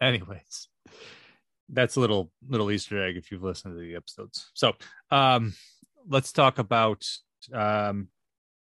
anyways 0.00 0.68
that's 1.74 1.96
a 1.96 2.00
little 2.00 2.30
little 2.48 2.70
easter 2.70 3.02
egg 3.04 3.16
if 3.16 3.30
you've 3.30 3.42
listened 3.42 3.74
to 3.74 3.80
the 3.80 3.96
episodes. 3.96 4.50
So 4.54 4.72
um 5.10 5.54
let's 6.08 6.32
talk 6.32 6.58
about 6.58 7.04
um 7.52 8.08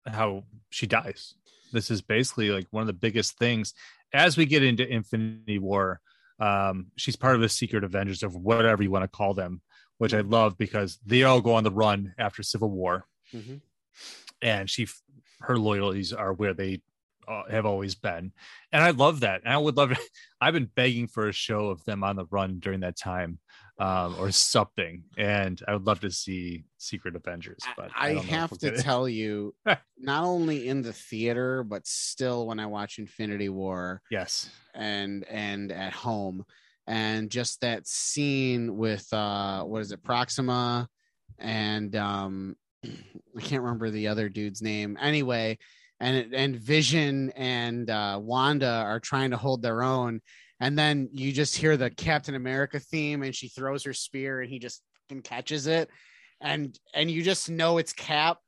how 0.05 0.43
she 0.69 0.87
dies. 0.87 1.35
This 1.71 1.91
is 1.91 2.01
basically 2.01 2.49
like 2.51 2.67
one 2.71 2.81
of 2.81 2.87
the 2.87 2.93
biggest 2.93 3.37
things. 3.37 3.73
As 4.13 4.37
we 4.37 4.45
get 4.45 4.63
into 4.63 4.87
infinity 4.87 5.59
war 5.59 5.99
um 6.39 6.87
she's 6.97 7.15
part 7.15 7.35
of 7.35 7.41
the 7.41 7.49
secret 7.49 7.83
avengers 7.83 8.21
or 8.23 8.29
whatever 8.29 8.83
you 8.83 8.91
want 8.91 9.03
to 9.03 9.17
call 9.17 9.33
them 9.33 9.61
which 9.99 10.13
i 10.13 10.19
love 10.19 10.57
because 10.57 10.99
they 11.05 11.23
all 11.23 11.39
go 11.39 11.53
on 11.53 11.63
the 11.63 11.71
run 11.71 12.13
after 12.17 12.43
civil 12.43 12.69
war. 12.69 13.05
Mhm. 13.33 13.61
and 14.41 14.69
she 14.69 14.85
her 15.39 15.57
loyalties 15.57 16.11
are 16.11 16.33
where 16.33 16.53
they 16.53 16.81
uh, 17.27 17.43
have 17.49 17.65
always 17.65 17.95
been. 17.95 18.31
And 18.71 18.83
i 18.83 18.91
love 18.91 19.21
that. 19.21 19.41
And 19.43 19.53
i 19.53 19.57
would 19.57 19.77
love 19.77 19.91
it. 19.91 19.99
i've 20.41 20.53
been 20.53 20.69
begging 20.75 21.07
for 21.07 21.27
a 21.27 21.33
show 21.33 21.69
of 21.69 21.83
them 21.85 22.03
on 22.03 22.15
the 22.15 22.25
run 22.31 22.59
during 22.59 22.81
that 22.81 22.97
time 22.97 23.39
um 23.79 24.15
or 24.19 24.31
something. 24.31 25.03
And 25.17 25.61
i 25.67 25.73
would 25.73 25.85
love 25.85 25.99
to 26.01 26.11
see 26.11 26.65
secret 26.77 27.15
avengers 27.15 27.63
but 27.75 27.91
I, 27.97 28.11
if 28.11 28.25
have 28.25 28.51
we'll 28.51 28.71
to 28.71 28.81
tell 28.81 29.09
you, 29.09 29.55
not 29.97 30.23
only 30.23 30.67
in 30.67 30.81
the 30.81 30.93
theater, 30.93 31.63
but 31.63 31.85
still 31.87 32.47
when 32.47 32.59
I 32.59 32.67
watch 32.67 32.99
Infinity 32.99 33.49
War 33.49 34.01
yes. 34.11 34.49
and 34.73 35.25
and 35.27 35.71
at 35.71 35.93
home, 35.93 36.45
and 36.87 37.29
just 37.29 37.61
that 37.61 37.87
scene 37.87 38.77
with 38.77 39.11
uh 39.13 39.63
what 39.63 39.81
is 39.81 39.91
it, 39.91 40.03
Proxima, 40.03 40.87
and 41.39 41.95
um 41.95 42.55
I 42.85 43.41
can't 43.41 43.63
remember 43.63 43.89
the 43.89 44.07
other 44.07 44.29
dude's 44.29 44.61
name. 44.61 44.97
Anyway, 45.01 45.57
and 45.99 46.33
and 46.33 46.55
Vision 46.55 47.31
and 47.35 47.89
uh, 47.89 48.19
Wanda 48.21 48.83
are 48.85 48.99
trying 48.99 49.31
to 49.31 49.37
hold 49.37 49.61
their 49.61 49.83
own, 49.83 50.21
and 50.59 50.77
then 50.77 51.09
you 51.11 51.31
just 51.31 51.55
hear 51.55 51.77
the 51.77 51.89
Captain 51.89 52.35
America 52.35 52.79
theme, 52.79 53.23
and 53.23 53.35
she 53.35 53.47
throws 53.47 53.83
her 53.83 53.93
spear, 53.93 54.41
and 54.41 54.49
he 54.49 54.59
just 54.59 54.81
fucking 55.07 55.23
catches 55.23 55.67
it, 55.67 55.89
and 56.41 56.77
and 56.93 57.09
you 57.09 57.23
just 57.23 57.49
know 57.49 57.77
it's 57.77 57.93
Cap, 57.93 58.39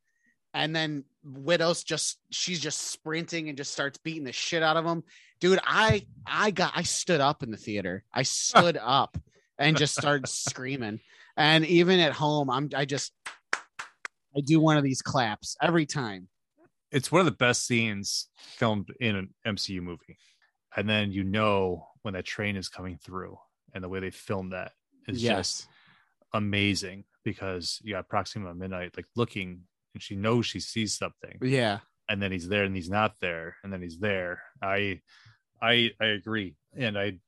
and 0.54 0.76
then 0.76 1.04
Widow's 1.24 1.84
just 1.84 2.20
she's 2.32 2.60
just 2.60 2.92
sprinting 2.92 3.50
and 3.50 3.58
just 3.58 3.72
starts 3.72 3.98
beating 3.98 4.24
the 4.24 4.34
shit 4.34 4.64
out 4.64 4.78
of 4.78 4.86
him, 4.86 5.04
dude. 5.40 5.60
I 5.64 6.06
I 6.26 6.52
got 6.52 6.74
I 6.76 6.84
stood 6.84 7.22
up 7.22 7.44
in 7.44 7.52
the 7.52 7.58
theater, 7.58 8.04
I 8.14 8.24
stood 8.24 8.78
up 8.82 9.18
and 9.58 9.78
just 9.78 9.96
started 9.96 10.28
screaming, 10.28 11.00
and 11.38 11.66
even 11.66 12.00
at 12.00 12.14
home, 12.14 12.50
I'm 12.50 12.70
I 12.76 12.86
just 12.86 13.14
I 14.36 14.42
do 14.46 14.60
one 14.60 14.78
of 14.78 14.84
these 14.84 15.02
claps 15.02 15.56
every 15.62 15.86
time. 15.86 16.28
It's 16.92 17.12
one 17.12 17.20
of 17.20 17.26
the 17.26 17.32
best 17.32 17.66
scenes 17.66 18.30
filmed 18.38 18.88
in 19.00 19.16
an 19.16 19.34
mcu 19.46 19.82
movie 19.82 20.18
and 20.76 20.90
then 20.90 21.12
you 21.12 21.24
know 21.24 21.88
when 22.02 22.14
that 22.14 22.26
train 22.26 22.56
is 22.56 22.70
coming 22.70 22.98
through 23.04 23.38
and 23.74 23.84
the 23.84 23.90
way 23.90 24.00
they 24.00 24.10
filmed 24.10 24.54
that 24.54 24.72
is 25.08 25.22
just 25.22 25.68
amazing 26.34 27.04
because 27.24 27.80
you 27.84 27.94
got 27.94 28.08
Proxima 28.08 28.54
Midnight 28.54 28.96
like 28.96 29.06
looking 29.16 29.62
and 29.94 30.02
she 30.02 30.16
knows 30.16 30.46
she 30.46 30.60
sees 30.60 30.96
something 30.96 31.38
yeah. 31.42 31.80
and 32.08 32.22
then 32.22 32.32
he's 32.32 32.48
there 32.48 32.64
and 32.64 32.76
he's 32.76 32.90
not 32.90 33.16
there 33.20 33.56
and 33.64 33.74
then 33.74 33.82
he's 33.82 34.00
there. 34.00 34.42
I 34.62 35.02
I 35.62 35.92
I 36.00 36.06
agree 36.06 36.56
and 36.78 36.98
I 36.98 37.20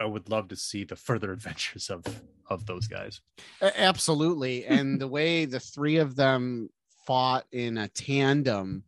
I 0.00 0.06
would 0.06 0.30
love 0.30 0.48
to 0.48 0.56
see 0.56 0.84
the 0.84 0.96
further 0.96 1.32
adventures 1.36 1.90
of 1.90 2.04
of 2.48 2.66
those 2.66 2.86
guys. 2.86 3.20
Absolutely. 3.60 4.64
And 4.64 5.00
the 5.00 5.08
way 5.08 5.44
the 5.44 5.60
three 5.60 5.96
of 5.96 6.16
them 6.16 6.70
fought 7.06 7.44
in 7.52 7.78
a 7.78 7.88
tandem, 7.88 8.84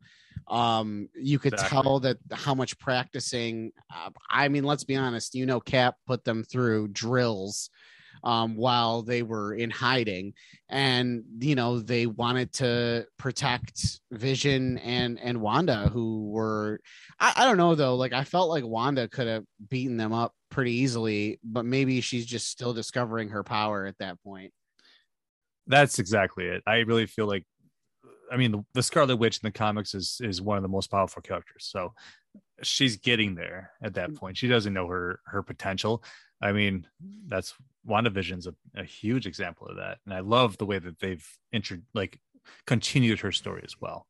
um, 0.49 1.09
you 1.15 1.39
could 1.39 1.55
Exactly. 1.55 1.83
tell 1.83 2.01
that 2.01 2.19
how 2.33 2.55
much 2.55 2.79
practicing. 2.79 3.73
Uh, 3.95 4.11
I 4.31 4.49
mean, 4.49 4.65
let's 4.65 4.85
be 4.85 4.97
honest, 4.97 5.35
you 5.35 5.47
know, 5.47 5.61
Cap 5.61 5.97
put 6.07 6.25
them 6.25 6.45
through 6.45 6.89
drills 6.89 7.71
um, 8.23 8.57
while 8.57 9.03
they 9.03 9.23
were 9.23 9.55
in 9.55 9.71
hiding. 9.71 10.35
And, 10.69 11.25
you 11.41 11.55
know, 11.55 11.79
they 11.79 12.07
wanted 12.07 12.53
to 12.55 13.07
protect 13.19 14.01
Vision 14.11 14.79
and, 14.79 15.21
and 15.21 15.41
Wanda, 15.41 15.91
who 15.93 16.31
were, 16.31 16.81
I, 17.21 17.33
I 17.37 17.45
don't 17.45 17.59
know 17.59 17.75
though, 17.75 17.97
like 17.97 18.13
I 18.13 18.25
felt 18.25 18.49
like 18.49 18.65
Wanda 18.65 19.09
could 19.09 19.27
have 19.27 19.45
beaten 19.69 19.97
them 19.97 20.13
up 20.13 20.33
pretty 20.51 20.73
easily, 20.73 21.39
but 21.45 21.65
maybe 21.65 22.01
she's 22.01 22.27
just 22.27 22.49
still 22.49 22.73
discovering 22.73 23.29
her 23.31 23.43
power 23.43 23.87
at 23.87 23.99
that 23.99 24.23
point. 24.23 24.53
That's 25.67 25.99
exactly 25.99 26.45
it. 26.47 26.63
I 26.67 26.79
really 26.81 27.07
feel 27.07 27.27
like 27.27 27.45
I 28.33 28.37
mean 28.37 28.53
the, 28.53 28.65
the 28.75 28.83
Scarlet 28.83 29.17
Witch 29.17 29.39
in 29.43 29.47
the 29.47 29.53
comics 29.53 29.95
is 29.95 30.21
is 30.23 30.41
one 30.43 30.57
of 30.57 30.63
the 30.63 30.69
most 30.69 30.91
powerful 30.91 31.23
characters. 31.23 31.67
So 31.71 31.93
she's 32.63 32.97
getting 32.97 33.35
there 33.35 33.71
at 33.83 33.95
that 33.95 34.15
point. 34.15 34.37
She 34.37 34.49
doesn't 34.49 34.73
know 34.73 34.87
her 34.89 35.21
her 35.27 35.43
potential. 35.43 36.03
I 36.41 36.53
mean, 36.53 36.87
that's 37.29 37.55
WandaVision's 37.89 38.47
a, 38.47 38.55
a 38.77 38.85
huge 38.85 39.27
example 39.27 39.67
of 39.69 39.77
that. 39.77 39.99
And 40.05 40.15
I 40.15 40.21
love 40.21 40.57
the 40.59 40.67
way 40.67 40.79
that 40.79 40.99
they've 40.99 41.27
intro 41.53 41.79
like 41.95 42.19
continued 42.67 43.21
her 43.21 43.33
story 43.33 43.63
as 43.65 43.75
well. 43.81 44.07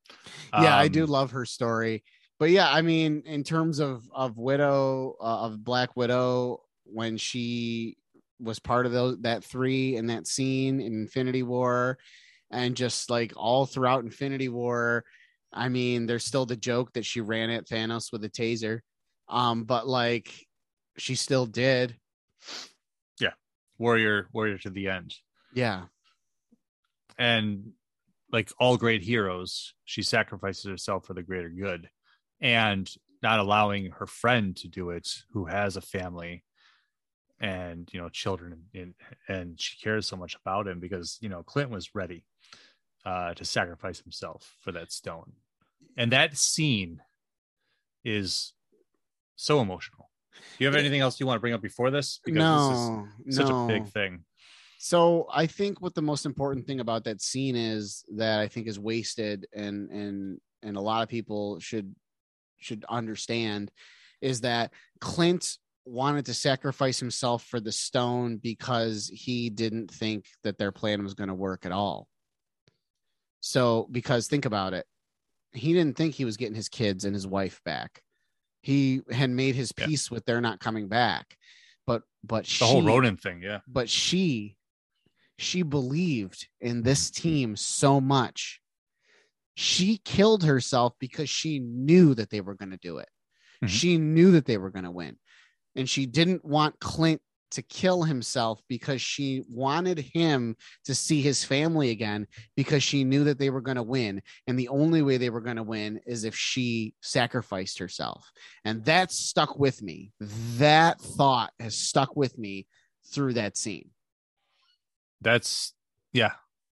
yeah 0.61 0.77
i 0.77 0.87
Um, 0.87 0.93
do 0.93 1.07
love 1.07 1.31
her 1.31 1.45
story 1.45 2.03
but 2.41 2.51
yeah 2.51 2.69
i 2.69 2.83
mean 2.83 3.23
in 3.27 3.45
terms 3.45 3.79
of 3.79 4.09
of 4.13 4.37
widow 4.39 5.15
uh, 5.21 5.43
of 5.47 5.63
black 5.63 5.97
widow 5.97 6.61
when 6.85 7.17
she 7.17 7.97
was 8.41 8.59
part 8.59 8.87
of 8.87 8.93
those 8.93 9.21
that 9.21 9.45
three 9.45 9.95
in 9.97 10.09
that 10.09 10.27
scene 10.27 10.81
in 10.81 10.93
infinity 11.03 11.45
war 11.45 11.97
and 12.55 12.77
just 12.77 13.11
like 13.11 13.33
all 13.37 13.67
throughout 13.67 14.05
infinity 14.05 14.49
war 14.49 15.05
I 15.57 15.69
mean, 15.69 16.07
there's 16.07 16.25
still 16.25 16.47
the 16.47 16.57
joke 16.57 16.95
that 16.95 17.05
she 17.05 17.21
ran 17.21 17.49
at 17.49 17.69
Thanos 17.69 18.11
with 18.11 18.25
a 18.25 18.29
taser. 18.29 18.81
Um, 19.29 19.63
but 19.63 19.87
like 19.87 20.29
she 20.99 21.15
still 21.15 21.47
did. 21.47 21.97
Yeah, 23.21 23.35
warrior 23.79 24.29
warrior 24.33 24.59
to 24.59 24.71
the 24.71 24.89
end 24.89 25.15
Yeah. 25.55 25.85
and 27.19 27.73
like 28.33 28.51
all 28.59 28.77
great 28.77 29.03
heroes 29.03 29.75
she 29.85 30.03
sacrifices 30.03 30.65
herself 30.65 31.07
for 31.07 31.15
the 31.15 31.23
greater 31.23 31.49
good 31.49 31.89
and 32.41 32.91
not 33.23 33.39
allowing 33.39 33.93
her 33.93 34.07
friend 34.07 34.57
to 34.57 34.69
do 34.69 34.91
it 34.91 35.09
who 35.33 35.45
has 35.45 35.77
a 35.77 35.81
family 35.81 36.43
and 37.45 37.91
you 37.93 38.01
know 38.01 38.09
children 38.09 38.63
and, 38.75 38.95
and 39.29 39.61
she 39.61 39.77
cares 39.77 40.07
so 40.07 40.17
much 40.17 40.35
about 40.35 40.67
him 40.67 40.81
because 40.81 41.19
you 41.21 41.29
know 41.29 41.43
clint 41.43 41.69
was 41.69 41.95
ready 41.95 42.25
uh 43.05 43.35
to 43.35 43.45
sacrifice 43.45 44.01
himself 44.01 44.55
for 44.63 44.73
that 44.73 44.91
stone. 44.91 45.33
And 45.97 46.11
that 46.13 46.37
scene 46.37 47.01
is 48.03 48.55
so 49.37 49.61
emotional. 49.61 50.11
Do 50.33 50.65
you 50.65 50.67
have 50.67 50.75
anything 50.75 51.01
else 51.01 51.21
you 51.21 51.27
want 51.27 51.37
to 51.37 51.41
bring 51.41 51.53
up 51.53 51.63
before 51.63 51.91
this? 51.91 52.19
No, 52.27 53.07
this 53.19 53.29
is 53.29 53.37
such 53.37 53.49
no. 53.49 53.65
a 53.65 53.69
big 53.69 53.87
thing. 53.89 54.25
So 54.79 55.27
I 55.33 55.47
think 55.47 55.81
what 55.81 55.95
the 55.95 56.03
most 56.03 56.27
important 56.27 56.67
thing 56.67 56.81
about 56.81 57.05
that 57.05 57.21
scene 57.21 57.57
is 57.57 58.05
that 58.17 58.41
I 58.41 58.49
think 58.49 58.67
is 58.67 58.79
wasted 58.79 59.47
and 59.53 59.91
and 59.91 60.41
and 60.63 60.77
a 60.77 60.81
lot 60.81 61.03
of 61.03 61.09
people 61.09 61.61
should 61.61 61.95
should 62.59 62.85
understand 62.89 63.71
is 64.21 64.41
that 64.41 64.73
Clint 65.01 65.59
wanted 65.85 66.27
to 66.27 66.35
sacrifice 66.35 66.99
himself 66.99 67.45
for 67.45 67.61
the 67.61 67.73
stone 67.73 68.39
because 68.39 69.09
he 69.13 69.51
didn't 69.51 69.91
think 69.91 70.27
that 70.43 70.57
their 70.59 70.73
plan 70.73 71.03
was 71.03 71.15
going 71.15 71.29
to 71.29 71.35
work 71.35 71.67
at 71.67 71.73
all. 71.73 72.09
So 73.41 73.89
because 73.91 74.27
think 74.27 74.45
about 74.47 74.73
it. 74.75 74.87
He 75.53 75.73
didn't 75.73 75.97
think 75.97 76.15
he 76.15 76.25
was 76.25 76.37
getting 76.37 76.55
his 76.57 76.69
kids 76.69 77.05
and 77.05 77.15
his 77.15 77.27
wife 77.27 77.61
back. 77.65 78.03
He 78.63 79.03
had 79.11 79.31
made 79.31 79.55
his 79.55 79.73
Yeah. 79.77 79.87
peace 79.87 80.11
with 80.11 80.25
they're 80.25 80.41
not 80.41 80.59
coming 80.61 80.89
back. 80.89 81.37
But 81.87 82.03
but 82.23 82.47
the 82.47 82.67
whole 82.67 82.83
Ronin 82.83 83.19
thing 83.19 83.43
yeah 83.43 83.61
but 83.69 83.91
she 83.91 84.57
she 85.37 85.63
believed 85.63 86.49
in 86.63 86.83
this 86.83 87.11
team 87.11 87.57
so 87.57 88.01
much 88.01 88.63
she 89.55 89.99
killed 89.99 90.45
herself 90.45 90.95
because 90.99 91.29
she 91.29 91.59
knew 91.59 92.15
that 92.15 92.31
they 92.31 92.41
were 92.41 92.55
going 92.55 92.71
to 92.71 92.79
do 92.79 92.97
it 92.99 93.09
Mhm. 93.63 93.69
she 93.69 93.99
knew 93.99 94.31
that 94.31 94.47
they 94.47 94.57
were 94.57 94.71
going 94.71 94.87
to 94.87 94.91
win 94.91 95.19
and 95.77 95.89
she 95.89 96.07
didn't 96.07 96.45
want 96.45 96.79
clint 96.81 97.21
to 97.51 97.63
kill 97.63 98.03
himself 98.03 98.61
because 98.69 99.01
she 99.01 99.45
wanted 99.49 99.99
him 100.13 100.57
to 100.85 100.93
see 100.93 101.23
his 101.23 101.45
family 101.45 101.91
again 101.91 102.27
because 102.57 102.83
she 102.83 103.05
knew 103.05 103.23
that 103.23 103.39
they 103.39 103.49
were 103.49 103.61
going 103.61 103.77
to 103.77 103.83
win. 103.83 104.21
And 104.49 104.59
the 104.59 104.69
only 104.69 105.03
way 105.03 105.19
they 105.19 105.31
were 105.31 105.41
going 105.41 105.57
to 105.57 105.63
win 105.63 106.01
is 106.05 106.25
if 106.25 106.35
she 106.35 106.95
sacrificed 107.01 107.79
herself. 107.79 108.29
And 108.65 108.85
that 108.87 109.13
stuck 109.13 109.57
with 109.57 109.83
me. 109.83 110.11
That 110.59 111.01
thought 111.01 111.53
has 111.61 111.77
stuck 111.77 112.17
with 112.17 112.37
me 112.39 112.67
through 113.13 113.35
that 113.35 113.57
scene. 113.57 113.91
That's 115.21 115.75
yeah 116.13 116.33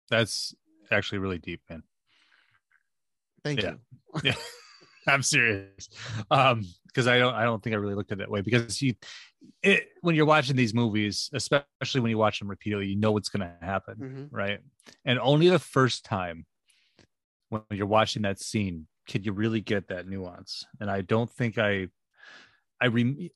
that's 0.09 0.55
actually 0.91 1.19
really 1.19 1.37
deep 1.37 1.61
man. 1.69 1.83
Thank 3.43 3.61
Yeah. 3.61 3.71
you. 3.71 4.21
Yeah 4.23 4.35
i'm 5.07 5.23
serious. 5.23 5.89
Um 6.29 6.63
because 6.93 7.07
i 7.07 7.17
don't 7.17 7.33
i 7.35 7.43
don't 7.43 7.63
think 7.63 7.73
i 7.73 7.77
really 7.77 7.95
looked 7.95 8.11
at 8.11 8.17
it 8.17 8.19
that 8.19 8.29
way 8.31 8.41
because 8.41 8.81
you 8.81 8.93
it, 9.63 9.87
when 10.01 10.15
you're 10.15 10.25
watching 10.25 10.55
these 10.55 10.73
movies 10.73 11.29
especially 11.33 12.01
when 12.01 12.11
you 12.11 12.17
watch 12.17 12.39
them 12.39 12.47
repeatedly 12.49 12.87
you 12.87 12.95
know 12.95 13.11
what's 13.11 13.29
going 13.29 13.41
to 13.41 13.65
happen 13.65 13.95
Mhm. 13.97 14.27
right? 14.31 14.59
And 15.05 15.19
only 15.19 15.49
the 15.49 15.59
first 15.59 16.05
time 16.05 16.45
when 17.49 17.63
you're 17.71 17.85
watching 17.87 18.21
that 18.23 18.39
scene 18.39 18.87
can 19.07 19.23
you 19.23 19.33
really 19.33 19.61
get 19.61 19.87
that 19.89 20.07
nuance. 20.07 20.65
And 20.79 20.89
i 20.91 21.01
don't 21.01 21.29
think 21.29 21.57
i 21.57 21.87
i 22.79 22.85
re- 22.87 23.31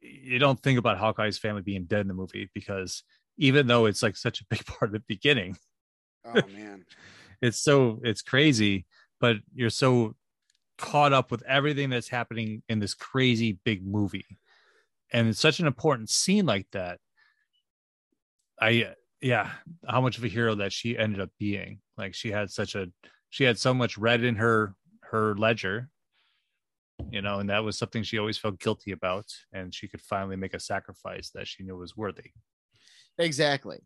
you 0.00 0.38
don't 0.38 0.60
think 0.62 0.78
about 0.78 0.98
hawkeye's 0.98 1.38
family 1.38 1.62
being 1.62 1.84
dead 1.84 2.00
in 2.00 2.08
the 2.08 2.14
movie 2.14 2.50
because 2.54 3.02
even 3.36 3.66
though 3.66 3.86
it's 3.86 4.02
like 4.02 4.16
such 4.16 4.40
a 4.40 4.46
big 4.50 4.64
part 4.66 4.82
of 4.88 4.92
the 4.92 5.04
beginning 5.06 5.56
oh 6.24 6.46
man. 6.48 6.84
it's 7.42 7.60
so 7.60 8.00
it's 8.02 8.22
crazy 8.22 8.86
but 9.20 9.36
you're 9.54 9.70
so 9.70 10.14
caught 10.80 11.12
up 11.12 11.30
with 11.30 11.42
everything 11.42 11.90
that's 11.90 12.08
happening 12.08 12.62
in 12.68 12.80
this 12.80 12.94
crazy 12.94 13.58
big 13.64 13.86
movie. 13.86 14.38
And 15.12 15.28
it's 15.28 15.40
such 15.40 15.60
an 15.60 15.66
important 15.66 16.08
scene 16.08 16.46
like 16.46 16.66
that. 16.72 16.98
I 18.60 18.94
yeah 19.20 19.50
how 19.86 20.00
much 20.00 20.16
of 20.16 20.24
a 20.24 20.28
hero 20.28 20.54
that 20.56 20.72
she 20.72 20.98
ended 20.98 21.20
up 21.20 21.30
being. 21.38 21.80
Like 21.96 22.14
she 22.14 22.30
had 22.30 22.50
such 22.50 22.74
a 22.74 22.88
she 23.28 23.44
had 23.44 23.58
so 23.58 23.74
much 23.74 23.98
red 23.98 24.24
in 24.24 24.36
her 24.36 24.74
her 25.02 25.34
ledger 25.36 25.88
you 27.10 27.22
know 27.22 27.38
and 27.38 27.48
that 27.50 27.64
was 27.64 27.78
something 27.78 28.02
she 28.02 28.18
always 28.18 28.38
felt 28.38 28.58
guilty 28.58 28.92
about. 28.92 29.26
And 29.52 29.74
she 29.74 29.88
could 29.88 30.00
finally 30.00 30.36
make 30.36 30.54
a 30.54 30.60
sacrifice 30.60 31.30
that 31.34 31.46
she 31.46 31.62
knew 31.62 31.76
was 31.76 31.96
worthy. 31.96 32.32
Exactly. 33.18 33.80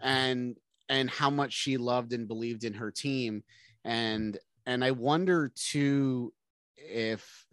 And 0.00 0.56
and 0.88 1.10
how 1.10 1.30
much 1.30 1.52
she 1.52 1.76
loved 1.76 2.12
and 2.12 2.26
believed 2.26 2.64
in 2.64 2.74
her 2.74 2.90
team. 2.90 3.42
And 3.84 4.38
and 4.68 4.84
i 4.84 4.92
wonder 4.92 5.50
too 5.56 6.32
if 6.78 7.46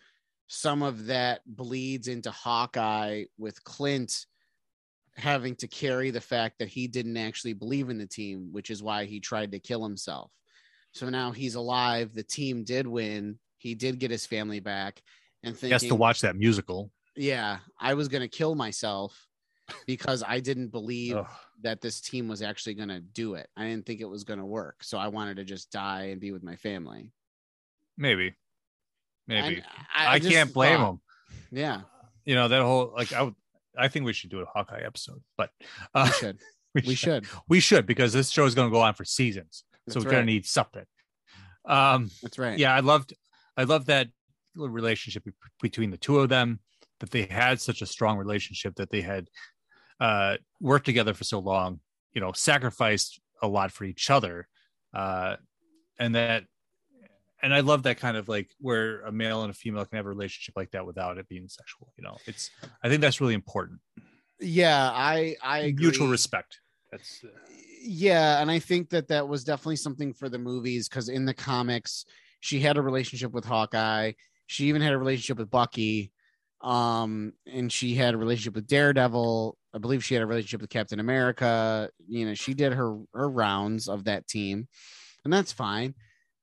some 0.48 0.84
of 0.84 1.08
that 1.08 1.42
bleeds 1.46 2.08
into 2.08 2.32
hawkeye 2.32 3.26
with 3.38 3.64
clint 3.64 4.26
having 5.16 5.56
to 5.56 5.68
carry 5.68 6.12
the 6.12 6.22
fact 6.22 6.60
that 6.60 6.68
he 6.68 6.88
didn't 6.88 7.18
actually 7.18 7.54
believe 7.54 7.90
in 7.90 7.98
the 7.98 8.06
team 8.06 8.50
which 8.52 8.70
is 8.70 8.84
why 8.84 9.06
he 9.06 9.20
tried 9.20 9.52
to 9.52 9.60
kill 9.60 9.84
himself. 9.84 10.32
So 10.92 11.10
now 11.10 11.32
he's 11.32 11.56
alive. 11.56 12.14
The 12.14 12.24
team 12.24 12.64
did 12.64 12.88
win. 12.88 13.40
He 13.58 13.76
did 13.76 14.00
get 14.00 14.12
his 14.12 14.26
family 14.26 14.60
back. 14.60 15.02
And 15.44 15.56
he 15.56 15.70
has 15.70 15.84
to 15.84 15.96
watch 15.96 16.22
that 16.22 16.36
musical. 16.36 16.92
Yeah 17.16 17.60
i 17.80 17.94
was 17.94 18.08
going 18.08 18.22
to 18.22 18.28
kill 18.28 18.56
myself 18.56 19.28
because 19.88 20.22
i 20.28 20.40
didn't 20.40 20.68
believe 20.68 21.18
that 21.62 21.82
this 21.82 22.02
team 22.02 22.28
was 22.28 22.42
actually 22.42 22.76
going 22.76 22.90
to 22.90 23.00
do 23.00 23.36
it. 23.36 23.48
I 23.56 23.64
didn't 23.64 23.86
think 23.86 24.02
it 24.02 24.10
was 24.10 24.24
going 24.24 24.40
to 24.40 24.46
work. 24.46 24.84
So 24.84 24.98
I 24.98 25.08
wanted 25.08 25.38
to 25.38 25.44
just 25.44 25.72
die 25.72 26.10
and 26.12 26.22
be 26.22 26.32
with 26.32 26.44
my 26.44 26.56
family. 26.56 27.12
maybe 27.98 28.36
maybe 29.28 29.56
And 29.56 29.64
I, 29.96 30.20
just 30.20 30.32
can't 30.32 30.54
blame 30.54 30.78
thought- 30.78 30.90
him. 30.92 31.00
Yeah, 31.52 31.82
You 32.26 32.36
know 32.36 32.48
that 32.48 32.62
whole 32.62 32.92
like 32.96 33.14
I 33.14 33.22
would. 33.24 33.36
I 33.78 33.88
think 33.88 34.06
we 34.06 34.14
should 34.14 34.30
do 34.30 34.40
a 34.40 34.46
Hawkeye 34.46 34.82
episode, 34.86 35.22
but 35.38 35.50
uh, 35.94 36.06
we 36.06 36.12
should. 36.12 36.40
we 36.74 36.96
should. 36.96 37.26
We 37.48 37.60
should 37.60 37.86
because 37.86 38.14
this 38.14 38.30
show 38.30 38.46
is 38.46 38.56
going 38.56 38.70
to 38.70 38.74
go 38.74 38.82
on 38.82 38.94
for 38.94 39.06
seasons, 39.06 39.64
so 39.90 40.00
we're 40.00 40.10
going 40.12 40.26
to 40.26 40.32
need 40.32 40.46
something. 40.46 40.86
Um, 41.66 42.10
That's 42.22 42.38
right. 42.38 42.58
yeah, 42.58 42.74
I 42.76 42.80
loved, 42.82 43.14
I 43.58 43.64
loved 43.64 43.88
that 43.88 44.10
relationship 44.56 45.24
between 45.62 45.92
the 45.92 45.98
two 45.98 46.20
of 46.20 46.30
them. 46.30 46.60
That 47.00 47.12
they 47.12 47.24
had 47.24 47.60
such 47.60 47.82
a 47.82 47.86
strong 47.86 48.18
relationship 48.18 48.76
that 48.76 48.90
they 48.90 49.02
had 49.02 49.28
uh, 50.00 50.38
worked 50.62 50.86
together 50.86 51.14
for 51.14 51.24
so 51.26 51.40
long. 51.40 51.80
You 52.14 52.22
know, 52.22 52.32
sacrificed 52.32 53.20
a 53.42 53.48
lot 53.48 53.72
for 53.72 53.84
each 53.84 54.10
other, 54.10 54.48
uh, 54.94 55.36
and 56.00 56.16
that 56.16 56.46
and 57.46 57.54
I 57.54 57.60
love 57.60 57.84
that 57.84 58.00
kind 58.00 58.18
of 58.18 58.28
like 58.28 58.50
where 58.60 59.02
a 59.02 59.12
male 59.12 59.44
and 59.44 59.52
a 59.52 59.54
female 59.54 59.86
can 59.86 59.98
have 59.98 60.08
a 60.08 60.10
relationship 60.10 60.56
like 60.58 60.72
that 60.72 60.86
without 60.86 61.20
it 61.20 61.30
being 61.30 61.48
sexual. 61.48 61.94
You 61.96 62.04
know, 62.04 62.18
it's 62.26 62.50
I 62.84 62.90
think 62.90 63.02
that's 63.02 63.22
really 63.22 63.36
important. 63.36 63.80
Yeah, 64.40 64.90
I 64.92 65.36
I 65.44 65.60
agree. 65.60 65.86
Mutual 65.86 66.08
respect. 66.08 66.60
That's 66.92 67.24
uh, 67.24 67.28
yeah 67.88 68.42
and 68.42 68.50
i 68.50 68.58
think 68.58 68.90
that 68.90 69.08
that 69.08 69.28
was 69.28 69.44
definitely 69.44 69.76
something 69.76 70.12
for 70.12 70.28
the 70.28 70.40
movies 70.40 70.90
because 70.90 71.08
in 71.08 71.26
the 71.26 71.34
comics 71.34 72.06
she 72.40 72.60
had 72.60 72.78
a 72.78 72.82
relationship 72.82 73.32
with 73.32 73.46
hawkeye 73.46 74.12
she 74.48 74.66
even 74.66 74.82
had 74.82 74.94
a 74.94 74.98
relationship 74.98 75.38
with 75.38 75.52
bucky 75.52 76.12
um 76.62 77.32
and 77.46 77.72
she 77.72 77.94
had 77.94 78.16
a 78.16 78.18
relationship 78.18 78.56
with 78.56 78.66
daredevil 78.66 79.56
i 79.74 79.78
believe 79.78 80.04
she 80.04 80.16
had 80.16 80.24
a 80.24 80.26
relationship 80.26 80.62
with 80.62 80.70
captain 80.70 81.00
america 81.00 81.90
you 82.08 82.26
know 82.26 82.34
she 82.34 82.56
did 82.56 82.74
her 82.74 82.98
her 83.14 83.30
rounds 83.30 83.88
of 83.88 84.06
that 84.06 84.28
team 84.28 84.68
and 85.24 85.32
that's 85.32 85.52
fine 85.52 85.94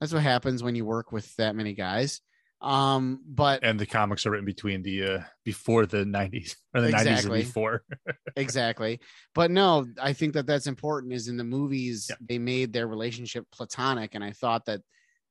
that's 0.02 0.12
what 0.12 0.24
happens 0.24 0.64
when 0.64 0.74
you 0.74 0.84
work 0.84 1.12
with 1.12 1.34
that 1.36 1.54
many 1.54 1.74
guys. 1.74 2.20
Um 2.60 3.20
but 3.24 3.64
and 3.64 3.78
the 3.78 3.86
comics 3.86 4.26
are 4.26 4.30
written 4.30 4.44
between 4.44 4.82
the 4.82 5.04
uh 5.04 5.20
before 5.44 5.86
the 5.86 6.04
90s 6.04 6.56
or 6.74 6.80
the 6.80 6.90
90s 6.90 7.24
and 7.24 7.32
before. 7.32 7.84
exactly. 8.36 8.98
But 9.32 9.52
no 9.52 9.86
i 10.00 10.12
think 10.12 10.34
that 10.34 10.46
that's 10.46 10.66
important 10.66 11.12
is 11.12 11.28
in 11.28 11.36
the 11.36 11.44
movies 11.44 12.08
Yeah. 12.10 12.16
they 12.28 12.38
made 12.38 12.72
their 12.72 12.88
relationship 12.88 13.46
platonic 13.52 14.14
and 14.16 14.24
i 14.24 14.32
thought 14.32 14.66
that 14.66 14.80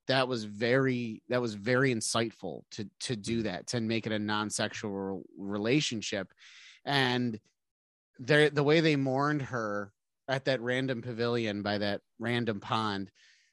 that 0.08 0.26
was 0.26 0.44
very 0.44 1.22
that 1.28 1.40
was 1.40 1.54
very 1.54 1.94
insightful 1.94 2.62
to 2.72 2.88
to 3.00 3.14
do 3.16 3.42
that 3.42 3.66
to 3.68 3.80
make 3.80 4.06
it 4.06 4.12
a 4.12 4.18
non-sexual 4.18 5.22
relationship. 5.38 6.32
And 6.84 7.38
they 8.18 8.48
the 8.48 8.64
way 8.64 8.80
they 8.80 8.96
mourned 8.96 9.42
her 9.42 9.92
at 10.28 10.46
that 10.46 10.60
random 10.60 11.02
pavilion 11.02 11.62
by 11.62 11.78
that 11.78 12.00
random 12.18 12.60
pond 12.60 13.10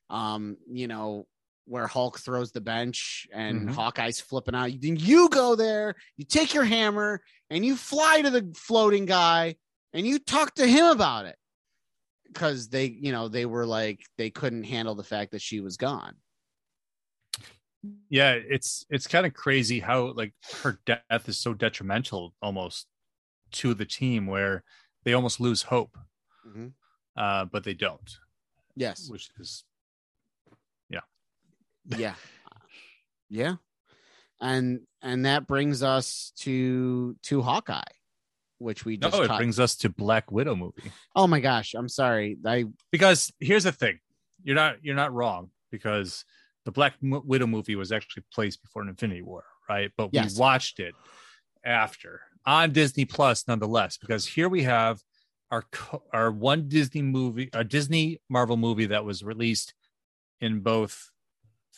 um 0.09 0.57
you 0.69 0.87
know 0.87 1.27
where 1.65 1.85
Hulk 1.87 2.19
throws 2.19 2.51
the 2.51 2.61
bench 2.61 3.27
and 3.31 3.69
Mhm. 3.69 3.75
Hawkeye's 3.75 4.19
flipping 4.19 4.55
out. 4.55 4.71
Then 4.81 4.95
you 4.95 5.29
go 5.29 5.55
there, 5.55 5.93
you 6.17 6.25
take 6.25 6.53
your 6.55 6.63
hammer 6.63 7.21
and 7.51 7.63
you 7.63 7.75
fly 7.75 8.23
to 8.23 8.29
the 8.31 8.51
floating 8.55 9.05
guy 9.05 9.55
and 9.93 10.07
you 10.07 10.17
talk 10.17 10.55
to 10.55 10.65
him 10.65 10.85
about 10.87 11.25
it. 11.27 11.35
Because 12.25 12.69
they, 12.69 12.85
you 12.85 13.11
know, 13.11 13.27
they 13.27 13.45
were 13.45 13.67
like, 13.67 14.01
they 14.17 14.31
couldn't 14.31 14.63
handle 14.63 14.95
the 14.95 15.03
fact 15.03 15.31
that 15.31 15.41
she 15.43 15.59
was 15.61 15.77
gone. 15.77 16.15
yeah 18.09 18.33
it's 18.33 18.85
it's 18.89 19.07
kind 19.07 19.25
of 19.25 19.33
crazy 19.33 19.79
how 19.79 20.11
like 20.13 20.33
her 20.63 20.79
death 20.85 21.29
is 21.29 21.39
so 21.39 21.53
detrimental 21.53 22.33
almost 22.41 22.87
to 23.51 23.73
the 23.73 23.85
team 23.85 24.25
where 24.27 24.63
they 25.03 25.13
almost 25.13 25.39
lose 25.39 25.61
hope 25.63 25.97
Mhm. 26.45 26.73
uh 27.15 27.45
but 27.45 27.63
they 27.63 27.73
don't 27.73 28.19
Yes. 28.75 29.07
which 29.09 29.29
is 29.39 29.63
yeah. 31.85 32.15
Yeah. 33.29 33.55
And 34.41 34.81
and 35.01 35.25
that 35.25 35.47
brings 35.47 35.83
us 35.83 36.31
to 36.39 37.15
to 37.23 37.41
hawkeye 37.41 37.81
which 38.57 38.83
we 38.83 38.97
no 38.97 39.09
just 39.09 39.21
it 39.21 39.27
cut- 39.27 39.37
brings 39.37 39.57
us 39.57 39.75
to 39.77 39.89
black 39.89 40.31
widow 40.31 40.53
movie. 40.55 40.91
Oh 41.15 41.27
my 41.27 41.39
gosh 41.39 41.73
i'm 41.75 41.87
sorry. 41.87 42.37
I 42.45 42.65
because 42.91 43.31
here's 43.39 43.63
the 43.63 43.71
thing. 43.71 43.99
You're 44.43 44.55
not 44.55 44.77
you're 44.83 44.95
not 44.95 45.13
wrong 45.13 45.51
because 45.71 46.25
the 46.65 46.71
black 46.71 46.95
widow 47.01 47.47
movie 47.47 47.75
was 47.75 47.91
actually 47.93 48.23
placed 48.33 48.61
before 48.61 48.81
an 48.81 48.89
infinity 48.89 49.21
war 49.21 49.43
right? 49.69 49.91
But 49.95 50.09
Yes. 50.11 50.35
we 50.35 50.39
watched 50.41 50.79
it 50.79 50.95
after 51.63 52.21
on 52.45 52.71
disney 52.71 53.03
plus 53.05 53.47
nonetheless 53.47 53.97
because 53.97 54.25
here 54.25 54.47
we 54.49 54.63
have 54.63 55.01
our 55.51 55.63
our 56.13 56.31
one 56.31 56.67
disney 56.69 57.01
movie 57.01 57.49
a 57.53 57.63
disney 57.65 58.19
marvel 58.29 58.55
movie 58.57 58.85
that 58.87 59.03
was 59.03 59.21
released 59.23 59.73
in 60.41 60.61
both 60.61 61.11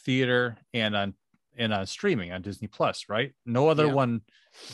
theater 0.05 0.57
and 0.73 0.95
on 0.95 1.13
and 1.57 1.73
on 1.73 1.85
streaming 1.85 2.31
on 2.31 2.41
disney 2.41 2.67
plus 2.67 3.05
right 3.09 3.33
no 3.45 3.67
other 3.67 3.87
Yeah. 3.87 3.93
one 3.93 4.21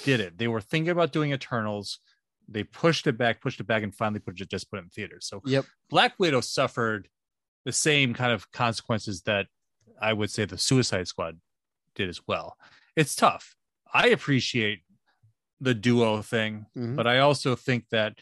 did 0.03 0.19
it 0.19 0.37
they 0.37 0.47
were 0.47 0.61
thinking 0.61 0.89
about 0.91 1.11
doing 1.11 1.31
eternals 1.33 1.99
they 2.47 2.63
pushed 2.63 3.07
it 3.07 3.17
back 3.17 3.41
pushed 3.41 3.59
it 3.59 3.67
back 3.67 3.83
and 3.83 3.93
finally 3.93 4.19
put 4.19 4.39
it 4.39 4.49
just 4.49 4.69
put 4.69 4.77
it 4.79 4.83
in 4.83 4.89
theaters 4.89 5.25
so 5.27 5.41
yep 5.45 5.65
Black 5.89 6.13
Widow 6.19 6.41
suffered 6.41 7.09
the 7.65 7.71
same 7.73 8.13
kind 8.13 8.31
of 8.31 8.49
consequences 8.51 9.21
that 9.23 9.47
I 9.99 10.13
would 10.13 10.29
say 10.29 10.45
the 10.45 10.57
Suicide 10.57 11.07
Squad 11.07 11.39
did 11.95 12.07
as 12.07 12.21
well. 12.27 12.55
It's 12.95 13.15
tough. 13.15 13.55
I 13.93 14.09
appreciate 14.09 14.83
the 15.59 15.73
duo 15.73 16.21
thing, 16.21 16.67
Mhm. 16.77 16.95
but 16.95 17.07
I 17.07 17.19
also 17.19 17.55
think 17.55 17.89
that 17.89 18.19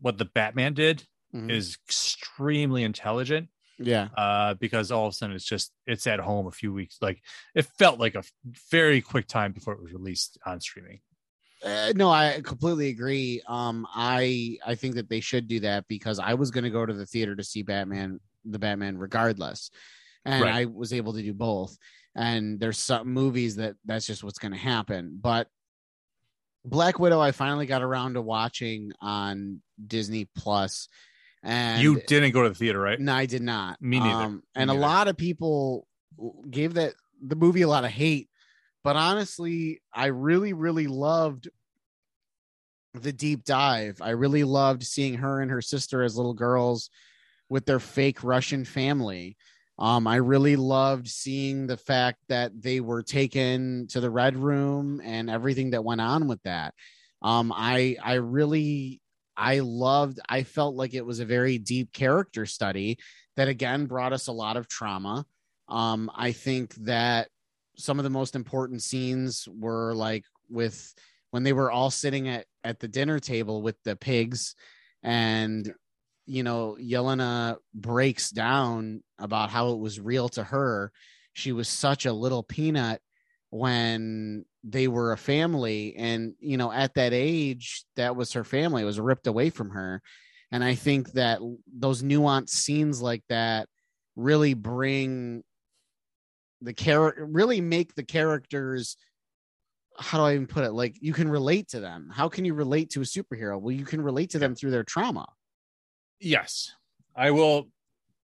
what 0.00 0.18
the 0.18 0.24
Batman 0.26 0.74
did 0.74 1.06
Mhm. 1.34 1.50
is 1.50 1.78
extremely 1.88 2.82
intelligent 2.84 3.48
yeah 3.78 4.08
uh, 4.16 4.54
because 4.54 4.92
all 4.92 5.06
of 5.06 5.12
a 5.12 5.16
sudden 5.16 5.34
it's 5.34 5.44
just 5.44 5.72
it's 5.86 6.06
at 6.06 6.20
home 6.20 6.46
a 6.46 6.50
few 6.52 6.72
weeks. 6.72 6.98
Like 7.00 7.22
it 7.54 7.66
felt 7.78 7.98
like 7.98 8.14
a 8.14 8.22
very 8.70 9.00
quick 9.00 9.26
time 9.26 9.52
before 9.52 9.74
it 9.74 9.82
was 9.82 9.92
released 9.92 10.38
on 10.46 10.60
streaming. 10.60 11.00
Uh, 11.64 11.92
no, 11.96 12.10
I 12.10 12.40
completely 12.44 12.88
agree. 12.88 13.40
Um, 13.48 13.86
I 13.94 14.58
I 14.66 14.74
think 14.74 14.96
that 14.96 15.08
they 15.08 15.20
should 15.20 15.48
do 15.48 15.60
that 15.60 15.88
because 15.88 16.18
I 16.18 16.34
was 16.34 16.50
going 16.50 16.64
to 16.64 16.70
go 16.70 16.84
to 16.84 16.92
the 16.92 17.06
theater 17.06 17.34
to 17.34 17.42
see 17.42 17.62
Batman, 17.62 18.20
the 18.44 18.58
Batman, 18.58 18.98
regardless, 18.98 19.70
and 20.24 20.42
Right. 20.44 20.54
I 20.54 20.64
was 20.66 20.92
able 20.92 21.14
to 21.14 21.22
do 21.22 21.32
both. 21.32 21.76
And 22.14 22.60
there's 22.60 22.78
some 22.78 23.08
movies 23.08 23.56
that 23.56 23.74
that's 23.84 24.06
just 24.06 24.22
what's 24.22 24.38
going 24.38 24.52
to 24.52 24.58
happen. 24.58 25.18
But 25.20 25.48
Black 26.64 26.98
Widow, 26.98 27.20
I 27.20 27.32
finally 27.32 27.66
got 27.66 27.82
around 27.82 28.14
to 28.14 28.22
watching 28.22 28.92
on 29.00 29.60
Disney 29.84 30.28
Plus, 30.36 30.88
and 31.44 31.82
you 31.82 32.00
didn't 32.06 32.32
go 32.32 32.42
to 32.42 32.48
the 32.48 32.54
theater, 32.54 32.80
right? 32.80 32.98
no, 32.98 33.14
I 33.14 33.26
did 33.26 33.42
not. 33.42 33.80
Me 33.80 34.00
neither. 34.00 34.24
Um, 34.24 34.42
and 34.54 34.70
Me 34.70 34.76
a 34.76 34.80
lot 34.80 35.08
of 35.08 35.16
people 35.16 35.86
gave 36.50 36.74
that 36.74 36.94
the 37.22 37.36
movie 37.36 37.62
a 37.62 37.68
lot 37.68 37.84
of 37.84 37.90
hate, 37.90 38.28
but 38.82 38.96
honestly, 38.96 39.80
I 39.92 40.06
really, 40.06 40.52
really 40.52 40.86
loved 40.86 41.48
the 42.94 43.12
deep 43.12 43.44
dive. 43.44 44.00
I 44.00 44.10
really 44.10 44.44
loved 44.44 44.84
seeing 44.84 45.14
her 45.14 45.40
and 45.40 45.50
her 45.50 45.60
sister 45.60 46.02
as 46.02 46.16
little 46.16 46.34
girls 46.34 46.90
with 47.48 47.66
their 47.66 47.80
fake 47.80 48.24
Russian 48.24 48.64
family. 48.64 49.36
Um, 49.78 50.06
I 50.06 50.16
really 50.16 50.56
loved 50.56 51.08
seeing 51.08 51.66
the 51.66 51.76
fact 51.76 52.20
that 52.28 52.52
they 52.62 52.80
were 52.80 53.02
taken 53.02 53.88
to 53.88 54.00
the 54.00 54.10
red 54.10 54.36
room 54.36 55.00
and 55.04 55.28
everything 55.28 55.70
that 55.70 55.84
went 55.84 56.00
on 56.00 56.28
with 56.28 56.40
that. 56.44 56.74
Um, 57.22 57.52
I 57.54 57.96
I 58.02 58.14
really 58.14 59.00
I 59.36 59.60
loved, 59.60 60.20
I 60.28 60.42
felt 60.42 60.74
like 60.74 60.94
it 60.94 61.04
was 61.04 61.20
a 61.20 61.24
very 61.24 61.58
deep 61.58 61.92
character 61.92 62.46
study 62.46 62.98
that 63.36 63.48
again 63.48 63.86
brought 63.86 64.12
us 64.12 64.26
a 64.26 64.32
lot 64.32 64.56
of 64.56 64.68
trauma. 64.68 65.26
Um, 65.68 66.10
I 66.14 66.32
think 66.32 66.74
that 66.76 67.28
some 67.76 67.98
of 67.98 68.04
the 68.04 68.10
most 68.10 68.36
important 68.36 68.82
scenes 68.82 69.48
were 69.48 69.94
like 69.94 70.24
with 70.48 70.94
when 71.30 71.42
they 71.42 71.52
were 71.52 71.70
all 71.70 71.90
sitting 71.90 72.28
at, 72.28 72.46
at 72.62 72.78
the 72.78 72.88
dinner 72.88 73.18
table 73.18 73.62
with 73.62 73.76
the 73.82 73.96
pigs 73.96 74.54
and 75.02 75.74
you 76.26 76.42
know, 76.42 76.76
Yelena 76.80 77.56
breaks 77.74 78.30
down 78.30 79.02
about 79.18 79.50
how 79.50 79.70
it 79.72 79.78
was 79.78 80.00
real 80.00 80.28
to 80.30 80.42
her. 80.42 80.90
She 81.34 81.52
was 81.52 81.68
such 81.68 82.06
a 82.06 82.12
little 82.12 82.42
peanut 82.42 83.00
when 83.54 84.44
they 84.64 84.88
were 84.88 85.12
a 85.12 85.16
family 85.16 85.94
and 85.96 86.34
you 86.40 86.56
know 86.56 86.72
at 86.72 86.92
that 86.94 87.12
age 87.12 87.84
that 87.94 88.16
was 88.16 88.32
her 88.32 88.42
family. 88.42 88.82
It 88.82 88.86
was 88.86 88.98
ripped 88.98 89.28
away 89.28 89.50
from 89.50 89.70
her. 89.70 90.02
And 90.50 90.64
i 90.64 90.74
think 90.74 91.12
that 91.12 91.38
those 91.72 92.02
nuanced 92.02 92.50
scenes 92.50 93.00
like 93.00 93.22
that 93.28 93.68
really 94.16 94.54
bring 94.54 95.44
the 96.62 96.72
character 96.72 97.24
really 97.24 97.60
make 97.60 97.94
the 97.94 98.02
characters 98.02 98.96
how 100.00 100.18
do 100.18 100.24
i 100.24 100.34
even 100.34 100.48
put 100.48 100.64
it? 100.64 100.72
Like 100.72 100.96
you 101.00 101.12
can 101.12 101.28
relate 101.28 101.68
to 101.68 101.78
them. 101.78 102.10
How 102.12 102.28
can 102.28 102.44
you 102.44 102.54
relate 102.54 102.90
to 102.90 103.02
a 103.02 103.04
superhero? 103.04 103.60
Well 103.60 103.70
you 103.70 103.84
can 103.84 104.00
relate 104.00 104.30
to 104.30 104.40
them 104.40 104.56
through 104.56 104.72
their 104.72 104.82
trauma. 104.82 105.26
Yes. 106.18 106.72
I 107.14 107.30
will 107.30 107.68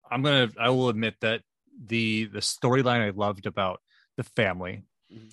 i'm 0.08 0.22
gonna 0.22 0.48
i 0.60 0.70
will 0.70 0.90
admit 0.90 1.16
that 1.22 1.42
the 1.84 2.26
the 2.26 2.38
storyline 2.38 3.04
i 3.04 3.10
loved 3.10 3.46
about 3.46 3.80
the 4.16 4.22
family 4.22 4.84
Mhm. 5.10 5.28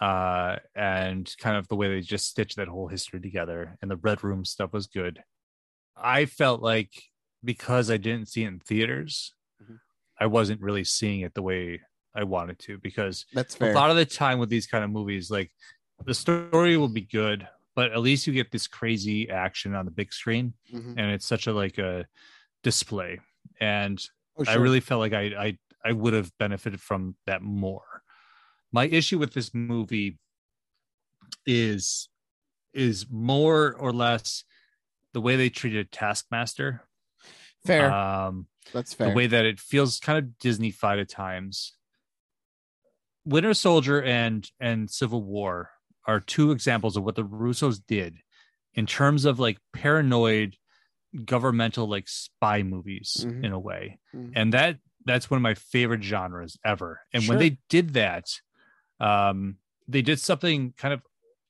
uh 0.00 0.56
and 0.74 1.34
kind 1.38 1.56
of 1.56 1.68
the 1.68 1.76
way 1.76 1.88
they 1.88 2.00
just 2.00 2.26
stitched 2.26 2.56
that 2.56 2.68
whole 2.68 2.88
history 2.88 3.20
together 3.20 3.76
and 3.82 3.90
the 3.90 3.96
red 3.96 4.22
room 4.24 4.44
stuff 4.44 4.72
was 4.72 4.86
good 4.86 5.22
i 5.96 6.24
felt 6.24 6.62
like 6.62 6.90
because 7.44 7.90
i 7.90 7.96
didn't 7.96 8.28
see 8.28 8.44
it 8.44 8.48
in 8.48 8.60
theaters 8.60 9.34
Mhm. 9.62 9.80
i 10.18 10.26
wasn't 10.26 10.60
really 10.60 10.84
seeing 10.84 11.20
it 11.20 11.34
the 11.34 11.42
way 11.42 11.80
i 12.14 12.24
wanted 12.24 12.58
to 12.60 12.78
because 12.78 13.26
that's 13.32 13.56
fair. 13.56 13.72
a 13.72 13.74
lot 13.74 13.90
of 13.90 13.96
the 13.96 14.06
time 14.06 14.38
with 14.38 14.48
these 14.48 14.66
kind 14.66 14.84
of 14.84 14.90
movies 14.90 15.30
like 15.30 15.52
the 16.06 16.14
story 16.14 16.76
will 16.78 16.88
be 16.88 17.02
good 17.02 17.46
but 17.74 17.92
at 17.92 18.00
least 18.00 18.26
you 18.26 18.32
get 18.32 18.50
this 18.50 18.66
crazy 18.66 19.28
action 19.30 19.74
on 19.74 19.84
the 19.84 19.90
big 19.90 20.12
screen 20.12 20.54
Mhm. 20.72 20.94
and 20.98 21.10
it's 21.12 21.26
such 21.26 21.46
a 21.46 21.52
like 21.52 21.78
a 21.78 22.06
display 22.62 23.20
and 23.60 24.02
Oh, 24.38 24.44
i 24.48 24.54
really 24.54 24.80
felt 24.80 25.00
like 25.00 25.12
i 25.14 25.24
i, 25.46 25.58
I 25.84 25.92
would 25.92 26.14
have 26.14 26.32
benefited 26.38 26.80
from 26.80 27.16
that 27.26 27.42
more 27.42 27.99
my 28.72 28.86
issue 28.86 29.18
with 29.18 29.32
this 29.34 29.52
movie 29.54 30.18
is 31.46 32.08
is 32.72 33.06
more 33.10 33.74
or 33.74 33.92
less 33.92 34.44
the 35.12 35.20
way 35.20 35.36
they 35.36 35.48
treated 35.50 35.90
taskmaster 35.90 36.82
fair 37.64 37.90
um 37.92 38.46
that's 38.72 38.94
fair 38.94 39.08
the 39.08 39.14
way 39.14 39.26
that 39.26 39.44
it 39.44 39.58
feels 39.58 39.98
kind 39.98 40.18
of 40.18 40.38
disney-fied 40.38 40.98
at 40.98 41.08
times 41.08 41.74
winter 43.24 43.54
soldier 43.54 44.02
and 44.02 44.50
and 44.60 44.90
civil 44.90 45.22
war 45.22 45.70
are 46.06 46.20
two 46.20 46.50
examples 46.52 46.96
of 46.96 47.02
what 47.04 47.14
the 47.16 47.24
russos 47.24 47.80
did 47.86 48.16
in 48.74 48.86
terms 48.86 49.24
of 49.24 49.38
like 49.38 49.58
paranoid 49.72 50.56
governmental 51.24 51.88
like 51.88 52.08
spy 52.08 52.62
movies 52.62 53.24
Mhm. 53.28 53.44
in 53.44 53.52
a 53.52 53.58
way 53.58 53.98
Mhm. 54.14 54.32
and 54.36 54.54
that 54.54 54.78
that's 55.04 55.30
one 55.30 55.36
of 55.38 55.42
my 55.42 55.54
favorite 55.54 56.02
genres 56.04 56.56
ever 56.64 57.00
and 57.12 57.22
Sure. 57.24 57.32
when 57.34 57.38
they 57.40 57.58
did 57.68 57.94
that 57.94 58.26
um 59.00 59.56
they 59.88 60.02
did 60.02 60.20
something 60.20 60.72
kind 60.76 60.94
of 60.94 61.00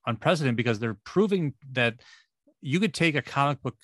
unprecedented 0.07 0.57
because 0.57 0.79
they're 0.79 0.99
proving 1.05 1.55
that 1.73 1.95
you 2.61 2.81
could 2.81 2.95
take 2.95 3.15
a 3.15 3.23
comic 3.23 3.61
book 3.63 3.77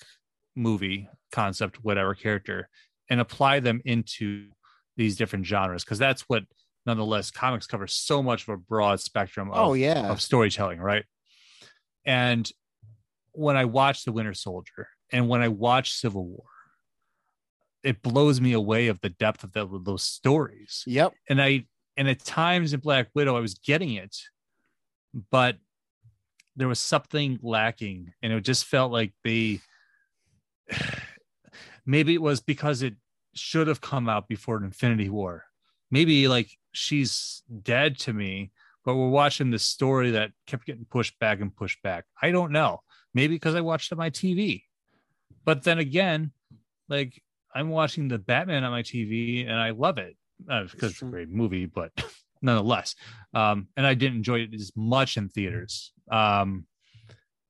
movie 0.55 1.07
concept 1.31 1.83
whatever 1.83 2.15
character 2.15 2.69
and 3.09 3.19
apply 3.19 3.59
them 3.59 3.81
into 3.85 4.47
these 4.95 5.15
different 5.15 5.45
genres 5.45 5.83
because 5.83 5.99
that's 5.99 6.23
what 6.23 6.43
nonetheless 6.85 7.29
comics 7.29 7.67
cover 7.67 7.85
so 7.85 8.23
much 8.23 8.43
of 8.43 8.49
a 8.49 8.57
broad 8.57 8.99
spectrum 8.99 9.51
of, 9.51 9.57
oh 9.57 9.73
yeah. 9.73 10.07
of 10.07 10.21
storytelling 10.21 10.79
right? 10.79 11.05
And 12.05 12.49
when 13.33 13.55
i 13.55 13.65
watch 13.65 14.03
the 14.03 14.11
winter 14.11 14.33
soldier 14.33 14.87
and 15.11 15.29
when 15.29 15.41
i 15.41 15.47
watch 15.47 15.91
civil 15.91 16.25
war 16.25 16.45
it 17.83 18.01
blows 18.01 18.41
me 18.41 18.53
away 18.53 18.87
of 18.87 18.99
the 19.01 19.09
depth 19.09 19.43
of 19.43 19.53
the, 19.53 19.65
those 19.81 20.03
stories. 20.03 20.83
Yep. 20.87 21.13
And 21.29 21.41
I 21.41 21.65
and 21.97 22.07
at 22.07 22.23
times 22.23 22.73
in 22.73 22.79
Black 22.79 23.09
Widow 23.13 23.35
I 23.35 23.41
was 23.41 23.55
getting 23.55 23.93
it, 23.93 24.15
but 25.31 25.57
there 26.55 26.67
was 26.67 26.79
something 26.79 27.39
lacking, 27.41 28.13
and 28.21 28.31
it 28.31 28.41
just 28.41 28.65
felt 28.65 28.91
like 28.91 29.13
they 29.23 29.59
maybe 31.85 32.13
it 32.13 32.21
was 32.21 32.41
because 32.41 32.81
it 32.81 32.95
should 33.33 33.67
have 33.67 33.81
come 33.81 34.07
out 34.09 34.27
before 34.27 34.63
Infinity 34.63 35.09
War. 35.09 35.43
Maybe 35.91 36.27
like 36.27 36.49
she's 36.71 37.43
dead 37.63 37.97
to 37.99 38.13
me, 38.13 38.51
but 38.83 38.95
we're 38.95 39.09
watching 39.09 39.51
this 39.51 39.63
story 39.63 40.11
that 40.11 40.31
kept 40.45 40.65
getting 40.65 40.85
pushed 40.85 41.17
back 41.19 41.39
and 41.41 41.55
pushed 41.55 41.81
back. 41.81 42.05
I 42.21 42.31
don't 42.31 42.51
know. 42.51 42.81
Maybe 43.13 43.35
because 43.35 43.55
I 43.55 43.61
watched 43.61 43.91
on 43.91 43.97
my 43.97 44.09
TV. 44.09 44.63
But 45.45 45.63
then 45.63 45.79
again, 45.79 46.31
like 46.89 47.21
I'm 47.53 47.69
watching 47.69 48.07
the 48.07 48.17
Batman 48.17 48.63
on 48.63 48.71
my 48.71 48.83
TV 48.83 49.47
and 49.47 49.55
I 49.55 49.71
love 49.71 49.97
it. 49.97 50.15
Uh, 50.49 50.63
because 50.63 50.91
it's 50.91 51.01
a 51.01 51.05
great 51.05 51.29
movie, 51.29 51.65
but 51.65 51.91
nonetheless. 52.41 52.95
Um, 53.33 53.67
and 53.75 53.85
I 53.85 53.93
didn't 53.93 54.17
enjoy 54.17 54.41
it 54.41 54.53
as 54.53 54.71
much 54.75 55.17
in 55.17 55.29
theaters. 55.29 55.91
Um, 56.11 56.65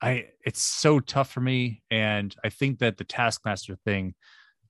I 0.02 0.28
it's 0.46 0.62
so 0.62 1.00
tough 1.00 1.32
for 1.32 1.42
me, 1.42 1.82
and 1.90 2.36
I 2.44 2.50
think 2.50 2.80
that 2.80 2.98
the 2.98 3.04
Taskmaster 3.04 3.78
thing 3.84 4.14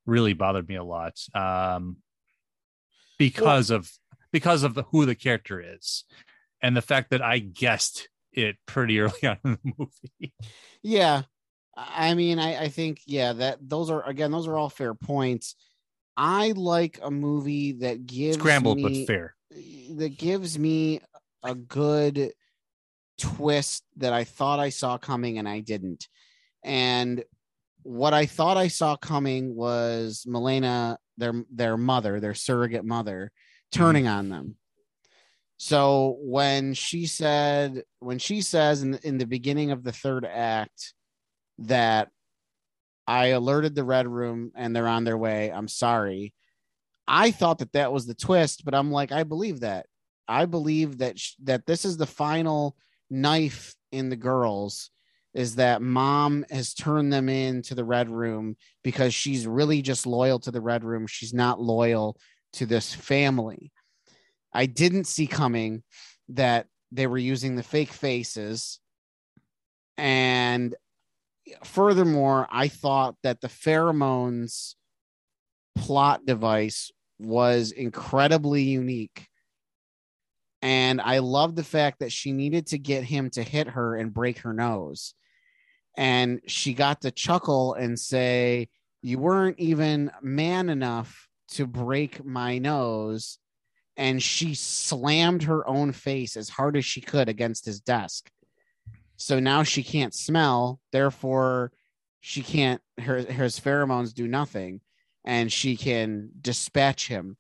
really 0.06 0.34
bothered 0.34 0.70
me 0.70 0.76
a 0.76 0.84
lot 0.84 1.20
um, 1.36 1.98
because 3.18 3.70
of 3.70 3.92
because 4.32 4.64
of 4.64 4.74
the, 4.74 4.84
who 4.84 5.06
the 5.06 5.16
character 5.16 5.62
is, 5.62 6.06
and 6.62 6.78
the 6.78 6.82
fact 6.82 7.10
that 7.12 7.22
I 7.22 7.40
guessed 7.40 8.08
it 8.32 8.56
pretty 8.66 9.00
early 9.02 9.24
on 9.24 9.38
in 9.44 9.58
the 9.64 9.74
movie. 9.78 10.34
Yeah. 10.82 11.24
I 11.76 12.16
mean, 12.16 12.40
I, 12.40 12.64
I 12.64 12.68
think, 12.70 13.02
yeah, 13.06 13.34
that 13.34 13.60
those 13.62 13.92
are 13.92 14.04
again, 14.08 14.32
those 14.32 14.48
are 14.48 14.56
all 14.56 14.70
fair 14.70 14.96
points. 14.96 15.56
I 16.18 16.54
like 16.56 17.00
a 17.04 17.12
movie 17.12 17.74
that 17.74 18.08
gives 18.08 18.38
Scrambled 18.38 18.78
me, 18.78 19.06
but 19.06 19.08
fair. 19.08 19.36
that 19.98 20.18
gives 20.18 20.58
me 20.58 21.00
a 21.44 21.54
good 21.54 22.34
twist 23.20 23.84
that 23.98 24.14
I 24.14 24.24
thought 24.24 24.60
I 24.60 24.70
saw 24.70 24.98
coming 24.98 25.38
and 25.38 25.48
I 25.48 25.60
didn't. 25.60 26.08
And 26.64 27.24
what 27.84 28.14
I 28.14 28.26
thought 28.26 28.58
I 28.58 28.68
saw 28.68 28.96
coming 28.98 29.56
was 29.56 30.26
Melina, 30.28 30.98
their 31.18 31.34
their 31.52 31.78
mother, 31.78 32.20
their 32.20 32.34
surrogate 32.34 32.84
mother, 32.84 33.32
turning 33.72 34.06
mm-hmm. 34.06 34.18
on 34.18 34.30
them. 34.30 34.56
So 35.58 36.18
when 36.20 36.74
she 36.74 37.06
said, 37.06 37.84
when 38.00 38.20
she 38.20 38.42
says 38.42 38.84
in 38.84 38.96
in 39.04 39.18
the 39.18 39.26
beginning 39.26 39.72
of 39.72 39.84
the 39.84 39.94
third 39.94 40.26
act 40.26 40.94
that 41.60 42.10
I 43.08 43.28
alerted 43.28 43.74
the 43.74 43.84
red 43.84 44.08
room 44.08 44.52
and 44.56 44.76
they're 44.76 44.88
on 44.88 45.06
their 45.06 45.18
way, 45.18 45.50
I'm 45.50 45.68
sorry. 45.68 46.34
I 47.08 47.32
thought 47.32 47.60
that 47.60 47.72
that 47.72 47.94
was 47.94 48.06
the 48.06 48.14
twist, 48.14 48.66
but 48.66 48.76
I'm 48.76 48.92
like, 48.92 49.12
I 49.12 49.24
believe 49.24 49.62
that. 49.62 49.86
I 50.28 50.46
believe 50.46 50.98
that 50.98 51.18
sh- 51.18 51.36
that 51.44 51.66
this 51.66 51.86
is 51.86 51.96
the 51.96 52.06
final 52.06 52.76
knife 53.10 53.76
in 53.94 54.10
the 54.10 54.18
girls 54.18 54.90
is 55.34 55.56
that 55.56 55.82
mom 55.82 56.46
has 56.50 56.74
turned 56.74 57.14
them 57.14 57.30
into 57.30 57.76
the 57.76 57.86
red 57.86 58.10
room 58.10 58.58
because 58.84 59.14
she's 59.14 59.48
really 59.48 59.82
just 59.82 60.06
loyal 60.06 60.40
to 60.40 60.52
the 60.52 60.60
red 60.60 60.84
room. 60.84 61.08
She's 61.08 61.34
not 61.34 61.62
loyal 61.62 62.18
to 62.54 62.66
this 62.66 62.94
family. 62.94 63.72
I 64.52 64.66
didn't 64.66 65.06
see 65.06 65.28
coming 65.28 65.84
that 66.30 66.68
they 66.92 67.08
were 67.08 67.18
using 67.18 67.56
the 67.56 67.64
fake 67.64 67.94
faces. 67.94 68.80
And 69.98 70.76
furthermore, 71.64 72.48
I 72.52 72.68
thought 72.68 73.16
that 73.24 73.42
the 73.42 73.48
pheromones 73.48 74.76
plot 75.76 76.26
device 76.26 76.92
was 77.20 77.72
incredibly 77.72 78.64
unique. 78.64 79.28
And 80.62 81.00
I 81.00 81.20
love 81.20 81.56
the 81.56 81.64
fact 81.64 82.00
that 82.00 82.12
she 82.12 82.32
needed 82.32 82.68
to 82.68 82.78
get 82.78 83.04
him 83.04 83.30
to 83.32 83.44
hit 83.44 83.68
her 83.68 83.96
and 83.96 84.14
break 84.14 84.40
her 84.40 84.54
nose. 84.54 85.14
And 85.96 86.42
she 86.48 86.74
got 86.74 87.02
to 87.02 87.12
chuckle 87.12 87.74
and 87.74 88.00
say, 88.00 88.70
You 89.02 89.20
weren't 89.20 89.60
even 89.60 90.12
man 90.22 90.70
enough 90.70 91.28
to 91.52 91.66
break 91.66 92.26
my 92.26 92.58
nose. 92.58 93.40
And 93.96 94.22
she 94.22 94.54
slammed 94.54 95.44
her 95.44 95.68
own 95.68 95.92
face 95.92 96.38
as 96.38 96.50
hard 96.50 96.78
as 96.78 96.86
she 96.86 97.02
could 97.02 97.30
against 97.30 97.66
his 97.66 97.80
desk. 97.80 98.30
So 99.18 99.40
now 99.40 99.64
she 99.64 99.84
can't 99.84 100.14
smell, 100.14 100.80
therefore, 100.92 101.72
she 102.22 102.42
can't, 102.42 102.82
her, 103.00 103.24
her 103.24 103.46
pheromones 103.46 104.14
do 104.14 104.28
nothing, 104.28 104.82
and 105.26 105.52
she 105.52 105.76
can 105.76 106.30
dispatch 106.40 107.08
him 107.08 107.38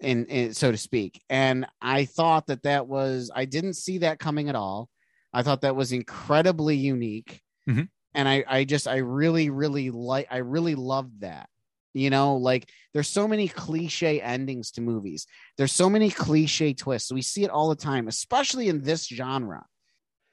in, 0.00 0.26
in 0.26 0.54
so 0.54 0.70
to 0.70 0.78
speak. 0.78 1.22
And 1.28 1.66
I 1.80 2.04
thought 2.04 2.46
that 2.46 2.62
that 2.62 2.86
was 2.86 3.30
I 3.34 3.44
didn't 3.44 3.74
see 3.74 3.98
that 3.98 4.18
coming 4.18 4.48
at 4.48 4.54
all. 4.54 4.88
I 5.32 5.42
thought 5.42 5.60
that 5.62 5.76
was 5.76 5.92
incredibly 5.92 6.76
unique. 6.76 7.42
Mhm. 7.68 7.88
And 8.14 8.28
I 8.28 8.44
I 8.48 8.64
just 8.64 8.88
I 8.88 8.96
really 8.98 9.50
really 9.50 9.90
like 9.90 10.26
I 10.30 10.38
really 10.38 10.74
loved 10.74 11.20
that. 11.20 11.48
You 11.92 12.08
know, 12.08 12.36
like 12.36 12.70
there's 12.94 13.08
so 13.08 13.26
many 13.26 13.48
cliche 13.48 14.20
endings 14.20 14.70
to 14.72 14.80
movies. 14.80 15.26
There's 15.58 15.72
so 15.72 15.90
many 15.90 16.10
cliche 16.10 16.72
twists. 16.72 17.12
We 17.12 17.22
see 17.22 17.44
it 17.44 17.50
all 17.50 17.68
the 17.68 17.76
time, 17.76 18.08
especially 18.08 18.68
in 18.68 18.82
this 18.82 19.06
genre. 19.06 19.66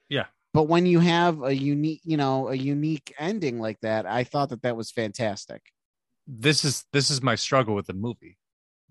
Yeah. 0.08 0.26
But 0.54 0.64
when 0.64 0.86
you 0.86 0.98
have 1.00 1.42
a 1.42 1.54
unique, 1.54 2.00
you 2.04 2.16
know, 2.16 2.48
a 2.48 2.54
unique 2.54 3.14
ending 3.18 3.60
like 3.60 3.78
that, 3.82 4.06
I 4.06 4.24
thought 4.24 4.48
that 4.48 4.62
that 4.62 4.76
was 4.76 4.90
fantastic. 4.90 5.62
this 6.26 6.64
is 6.64 6.84
this 6.92 7.10
is 7.10 7.22
my 7.22 7.34
struggle 7.34 7.74
with 7.74 7.86
the 7.86 7.94
movie 7.94 8.36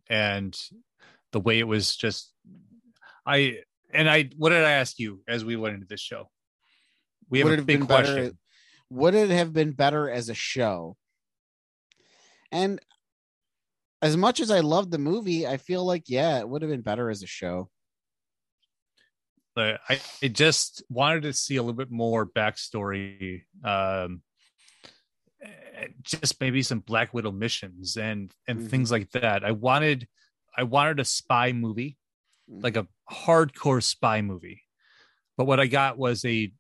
and 0.10 0.58
the 1.34 1.40
way 1.40 1.60
it 1.60 1.68
was 1.68 1.96
just 1.96 2.34
i 3.28 3.60
and 3.94 4.10
i 4.10 4.30
what 4.38 4.50
did 4.50 4.64
i 4.64 4.72
ask 4.72 4.98
you 4.98 5.22
as 5.28 5.44
we 5.46 5.56
went 5.56 5.76
into 5.76 5.86
this 5.86 6.00
show 6.00 6.30
we 7.30 7.40
have 7.40 7.46
Would 7.46 7.54
a 7.54 7.58
have 7.58 7.66
big 7.68 7.80
been 7.80 7.88
better- 7.88 8.32
would 8.90 9.14
it 9.16 9.30
have 9.30 9.52
been 9.54 9.74
better 9.74 10.10
as 10.10 10.30
a 10.30 10.34
show? 10.34 10.96
And 12.54 12.80
as 14.02 14.16
much 14.16 14.40
as 14.40 14.50
I 14.50 14.62
loved 14.62 14.92
the 14.92 14.98
movie, 14.98 15.46
I 15.46 15.58
feel 15.58 15.84
like 15.86 16.04
yeah, 16.08 16.40
it 16.40 16.48
would 16.48 16.62
have 16.62 16.72
been 16.72 16.82
better 16.82 17.10
as 17.10 17.22
a 17.22 17.28
show. 17.28 17.70
But 19.58 19.80
I, 19.90 20.00
I 20.24 20.28
just 20.28 20.84
wanted 20.88 21.24
to 21.24 21.34
see 21.34 21.56
a 21.58 21.64
little 21.64 21.74
bit 21.76 21.90
more 21.92 22.26
backstory 22.26 23.42
um 23.66 24.22
just 26.02 26.40
maybe 26.42 26.62
some 26.64 26.80
black 26.80 27.14
widow 27.14 27.32
missions 27.32 27.98
and 27.98 28.32
and 28.48 28.60
Mhm. 28.60 28.70
things 28.70 28.92
like 28.92 29.12
that 29.12 29.44
i 29.44 29.52
wanted 29.52 30.08
i 30.58 30.64
wanted 30.64 31.00
a 31.00 31.06
spy 31.06 31.52
movie 31.52 31.98
Mm-hmm. 32.50 32.62
like 32.64 32.78
a 32.78 32.88
hardcore 33.12 33.84
spy 33.84 34.22
movie 34.22 34.62
but 35.38 35.46
what 35.46 35.60
i 35.60 35.68
got 35.68 35.98
was 35.98 36.24
a 36.24 36.54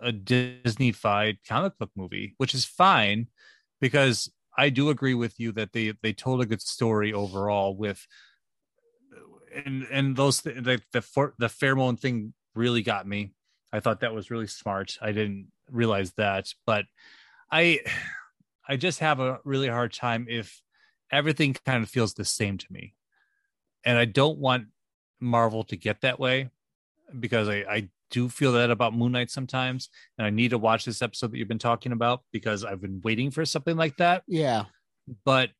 a 0.00 0.10
disney-fied 0.10 1.38
comic 1.46 1.78
book 1.78 1.90
movie 1.94 2.34
which 2.38 2.54
is 2.54 2.64
fine 2.64 3.28
because 3.80 4.32
i 4.58 4.68
do 4.68 4.90
agree 4.90 5.14
with 5.14 5.38
you 5.38 5.52
that 5.52 5.72
they 5.72 5.92
they 6.02 6.12
told 6.12 6.40
a 6.40 6.46
good 6.46 6.60
story 6.60 7.12
overall 7.12 7.76
with 7.76 8.04
and 9.64 9.86
and 9.90 10.16
those 10.16 10.42
th- 10.42 10.62
the 10.62 10.80
the, 10.92 11.02
for, 11.02 11.34
the 11.38 11.46
pheromone 11.46 11.98
thing 11.98 12.32
really 12.54 12.82
got 12.82 13.06
me. 13.06 13.32
I 13.72 13.80
thought 13.80 14.00
that 14.00 14.14
was 14.14 14.30
really 14.30 14.48
smart. 14.48 14.98
I 15.00 15.12
didn't 15.12 15.48
realize 15.72 16.12
that 16.12 16.52
but 16.66 16.84
i 17.50 17.80
i 18.68 18.76
just 18.76 19.00
have 19.00 19.20
a 19.20 19.38
really 19.44 19.68
hard 19.68 19.92
time 19.92 20.26
if 20.28 20.60
everything 21.10 21.56
kind 21.66 21.82
of 21.82 21.88
feels 21.88 22.14
the 22.14 22.24
same 22.24 22.58
to 22.58 22.66
me. 22.70 22.94
And 23.84 23.98
i 23.98 24.04
don't 24.04 24.38
want 24.38 24.66
marvel 25.20 25.64
to 25.64 25.76
get 25.76 26.00
that 26.00 26.18
way 26.18 26.50
because 27.18 27.48
i 27.48 27.64
i 27.68 27.88
do 28.10 28.28
feel 28.28 28.52
that 28.52 28.70
about 28.70 28.94
moon 28.94 29.12
knight 29.12 29.30
sometimes 29.30 29.88
and 30.18 30.26
i 30.26 30.30
need 30.30 30.50
to 30.50 30.58
watch 30.58 30.84
this 30.84 31.02
episode 31.02 31.30
that 31.30 31.38
you've 31.38 31.46
been 31.46 31.58
talking 31.58 31.92
about 31.92 32.22
because 32.32 32.64
i've 32.64 32.80
been 32.80 33.00
waiting 33.04 33.30
for 33.30 33.44
something 33.44 33.76
like 33.76 33.96
that. 33.98 34.22
Yeah, 34.26 34.64
but 35.24 35.50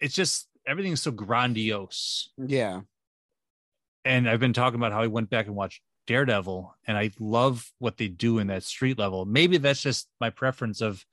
it's 0.00 0.14
just 0.14 0.48
everything's 0.66 1.02
so 1.02 1.10
grandiose. 1.10 2.30
Yeah, 2.36 2.82
and 4.04 4.28
I've 4.28 4.40
been 4.40 4.52
talking 4.52 4.78
about 4.78 4.92
how 4.92 5.02
I 5.02 5.06
went 5.06 5.30
back 5.30 5.46
and 5.46 5.54
watched 5.54 5.80
Daredevil, 6.06 6.74
and 6.86 6.96
I 6.96 7.10
love 7.18 7.72
what 7.78 7.96
they 7.96 8.08
do 8.08 8.38
in 8.38 8.48
that 8.48 8.62
street 8.62 8.98
level. 8.98 9.24
Maybe 9.24 9.56
that's 9.56 9.80
just 9.80 10.08
my 10.20 10.30
preference 10.30 10.80
of 10.80 11.04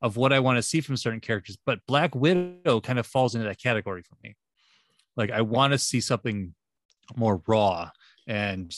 of 0.00 0.16
what 0.16 0.32
I 0.32 0.38
want 0.38 0.58
to 0.58 0.62
see 0.62 0.80
from 0.80 0.96
certain 0.96 1.20
characters, 1.20 1.58
but 1.66 1.84
Black 1.86 2.14
Widow 2.14 2.80
kind 2.80 3.00
of 3.00 3.06
falls 3.06 3.34
into 3.34 3.48
that 3.48 3.60
category 3.60 4.02
for 4.02 4.16
me. 4.22 4.36
Like 5.16 5.30
I 5.30 5.40
want 5.40 5.72
to 5.72 5.78
see 5.78 6.00
something 6.00 6.54
more 7.16 7.42
raw 7.46 7.90
and 8.26 8.72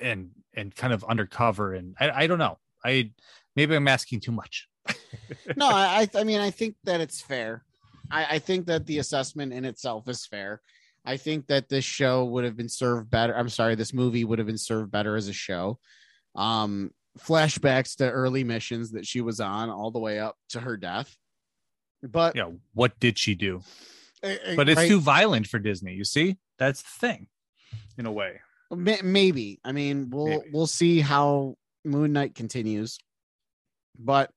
and 0.00 0.30
and 0.54 0.74
kind 0.74 0.92
of 0.92 1.04
undercover, 1.04 1.74
and 1.74 1.94
I, 2.00 2.10
I 2.10 2.26
don't 2.26 2.38
know. 2.38 2.58
I 2.84 3.12
maybe 3.54 3.76
I'm 3.76 3.88
asking 3.88 4.20
too 4.20 4.32
much. 4.32 4.68
no, 5.56 5.68
I, 5.68 6.08
I 6.14 6.24
mean, 6.24 6.40
I 6.40 6.50
think 6.50 6.76
that 6.84 7.00
it's 7.00 7.20
fair. 7.20 7.64
I, 8.10 8.36
I 8.36 8.38
think 8.38 8.66
that 8.66 8.86
the 8.86 8.98
assessment 8.98 9.52
in 9.52 9.64
itself 9.64 10.08
is 10.08 10.26
fair. 10.26 10.62
I 11.08 11.16
think 11.16 11.46
that 11.46 11.70
this 11.70 11.86
show 11.86 12.26
would 12.26 12.44
have 12.44 12.54
been 12.54 12.68
served 12.68 13.10
better. 13.10 13.34
I'm 13.34 13.48
sorry, 13.48 13.76
this 13.76 13.94
movie 13.94 14.24
would 14.24 14.38
have 14.38 14.46
been 14.46 14.58
served 14.58 14.90
better 14.90 15.16
as 15.16 15.26
a 15.26 15.32
show. 15.32 15.78
Um, 16.34 16.90
flashbacks 17.18 17.96
to 17.96 18.10
early 18.10 18.44
missions 18.44 18.90
that 18.90 19.06
she 19.06 19.22
was 19.22 19.40
on 19.40 19.70
all 19.70 19.90
the 19.90 19.98
way 19.98 20.18
up 20.18 20.36
to 20.50 20.60
her 20.60 20.76
death. 20.76 21.16
But 22.02 22.36
Yeah, 22.36 22.50
what 22.74 23.00
did 23.00 23.18
she 23.18 23.34
do? 23.34 23.62
But 24.20 24.68
it's 24.68 24.76
right, 24.76 24.88
too 24.88 25.00
violent 25.00 25.46
for 25.46 25.58
Disney. 25.58 25.94
You 25.94 26.04
see, 26.04 26.36
that's 26.58 26.82
the 26.82 27.06
thing, 27.06 27.28
in 27.96 28.04
a 28.04 28.12
way. 28.12 28.40
Maybe. 28.70 29.60
I 29.64 29.72
mean, 29.72 30.10
we'll 30.10 30.26
Maybe. 30.26 30.50
we'll 30.52 30.66
see 30.66 31.00
how 31.00 31.56
Moon 31.86 32.12
Knight 32.12 32.34
continues. 32.34 32.98
But 33.98 34.30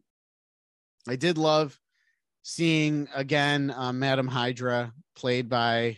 I 1.05 1.17
did 1.17 1.38
love 1.38 1.78
seeing 2.43 3.09
again 3.13 3.72
uh, 3.76 3.91
Madam 3.91 4.28
Hydra 4.28 4.93
played 5.17 5.49
by 5.49 5.97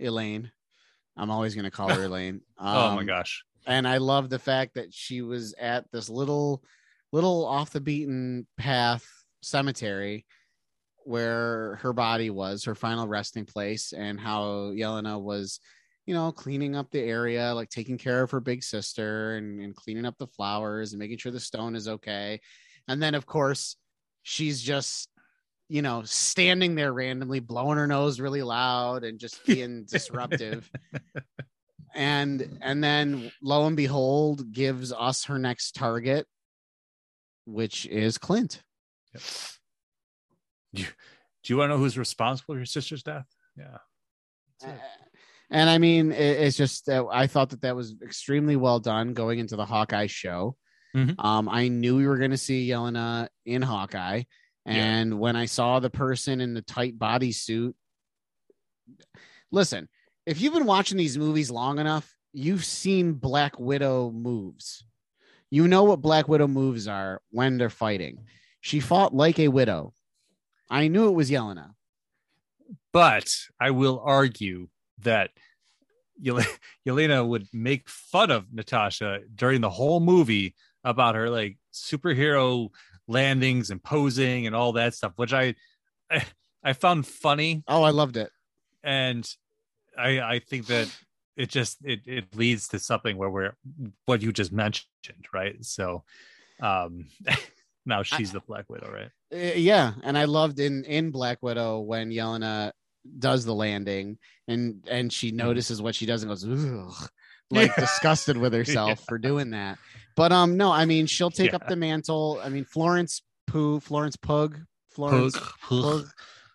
Elaine. 0.00 0.50
I'm 1.16 1.30
always 1.30 1.54
going 1.54 1.64
to 1.64 1.70
call 1.70 1.88
her 1.88 2.04
Elaine. 2.04 2.40
oh 2.58 2.94
my 2.94 3.00
Um, 3.00 3.06
gosh. 3.06 3.44
And 3.66 3.86
I 3.86 3.98
love 3.98 4.30
the 4.30 4.38
fact 4.38 4.74
that 4.74 4.92
she 4.94 5.20
was 5.22 5.54
at 5.60 5.84
this 5.92 6.08
little, 6.08 6.62
little 7.12 7.44
off 7.44 7.70
the 7.70 7.80
beaten 7.80 8.46
path 8.56 9.06
cemetery, 9.42 10.24
where 11.04 11.76
her 11.82 11.92
body 11.92 12.30
was, 12.30 12.64
her 12.64 12.74
final 12.74 13.06
resting 13.06 13.44
place, 13.44 13.92
and 13.92 14.18
how 14.18 14.70
Yelena 14.72 15.20
was, 15.20 15.60
you 16.06 16.14
know, 16.14 16.32
cleaning 16.32 16.74
up 16.74 16.90
the 16.90 17.00
area, 17.02 17.54
like 17.54 17.68
taking 17.68 17.98
care 17.98 18.22
of 18.22 18.30
her 18.30 18.40
big 18.40 18.62
sister 18.62 19.36
and, 19.36 19.60
and 19.60 19.74
cleaning 19.76 20.06
up 20.06 20.16
the 20.18 20.26
flowers 20.26 20.92
and 20.92 20.98
making 20.98 21.18
sure 21.18 21.32
the 21.32 21.40
stone 21.40 21.76
is 21.76 21.88
okay. 21.88 22.40
And 22.88 23.02
then, 23.02 23.14
of 23.14 23.26
course, 23.26 23.76
she's 24.22 24.60
just, 24.60 25.08
you 25.70 25.82
know, 25.82 26.02
standing 26.04 26.74
there 26.74 26.92
randomly, 26.92 27.38
blowing 27.38 27.78
her 27.78 27.86
nose 27.86 28.18
really 28.18 28.42
loud 28.42 29.04
and 29.04 29.20
just 29.20 29.46
being 29.46 29.84
disruptive. 29.90 30.68
And 31.94 32.58
and 32.60 32.82
then 32.82 33.30
lo 33.40 33.66
and 33.66 33.76
behold, 33.76 34.52
gives 34.52 34.92
us 34.92 35.24
her 35.24 35.38
next 35.38 35.76
target, 35.76 36.26
which 37.44 37.86
is 37.86 38.18
Clint. 38.18 38.62
Yep. 39.14 39.22
Do 40.74 40.82
you, 40.82 40.88
do 41.44 41.52
you 41.52 41.56
want 41.56 41.70
to 41.70 41.74
know 41.74 41.78
who's 41.78 41.96
responsible 41.96 42.54
for 42.54 42.58
your 42.58 42.66
sister's 42.66 43.04
death? 43.04 43.26
Yeah. 43.56 43.78
Uh, 44.64 44.72
and 45.50 45.70
I 45.70 45.78
mean, 45.78 46.10
it, 46.10 46.40
it's 46.40 46.56
just 46.56 46.86
that 46.86 47.04
I 47.12 47.28
thought 47.28 47.50
that 47.50 47.62
that 47.62 47.76
was 47.76 47.94
extremely 48.02 48.56
well 48.56 48.80
done 48.80 49.14
going 49.14 49.38
into 49.38 49.54
the 49.56 49.66
Hawkeye 49.66 50.06
show. 50.06 50.56
Mhm. 50.96 51.14
Um, 51.24 51.48
I 51.48 51.68
knew 51.68 51.96
we 51.96 52.08
were 52.08 52.18
going 52.18 52.32
to 52.32 52.36
see 52.36 52.68
Yelena 52.68 53.28
in 53.46 53.62
Hawkeye, 53.62 54.24
and 54.66 55.18
when 55.18 55.36
I 55.36 55.46
saw 55.46 55.80
the 55.80 55.90
person 55.90 56.40
in 56.40 56.54
the 56.54 56.62
tight 56.62 56.98
bodysuit, 56.98 57.74
listen, 59.50 59.88
if 60.26 60.40
you've 60.40 60.54
been 60.54 60.66
watching 60.66 60.98
these 60.98 61.18
movies 61.18 61.50
long 61.50 61.78
enough, 61.78 62.14
you've 62.32 62.64
seen 62.64 63.14
Black 63.14 63.58
Widow 63.58 64.10
moves. 64.10 64.84
You 65.50 65.66
know 65.66 65.84
what 65.84 66.00
Black 66.00 66.28
Widow 66.28 66.46
moves 66.46 66.86
are 66.86 67.20
when 67.30 67.58
they're 67.58 67.70
fighting. 67.70 68.26
She 68.60 68.80
fought 68.80 69.14
like 69.14 69.38
a 69.38 69.48
widow. 69.48 69.94
I 70.68 70.88
knew 70.88 71.08
it 71.08 71.14
was 71.14 71.30
Yelena. 71.30 71.70
But 72.92 73.34
I 73.58 73.70
will 73.70 74.00
argue 74.04 74.68
that 75.02 75.30
Yel- 76.20 76.44
Yelena 76.86 77.26
would 77.26 77.46
make 77.52 77.88
fun 77.88 78.30
of 78.30 78.52
Natasha 78.52 79.20
during 79.34 79.60
the 79.60 79.70
whole 79.70 80.00
movie 80.00 80.54
about 80.84 81.14
her 81.14 81.28
like 81.28 81.58
superhero 81.72 82.68
landings 83.10 83.70
and 83.70 83.82
posing 83.82 84.46
and 84.46 84.54
all 84.54 84.72
that 84.72 84.94
stuff, 84.94 85.12
which 85.16 85.32
I 85.32 85.54
I, 86.10 86.24
I 86.62 86.72
found 86.72 87.06
funny 87.06 87.62
Oh, 87.68 87.82
I 87.82 87.90
loved 87.90 88.16
it. 88.16 88.30
and 88.82 89.28
I 89.98 90.20
I 90.20 90.38
think 90.38 90.66
that 90.66 90.88
it 91.36 91.48
just 91.50 91.78
it 91.84 92.00
it 92.06 92.34
leads 92.36 92.68
to 92.68 92.78
something 92.78 93.16
where 93.16 93.30
we're 93.30 93.52
what 94.06 94.22
you 94.22 94.32
just 94.32 94.52
mentioned, 94.52 95.24
right? 95.34 95.56
So 95.64 96.04
um 96.62 97.06
now 97.86 98.02
she's 98.02 98.32
the 98.32 98.40
Black 98.40 98.68
Widow, 98.70 98.90
right? 98.92 99.10
Uh, 99.32 99.54
yeah, 99.56 99.94
and 100.02 100.16
I 100.18 100.24
loved 100.24 100.58
in 100.60 100.84
in 100.84 101.10
Black 101.10 101.38
Widow 101.42 101.80
when 101.80 102.10
Yelena 102.10 102.72
does 103.18 103.44
the 103.46 103.54
landing 103.54 104.18
and 104.46 104.84
and 104.88 105.10
she 105.10 105.30
notices 105.32 105.80
what 105.80 105.94
she 105.94 106.04
does 106.06 106.22
and 106.22 106.30
goes 106.30 106.44
Ugh, 106.46 107.08
like 107.50 107.70
Yeah. 107.76 107.80
disgusted 107.80 108.36
with 108.36 108.52
herself 108.60 109.04
for 109.06 109.18
doing 109.18 109.50
that. 109.50 109.78
But 110.16 110.32
um 110.32 110.56
no, 110.56 110.70
I 110.72 110.84
mean 110.84 111.06
she'll 111.06 111.30
take 111.30 111.54
up 111.54 111.66
the 111.68 111.76
mantle. 111.76 112.40
I 112.42 112.48
mean 112.48 112.64
Florence 112.64 113.22
Pooh, 113.46 113.80
Florence 113.80 114.16
Pug, 114.16 114.58
Florence 114.92 115.38
Pug, 115.62 116.06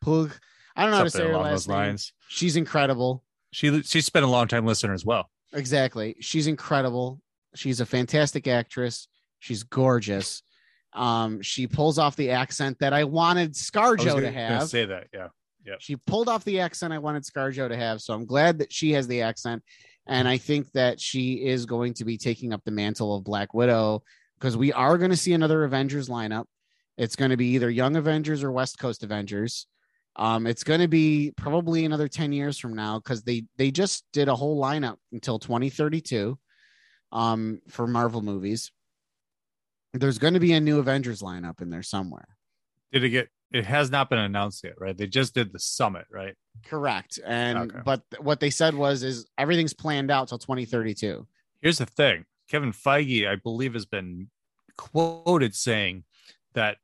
Pug. 0.02 0.32
I 0.76 0.84
don't 0.84 0.92
know 0.92 0.98
how 0.98 1.04
to 1.04 1.10
say 1.10 1.26
her 1.28 1.38
last 1.38 1.68
name. 1.68 1.78
lines. 1.78 2.14
She's 2.28 2.56
incredible. 2.56 3.24
She 3.52 3.82
she's 3.84 4.10
been 4.10 4.24
a 4.24 4.30
long 4.30 4.48
time 4.48 4.66
listener 4.66 4.94
as 4.94 5.06
well. 5.06 5.30
Exactly. 5.54 6.16
She's 6.20 6.48
incredible. 6.48 7.22
She's 7.56 7.80
a 7.80 7.86
fantastic 7.86 8.48
actress. 8.48 9.08
She's 9.40 9.64
gorgeous. 9.64 10.44
Um, 10.94 11.42
she 11.42 11.68
pulls 11.68 11.98
off 12.00 12.16
the 12.16 12.32
accent 12.32 12.80
that 12.80 12.94
I 12.94 13.04
wanted 13.06 13.48
I 13.48 13.48
was 13.50 13.58
ScarJo 13.72 14.06
gonna, 14.06 14.22
to 14.22 14.32
have. 14.32 14.68
say 14.70 14.86
that, 14.86 15.08
yeah, 15.14 15.28
yeah. 15.66 15.76
She 15.80 15.96
pulled 15.98 16.30
off 16.30 16.44
the 16.46 16.60
accent 16.62 16.94
I 16.94 17.00
wanted 17.00 17.24
ScarJo 17.24 17.68
to 17.70 17.76
have. 17.78 18.02
So 18.02 18.14
I'm 18.14 18.26
glad 18.26 18.60
that 18.60 18.72
she 18.74 18.92
has 18.94 19.08
the 19.08 19.22
accent. 19.22 19.62
And 20.08 20.28
I 20.28 20.38
think 20.38 20.72
that 20.74 21.00
she 21.00 21.46
is 21.46 21.66
going 21.66 21.96
to 21.96 22.06
be 22.06 22.18
taking 22.18 22.54
up 22.54 22.64
the 22.64 22.72
mantle 22.72 23.16
of 23.16 23.24
Black 23.24 23.54
Widow 23.54 24.04
because 24.40 24.56
we 24.56 24.72
are 24.74 24.98
going 24.98 25.12
to 25.12 25.18
see 25.18 25.34
another 25.34 25.64
Avengers 25.64 26.10
lineup. 26.10 26.46
It's 26.98 27.16
going 27.16 27.32
to 27.32 27.38
be 27.38 27.48
either 27.56 27.70
Young 27.70 27.96
Avengers 27.96 28.44
or 28.44 28.52
West 28.52 28.78
Coast 28.80 29.04
Avengers. 29.04 29.68
Um, 30.16 30.48
it's 30.48 30.64
going 30.64 30.80
to 30.80 30.88
be 30.88 31.34
probably 31.36 31.84
another 31.84 32.08
10 32.08 32.32
years 32.32 32.58
from 32.58 32.74
now 32.74 33.00
because 33.00 33.24
they 33.24 33.46
they 33.58 33.72
just 33.72 34.06
did 34.14 34.30
a 34.30 34.36
whole 34.36 34.62
lineup 34.62 34.96
until 35.12 35.40
2032 35.40 36.38
um, 37.12 37.60
for 37.68 37.86
Marvel 37.86 38.22
movies. 38.22 38.72
There's 39.94 40.18
going 40.18 40.34
to 40.34 40.40
be 40.40 40.54
a 40.54 40.62
new 40.62 40.80
Avengers 40.80 41.22
lineup 41.22 41.62
in 41.62 41.70
there 41.70 41.84
somewhere. 41.84 42.28
Did 42.92 43.04
it 43.04 43.10
get 43.10 43.30
it 43.52 43.66
has 43.66 43.90
not 43.92 44.10
been 44.10 44.20
announced 44.20 44.64
yet, 44.64 44.74
right? 44.80 44.98
They 44.98 45.08
just 45.08 45.34
did 45.34 45.54
the 45.54 45.60
summit, 45.60 46.06
right? 46.12 46.36
Correct. 46.66 47.20
And 47.26 47.72
Okay. 47.72 47.80
but 47.86 48.02
what 48.20 48.40
they 48.40 48.50
said 48.50 48.74
was 48.76 49.04
is 49.04 49.28
everything's 49.38 49.74
planned 49.74 50.12
out 50.12 50.28
till 50.28 50.40
2032. 50.40 51.28
Here's 51.62 51.78
the 51.78 51.86
thing. 51.86 52.26
Kevin 52.50 52.72
Feige, 52.72 53.28
I 53.28 53.36
believe, 53.36 53.74
has 53.74 53.86
been 53.86 54.30
quoted 54.78 55.56
saying 55.56 56.04
that 56.54 56.78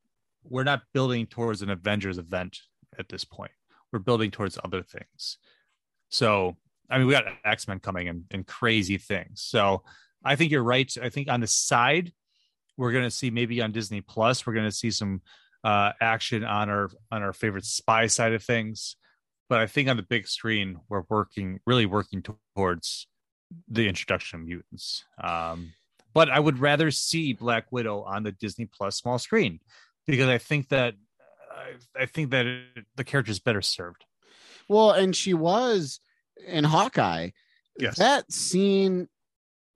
we're 0.43 0.63
not 0.63 0.81
building 0.93 1.25
towards 1.27 1.61
an 1.61 1.69
Avengers 1.69 2.17
event 2.17 2.59
at 2.97 3.09
this 3.09 3.23
point. 3.25 3.51
We're 3.91 3.99
building 3.99 4.31
towards 4.31 4.57
other 4.63 4.81
things. 4.81 5.37
So, 6.09 6.57
I 6.89 6.97
mean, 6.97 7.07
we 7.07 7.13
got 7.13 7.25
X 7.45 7.67
Men 7.67 7.79
coming 7.79 8.07
and, 8.07 8.23
and 8.31 8.45
crazy 8.45 8.97
things. 8.97 9.41
So, 9.41 9.83
I 10.23 10.35
think 10.35 10.51
you're 10.51 10.63
right. 10.63 10.91
I 11.01 11.09
think 11.09 11.29
on 11.29 11.41
the 11.41 11.47
side, 11.47 12.11
we're 12.77 12.91
going 12.91 13.03
to 13.03 13.11
see 13.11 13.29
maybe 13.31 13.61
on 13.61 13.71
Disney 13.71 14.01
Plus, 14.01 14.45
we're 14.45 14.53
going 14.53 14.69
to 14.69 14.75
see 14.75 14.91
some 14.91 15.21
uh, 15.63 15.91
action 16.01 16.43
on 16.43 16.69
our 16.69 16.89
on 17.11 17.23
our 17.23 17.33
favorite 17.33 17.65
spy 17.65 18.07
side 18.07 18.33
of 18.33 18.43
things. 18.43 18.95
But 19.49 19.59
I 19.59 19.67
think 19.67 19.89
on 19.89 19.97
the 19.97 20.03
big 20.03 20.27
screen, 20.27 20.79
we're 20.89 21.03
working 21.09 21.59
really 21.65 21.85
working 21.85 22.23
towards 22.55 23.07
the 23.67 23.87
introduction 23.87 24.39
of 24.39 24.45
mutants. 24.45 25.03
Um, 25.21 25.73
but 26.13 26.29
I 26.29 26.39
would 26.39 26.59
rather 26.59 26.91
see 26.91 27.33
Black 27.33 27.71
Widow 27.71 28.03
on 28.03 28.23
the 28.23 28.31
Disney 28.31 28.65
Plus 28.65 28.97
small 28.97 29.19
screen 29.19 29.59
because 30.07 30.27
I 30.27 30.37
think 30.37 30.69
that 30.69 30.95
I, 31.51 32.03
I 32.03 32.05
think 32.05 32.31
that 32.31 32.45
it, 32.45 32.85
the 32.95 33.03
character 33.03 33.31
is 33.31 33.39
better 33.39 33.61
served. 33.61 34.05
Well, 34.67 34.91
and 34.91 35.15
she 35.15 35.33
was 35.33 35.99
in 36.47 36.63
Hawkeye. 36.63 37.29
Yes. 37.77 37.97
That 37.97 38.31
scene 38.31 39.07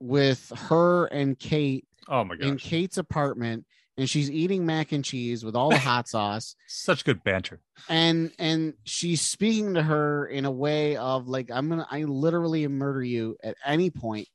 with 0.00 0.52
her 0.68 1.06
and 1.06 1.38
Kate 1.38 1.86
oh 2.08 2.24
my 2.24 2.36
god! 2.36 2.46
in 2.46 2.56
Kate's 2.56 2.98
apartment 2.98 3.66
and 3.98 4.08
she's 4.08 4.30
eating 4.30 4.66
mac 4.66 4.92
and 4.92 5.04
cheese 5.04 5.44
with 5.44 5.56
all 5.56 5.70
the 5.70 5.78
hot 5.90 6.08
sauce. 6.08 6.54
Such 6.66 7.04
good 7.04 7.24
banter. 7.24 7.60
and 7.88 8.30
and 8.38 8.74
she's 8.84 9.20
speaking 9.20 9.74
to 9.74 9.82
her 9.82 10.26
in 10.26 10.44
a 10.44 10.50
way 10.50 10.96
of 10.96 11.28
like 11.28 11.50
I'm 11.52 11.68
going 11.68 11.80
to 11.80 11.86
I 11.90 12.04
literally 12.04 12.66
murder 12.68 13.02
you 13.02 13.36
at 13.42 13.56
any 13.64 13.90
point 13.90 14.28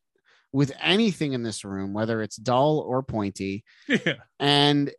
with 0.51 0.73
anything 0.81 1.33
in 1.33 1.43
this 1.43 1.63
room 1.63 1.93
whether 1.93 2.21
it's 2.21 2.35
dull 2.35 2.79
or 2.79 3.03
pointy. 3.03 3.63
Yeah, 3.87 4.15
and 4.39 4.91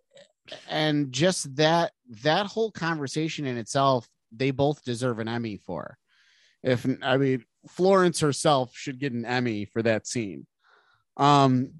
and 0.69 1.13
just 1.13 1.57
that 1.57 1.93
that 2.23 2.47
whole 2.47 2.71
conversation 2.71 3.47
in 3.47 3.57
itself 3.59 4.09
they 4.35 4.51
both 4.51 4.85
deserve 4.85 5.19
an 5.19 5.29
emmy 5.29 5.59
for. 5.59 5.99
If 6.63 6.87
i 7.03 7.17
mean 7.17 7.45
florence 7.69 8.21
herself 8.21 8.75
should 8.75 8.99
get 8.99 9.13
an 9.13 9.25
emmy 9.25 9.65
for 9.65 9.83
that 9.83 10.07
scene. 10.07 10.47
Um 11.17 11.73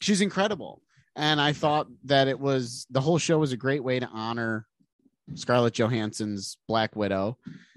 she's 0.00 0.20
incredible 0.20 0.82
and 1.16 1.40
i 1.40 1.52
thought 1.52 1.88
that 2.04 2.28
it 2.28 2.38
was 2.38 2.86
the 2.90 3.00
whole 3.00 3.18
show 3.18 3.38
was 3.38 3.52
a 3.52 3.56
great 3.56 3.82
way 3.82 3.98
to 3.98 4.08
honor 4.08 4.66
scarlett 5.34 5.74
johansson's 5.74 6.56
black 6.68 6.94
widow 6.94 7.36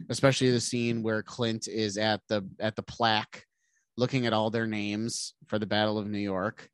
especially 0.09 0.51
the 0.51 0.59
scene 0.59 1.01
where 1.01 1.23
clint 1.23 1.67
is 1.67 1.97
at 1.97 2.21
the 2.27 2.47
at 2.59 2.75
the 2.75 2.83
plaque 2.83 3.45
looking 3.99 4.25
at 4.25 4.33
all 4.33 4.49
their 4.49 4.65
names 4.65 5.33
for 5.47 5.59
the 5.59 5.65
battle 5.65 5.99
of 5.99 6.07
new 6.07 6.17
york. 6.17 6.69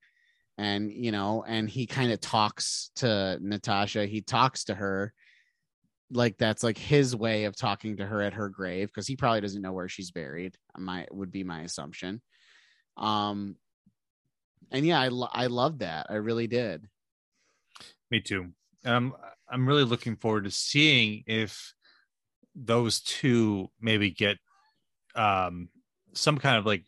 And 0.58 0.90
you 0.94 1.12
know 1.12 1.44
and 1.46 1.70
he 1.70 1.86
kind 1.86 2.14
of 2.14 2.22
talks 2.22 2.92
to 2.98 3.38
natasha. 3.42 4.06
He 4.06 4.22
talks 4.22 4.66
to 4.66 4.76
her 4.76 5.12
like 6.12 6.38
that's 6.38 6.64
like 6.64 6.78
his 6.78 7.14
way 7.14 7.44
of 7.44 7.58
talking 7.58 7.98
to 7.98 8.06
her 8.06 8.22
at 8.22 8.36
her 8.36 8.48
grave 8.48 8.88
because 8.88 9.08
he 9.08 9.18
probably 9.18 9.42
doesn't 9.42 9.62
know 9.62 9.74
where 9.74 9.90
she's 9.90 10.12
buried 10.12 10.56
my 10.78 11.08
would 11.12 11.32
be 11.32 11.44
my 11.44 11.62
assumption. 11.62 12.22
Um 12.96 13.58
and 14.72 14.86
yeah 14.86 15.00
i, 15.00 15.08
lo- 15.08 15.30
I 15.32 15.48
loved 15.48 15.80
that 15.80 16.08
i 16.10 16.16
really 16.16 16.48
did 16.48 16.88
me 18.12 18.22
too. 18.22 18.52
Um, 18.86 19.16
I'm 19.50 19.68
really 19.68 19.84
looking 19.84 20.16
forward 20.16 20.46
to 20.46 20.52
seeing 20.52 21.24
if 21.28 21.74
those 22.56 23.02
two 23.02 23.70
maybe 23.82 24.10
get 24.10 24.38
um 25.16 25.70
some 26.14 26.38
kind 26.38 26.58
of 26.58 26.66
like 26.66 26.86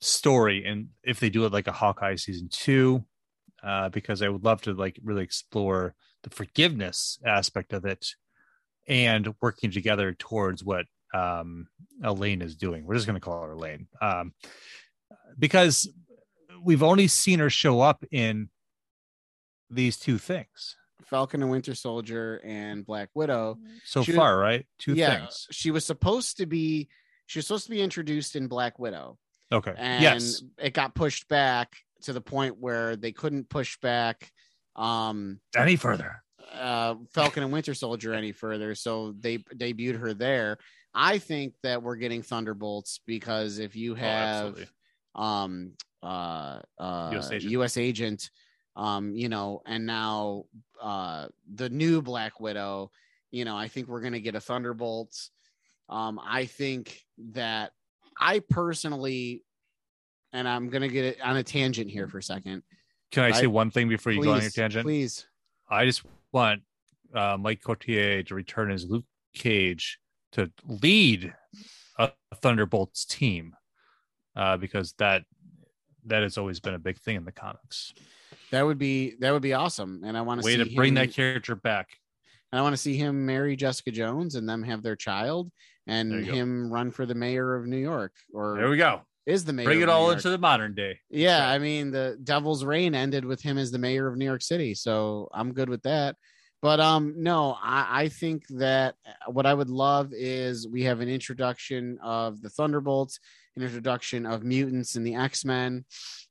story 0.00 0.64
and 0.64 0.88
if 1.04 1.20
they 1.20 1.30
do 1.30 1.44
it 1.44 1.52
like 1.52 1.68
a 1.68 1.72
Hawkeye 1.72 2.16
season 2.16 2.48
two, 2.50 3.04
uh, 3.62 3.88
because 3.90 4.22
I 4.22 4.28
would 4.28 4.44
love 4.44 4.62
to 4.62 4.74
like 4.74 4.98
really 5.02 5.22
explore 5.22 5.94
the 6.24 6.30
forgiveness 6.30 7.18
aspect 7.24 7.72
of 7.72 7.84
it 7.84 8.06
and 8.88 9.34
working 9.40 9.70
together 9.70 10.12
towards 10.12 10.64
what 10.64 10.86
um 11.14 11.68
Elaine 12.02 12.42
is 12.42 12.56
doing. 12.56 12.84
We're 12.84 12.94
just 12.94 13.06
gonna 13.06 13.20
call 13.20 13.42
her 13.42 13.52
Elaine. 13.52 13.86
Um 14.00 14.34
because 15.38 15.88
we've 16.62 16.82
only 16.82 17.06
seen 17.08 17.38
her 17.38 17.50
show 17.50 17.80
up 17.80 18.04
in 18.10 18.48
these 19.70 19.96
two 19.96 20.18
things. 20.18 20.76
Falcon 21.04 21.42
and 21.42 21.50
Winter 21.50 21.74
Soldier 21.74 22.40
and 22.44 22.86
Black 22.86 23.10
Widow. 23.14 23.58
So 23.84 24.02
She- 24.02 24.12
far, 24.12 24.38
right? 24.38 24.66
Two 24.78 24.94
yeah, 24.94 25.18
things. 25.20 25.46
she 25.50 25.70
was 25.70 25.84
supposed 25.84 26.36
to 26.38 26.46
be 26.46 26.88
she 27.26 27.38
was 27.38 27.46
supposed 27.46 27.64
to 27.64 27.70
be 27.70 27.80
introduced 27.80 28.36
in 28.36 28.46
Black 28.46 28.78
Widow, 28.78 29.18
Okay. 29.50 29.74
and 29.76 30.02
yes. 30.02 30.42
it 30.58 30.74
got 30.74 30.94
pushed 30.94 31.28
back 31.28 31.76
to 32.02 32.12
the 32.12 32.20
point 32.20 32.58
where 32.58 32.96
they 32.96 33.12
couldn't 33.12 33.48
push 33.48 33.78
back 33.80 34.30
um 34.76 35.40
Any 35.56 35.76
further? 35.76 36.22
uh 36.52 36.96
Falcon 37.14 37.42
and 37.44 37.52
Winter 37.52 37.74
Soldier 37.74 38.12
any 38.14 38.32
further, 38.32 38.74
so 38.74 39.12
they 39.18 39.38
debuted 39.38 39.98
her 39.98 40.12
there. 40.14 40.58
I 40.94 41.18
think 41.18 41.54
that 41.62 41.82
we're 41.82 41.96
getting 41.96 42.22
Thunderbolts 42.22 43.00
because 43.06 43.58
if 43.58 43.74
you 43.76 43.92
Oh, 43.92 43.96
have 43.96 44.46
absolutely. 44.48 44.66
um 45.14 45.72
uh 46.02 46.60
uh 46.78 47.10
US 47.14 47.30
US 47.44 47.76
agent. 47.76 47.78
agent. 47.78 48.30
um 48.76 49.14
you 49.14 49.28
know 49.28 49.62
and 49.66 49.86
now 49.86 50.44
uh 50.80 51.28
the 51.54 51.68
new 51.70 52.02
Black 52.02 52.40
Widow 52.40 52.90
you 53.30 53.44
know 53.44 53.56
I 53.56 53.68
think 53.68 53.88
we're 53.88 54.00
going 54.00 54.12
to 54.14 54.20
get 54.20 54.34
a 54.34 54.40
Thunderbolts 54.40 55.30
um 55.88 56.20
I 56.24 56.46
think 56.46 57.02
that 57.32 57.72
I 58.18 58.40
personally 58.40 59.44
and 60.32 60.48
I'm 60.48 60.70
going 60.70 60.82
to 60.82 60.88
get 60.88 61.04
it 61.04 61.20
on 61.22 61.36
a 61.36 61.42
tangent 61.42 61.90
here 61.90 62.08
for 62.08 62.18
a 62.18 62.22
second 62.22 62.62
Can 63.10 63.24
I 63.24 63.28
I- 63.28 63.32
say 63.32 63.46
one 63.46 63.70
thing 63.70 63.88
before 63.88 64.12
you 64.12 64.22
go 64.22 64.32
on 64.32 64.42
your 64.42 64.50
tangent? 64.50 64.84
please 64.84 65.26
I 65.70 65.84
just 65.86 66.02
want 66.32 66.62
uh, 67.14 67.36
Mike 67.38 67.62
Colter 67.62 68.22
to 68.22 68.34
return 68.34 68.70
as 68.70 68.86
Luke 68.86 69.04
Cage 69.34 69.98
to 70.32 70.50
lead 70.66 71.34
a 71.98 72.10
Thunderbolts 72.36 73.04
team 73.04 73.54
uh, 74.36 74.56
because 74.56 74.94
that 74.94 75.24
that 76.06 76.22
has 76.22 76.38
always 76.38 76.60
been 76.60 76.74
a 76.74 76.78
big 76.78 76.98
thing 76.98 77.16
in 77.16 77.24
the 77.24 77.32
comics. 77.32 77.92
that 78.50 78.62
would 78.62 78.78
be 78.78 79.14
that 79.20 79.30
would 79.32 79.42
be 79.42 79.52
awesome 79.54 80.02
and 80.04 80.16
I 80.16 80.22
want 80.22 80.40
to 80.40 80.44
Way 80.44 80.56
see 80.56 80.64
to 80.70 80.74
bring 80.76 80.90
him- 80.90 80.94
that 80.96 81.12
character 81.12 81.54
back. 81.54 81.88
and 82.52 82.58
I 82.58 82.62
want 82.62 82.72
to 82.74 82.76
see 82.80 82.96
him 82.96 83.24
marry 83.26 83.56
Jessica 83.56 83.90
Jones 83.90 84.34
and 84.34 84.48
them 84.48 84.62
have 84.62 84.82
their 84.82 84.96
child 84.96 85.50
and 85.86 86.12
you 86.12 86.24
go. 86.26 86.32
him 86.32 86.72
run 86.72 86.90
for 86.90 87.06
the 87.06 87.14
mayor 87.14 87.54
of 87.54 87.66
New 87.66 87.78
York 87.78 88.12
or 88.32 88.56
There 88.56 88.68
we 88.70 88.76
go. 88.76 89.02
is 89.26 89.44
the 89.44 89.52
mayor 89.52 89.64
Bring 89.66 89.80
it 89.80 89.88
all 89.88 90.04
York. 90.06 90.16
into 90.18 90.30
the 90.30 90.38
modern 90.38 90.74
day. 90.74 90.98
Yeah, 91.10 91.46
Right. 91.46 91.54
I 91.54 91.58
mean 91.58 91.90
the 91.90 92.18
Devil's 92.22 92.64
Reign 92.64 92.94
ended 92.94 93.24
with 93.24 93.40
him 93.40 93.56
as 93.58 93.70
the 93.70 93.78
mayor 93.78 94.06
of 94.06 94.16
New 94.16 94.24
York 94.26 94.42
City, 94.42 94.74
so 94.74 95.28
I'm 95.32 95.52
good 95.54 95.68
with 95.68 95.82
that. 95.82 96.16
But 96.60 96.78
um, 96.78 97.14
no, 97.16 97.56
I, 97.60 98.02
I 98.04 98.08
think 98.08 98.46
that 98.50 98.94
what 99.26 99.46
I 99.46 99.54
would 99.54 99.68
love 99.70 100.12
is 100.12 100.68
we 100.68 100.84
have 100.84 101.00
an 101.00 101.08
introduction 101.08 101.98
of 102.00 102.40
the 102.40 102.50
Thunderbolts, 102.50 103.18
an 103.56 103.62
introduction 103.62 104.26
of 104.26 104.42
mutants 104.44 104.94
and 104.96 105.06
the 105.06 105.14
X 105.14 105.44
Men. 105.44 105.84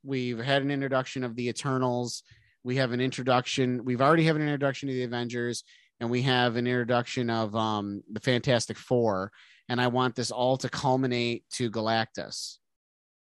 We've 0.04 0.40
had 0.40 0.62
an 0.62 0.72
introduction 0.72 1.24
of 1.24 1.36
the 1.36 1.48
Eternals. 1.50 2.24
We 2.64 2.78
have 2.78 2.92
an 2.92 3.02
introduction. 3.02 3.84
We've 3.86 4.02
already 4.02 4.24
have 4.26 4.36
an 4.36 4.42
introduction 4.42 4.88
to 4.90 4.94
the 4.94 5.04
Avengers, 5.04 5.64
and 6.00 6.10
we 6.10 6.22
have 6.24 6.56
an 6.56 6.68
introduction 6.68 7.30
of 7.30 7.56
um 7.56 8.04
the 8.12 8.20
Fantastic 8.20 8.78
Four. 8.78 9.32
And 9.70 9.80
I 9.80 9.88
want 9.88 10.16
this 10.16 10.32
all 10.32 10.58
to 10.58 10.70
culminate 10.70 11.46
to 11.54 11.72
Galactus. 11.72 12.58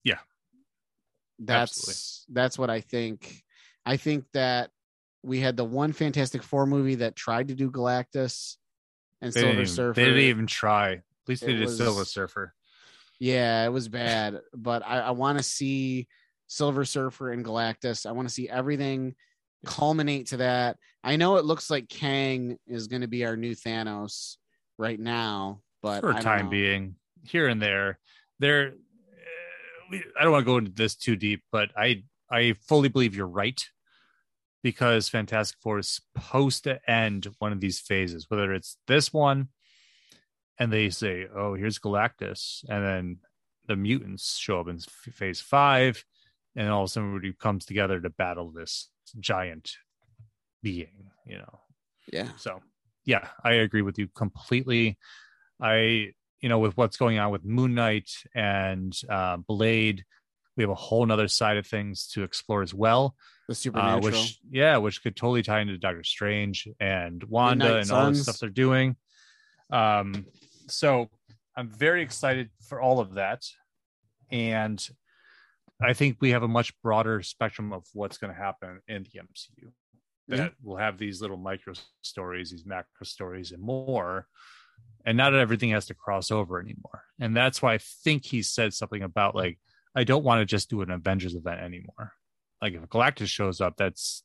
Yeah. 0.04 0.18
That's 1.40 2.26
that's 2.32 2.58
what 2.58 2.70
I 2.70 2.82
think. 2.82 3.42
I 3.86 3.98
think 3.98 4.26
that 4.34 4.70
we 5.24 5.40
had 5.40 5.56
the 5.58 5.64
one 5.66 5.94
Fantastic 5.94 6.44
Four 6.44 6.66
movie 6.66 6.96
that 6.96 7.16
tried 7.16 7.48
to 7.50 7.56
do 7.56 7.70
Galactus 7.72 8.58
and 9.22 9.32
They 9.32 9.40
Silver 9.42 9.54
even, 9.54 9.66
Surfer. 9.68 9.94
they 10.00 10.06
didn't 10.06 10.20
even 10.22 10.48
try. 10.48 10.92
At 10.94 11.02
least 11.28 11.46
they 11.46 11.54
It 11.54 11.58
did 11.58 11.66
was- 11.66 11.78
Silver 11.78 12.06
Surfer. 12.06 12.54
Yeah, 13.20 13.66
it 13.66 13.70
was 13.70 13.88
bad, 13.88 14.42
but 14.54 14.84
I, 14.86 15.00
I 15.00 15.12
want 15.12 15.38
to 15.38 15.44
see 15.44 16.08
Silver 16.48 16.86
Surfer 16.86 17.32
and 17.32 17.46
Galactus. 17.46 18.06
I 18.06 18.12
want 18.12 18.28
to 18.28 18.34
see 18.34 18.50
everything 18.50 19.16
culminate 19.66 20.28
to 20.28 20.38
that. 20.38 20.78
I 21.04 21.16
know 21.16 21.38
it 21.38 21.46
looks 21.46 21.70
like 21.70 21.90
Kang 21.90 22.58
is 22.68 22.88
going 22.88 23.02
to 23.02 23.08
be 23.08 23.26
our 23.26 23.38
new 23.38 23.56
Thanos 23.56 24.38
right 24.78 25.00
now, 25.00 25.62
but 25.82 26.02
for 26.02 26.14
time 26.14 26.46
know. 26.46 26.52
being 26.52 26.96
here 27.24 27.48
and 27.48 27.62
there 27.62 28.00
there 28.40 28.74
uh, 29.94 29.98
i 30.20 30.24
don't 30.24 30.32
want 30.32 30.42
to 30.42 30.52
go 30.52 30.58
into 30.58 30.72
this 30.72 30.96
too 30.96 31.16
deep 31.16 31.42
but 31.52 31.70
i 31.78 32.04
i 32.32 32.54
fully 32.68 32.90
believe 32.90 33.16
you're 33.16 33.28
right 33.28 33.66
because 34.64 35.10
fantastic 35.10 35.58
four 35.62 35.80
is 35.80 36.02
supposed 36.16 36.64
to 36.64 36.80
end 36.90 37.28
one 37.40 37.52
of 37.52 37.60
these 37.60 37.80
phases 37.80 38.26
whether 38.30 38.54
it's 38.54 38.78
this 38.88 39.14
one 39.14 39.48
and 40.60 40.72
they 40.72 40.90
say 40.90 41.26
oh 41.36 41.54
here's 41.56 41.80
galactus 41.80 42.64
and 42.70 42.86
then 42.86 43.18
the 43.68 43.76
mutants 43.76 44.38
show 44.38 44.60
up 44.60 44.68
in 44.68 44.76
f- 44.76 45.14
phase 45.14 45.42
five 45.42 46.04
and 46.56 46.70
all 46.70 46.84
of 46.84 46.90
a 46.90 46.92
sudden 46.92 47.10
everybody 47.10 47.34
comes 47.34 47.66
together 47.66 48.00
to 48.00 48.10
battle 48.10 48.52
this 48.52 48.90
giant 49.20 49.72
being 50.62 51.10
you 51.26 51.38
know 51.38 51.60
Yeah, 52.12 52.30
so, 52.38 52.62
yeah, 53.06 53.28
I 53.44 53.54
agree 53.54 53.82
with 53.82 53.98
you 53.98 54.08
completely. 54.14 54.98
I, 55.62 56.12
you 56.42 56.50
know, 56.50 56.60
with 56.60 56.76
what's 56.76 56.98
going 56.98 57.18
on 57.18 57.32
with 57.32 57.46
Moon 57.46 57.74
Knight 57.76 58.10
and 58.36 58.94
uh, 59.10 59.38
Blade, 59.38 60.04
we 60.58 60.64
have 60.64 60.70
a 60.70 60.76
whole 60.76 61.06
nother 61.06 61.30
side 61.30 61.56
of 61.58 61.66
things 61.66 62.08
to 62.14 62.24
explore 62.24 62.62
as 62.62 62.74
well. 62.74 63.16
the 63.48 63.54
Uh, 63.54 63.56
supernatural. 63.56 64.02
which, 64.02 64.40
yeah, 64.52 64.78
which 64.78 65.02
could 65.02 65.16
totally 65.16 65.44
tie 65.44 65.62
into 65.62 65.78
Doctor 65.78 66.04
Strange 66.04 66.68
and 66.80 67.24
Wanda 67.24 67.78
and 67.78 67.92
all 67.92 68.12
the 68.12 68.16
stuff 68.24 68.40
they're 68.40 68.50
doing. 68.50 68.96
Um, 69.74 70.26
so 70.68 71.10
I'm 71.58 71.70
very 71.70 72.02
excited 72.04 72.50
for 72.68 72.80
all 72.80 73.00
of 73.00 73.16
that, 73.16 73.44
and 74.32 74.88
I 75.82 75.94
think 75.94 76.18
we 76.22 76.32
have 76.32 76.44
a 76.44 76.48
much 76.48 76.80
broader 76.82 77.22
spectrum 77.24 77.74
of 77.74 77.86
what's 77.94 78.18
going 78.18 78.34
to 78.34 78.40
happen 78.40 78.80
in 78.88 79.04
the 79.04 79.20
MCU 79.20 79.72
that 80.30 80.38
Yeah. 80.38 80.50
will 80.62 80.78
have 80.78 80.98
these 80.98 81.22
little 81.22 81.38
micro 81.38 81.74
stories, 82.02 82.52
these 82.52 82.66
macro 82.66 83.04
stories, 83.04 83.52
and 83.52 83.62
more. 83.62 84.28
And 85.06 85.18
not 85.18 85.36
everything 85.36 85.72
has 85.72 85.86
to 85.88 85.94
cross 85.94 86.32
over 86.32 86.60
anymore. 86.60 87.04
And 87.20 87.36
that's 87.36 87.62
why 87.62 87.74
I 87.74 87.78
think 87.80 88.26
he 88.26 88.42
said 88.42 88.74
something 88.74 89.04
about 89.04 89.36
like, 89.36 89.60
I 89.96 90.04
don't 90.06 90.24
want 90.24 90.40
to 90.40 90.46
just 90.46 90.70
do 90.70 90.82
an 90.82 90.92
Avengers 90.92 91.36
event 91.36 91.60
anymore. 91.62 92.14
Like 92.62 92.74
if 92.74 92.82
Galactus 92.84 93.28
shows 93.28 93.60
up, 93.60 93.76
that's 93.78 94.24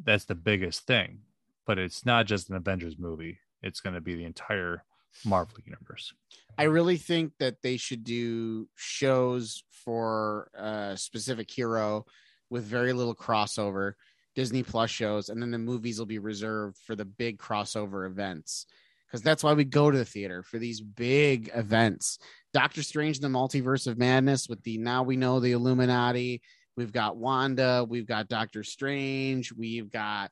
that's 0.00 0.24
the 0.26 0.36
biggest 0.36 0.86
thing. 0.86 1.20
But 1.66 1.78
it's 1.78 2.06
not 2.06 2.26
just 2.26 2.48
an 2.48 2.56
Avengers 2.56 2.96
movie. 2.98 3.40
It's 3.62 3.80
going 3.80 3.94
to 3.94 4.00
be 4.00 4.14
the 4.14 4.24
entire 4.24 4.84
Marvel 5.24 5.58
universe. 5.64 6.12
I 6.56 6.64
really 6.64 6.96
think 6.96 7.32
that 7.38 7.62
they 7.62 7.76
should 7.76 8.04
do 8.04 8.68
shows 8.76 9.62
for 9.84 10.50
a 10.54 10.96
specific 10.96 11.50
hero 11.50 12.04
with 12.50 12.64
very 12.64 12.92
little 12.92 13.14
crossover, 13.14 13.92
Disney 14.34 14.62
Plus 14.62 14.90
shows, 14.90 15.28
and 15.28 15.40
then 15.42 15.50
the 15.50 15.58
movies 15.58 15.98
will 15.98 16.06
be 16.06 16.18
reserved 16.18 16.78
for 16.86 16.94
the 16.94 17.04
big 17.04 17.38
crossover 17.38 18.06
events. 18.06 18.66
Because 19.06 19.22
that's 19.22 19.42
why 19.42 19.54
we 19.54 19.64
go 19.64 19.90
to 19.90 19.96
the 19.96 20.04
theater 20.04 20.42
for 20.42 20.58
these 20.58 20.80
big 20.80 21.50
events. 21.54 22.18
Doctor 22.52 22.82
Strange, 22.82 23.20
the 23.20 23.28
Multiverse 23.28 23.86
of 23.86 23.96
Madness, 23.96 24.48
with 24.48 24.62
the 24.64 24.78
now 24.78 25.02
we 25.02 25.16
know 25.16 25.40
the 25.40 25.52
Illuminati. 25.52 26.42
We've 26.76 26.92
got 26.92 27.16
Wanda. 27.16 27.86
We've 27.88 28.06
got 28.06 28.28
Doctor 28.28 28.62
Strange. 28.62 29.52
We've 29.52 29.90
got 29.90 30.30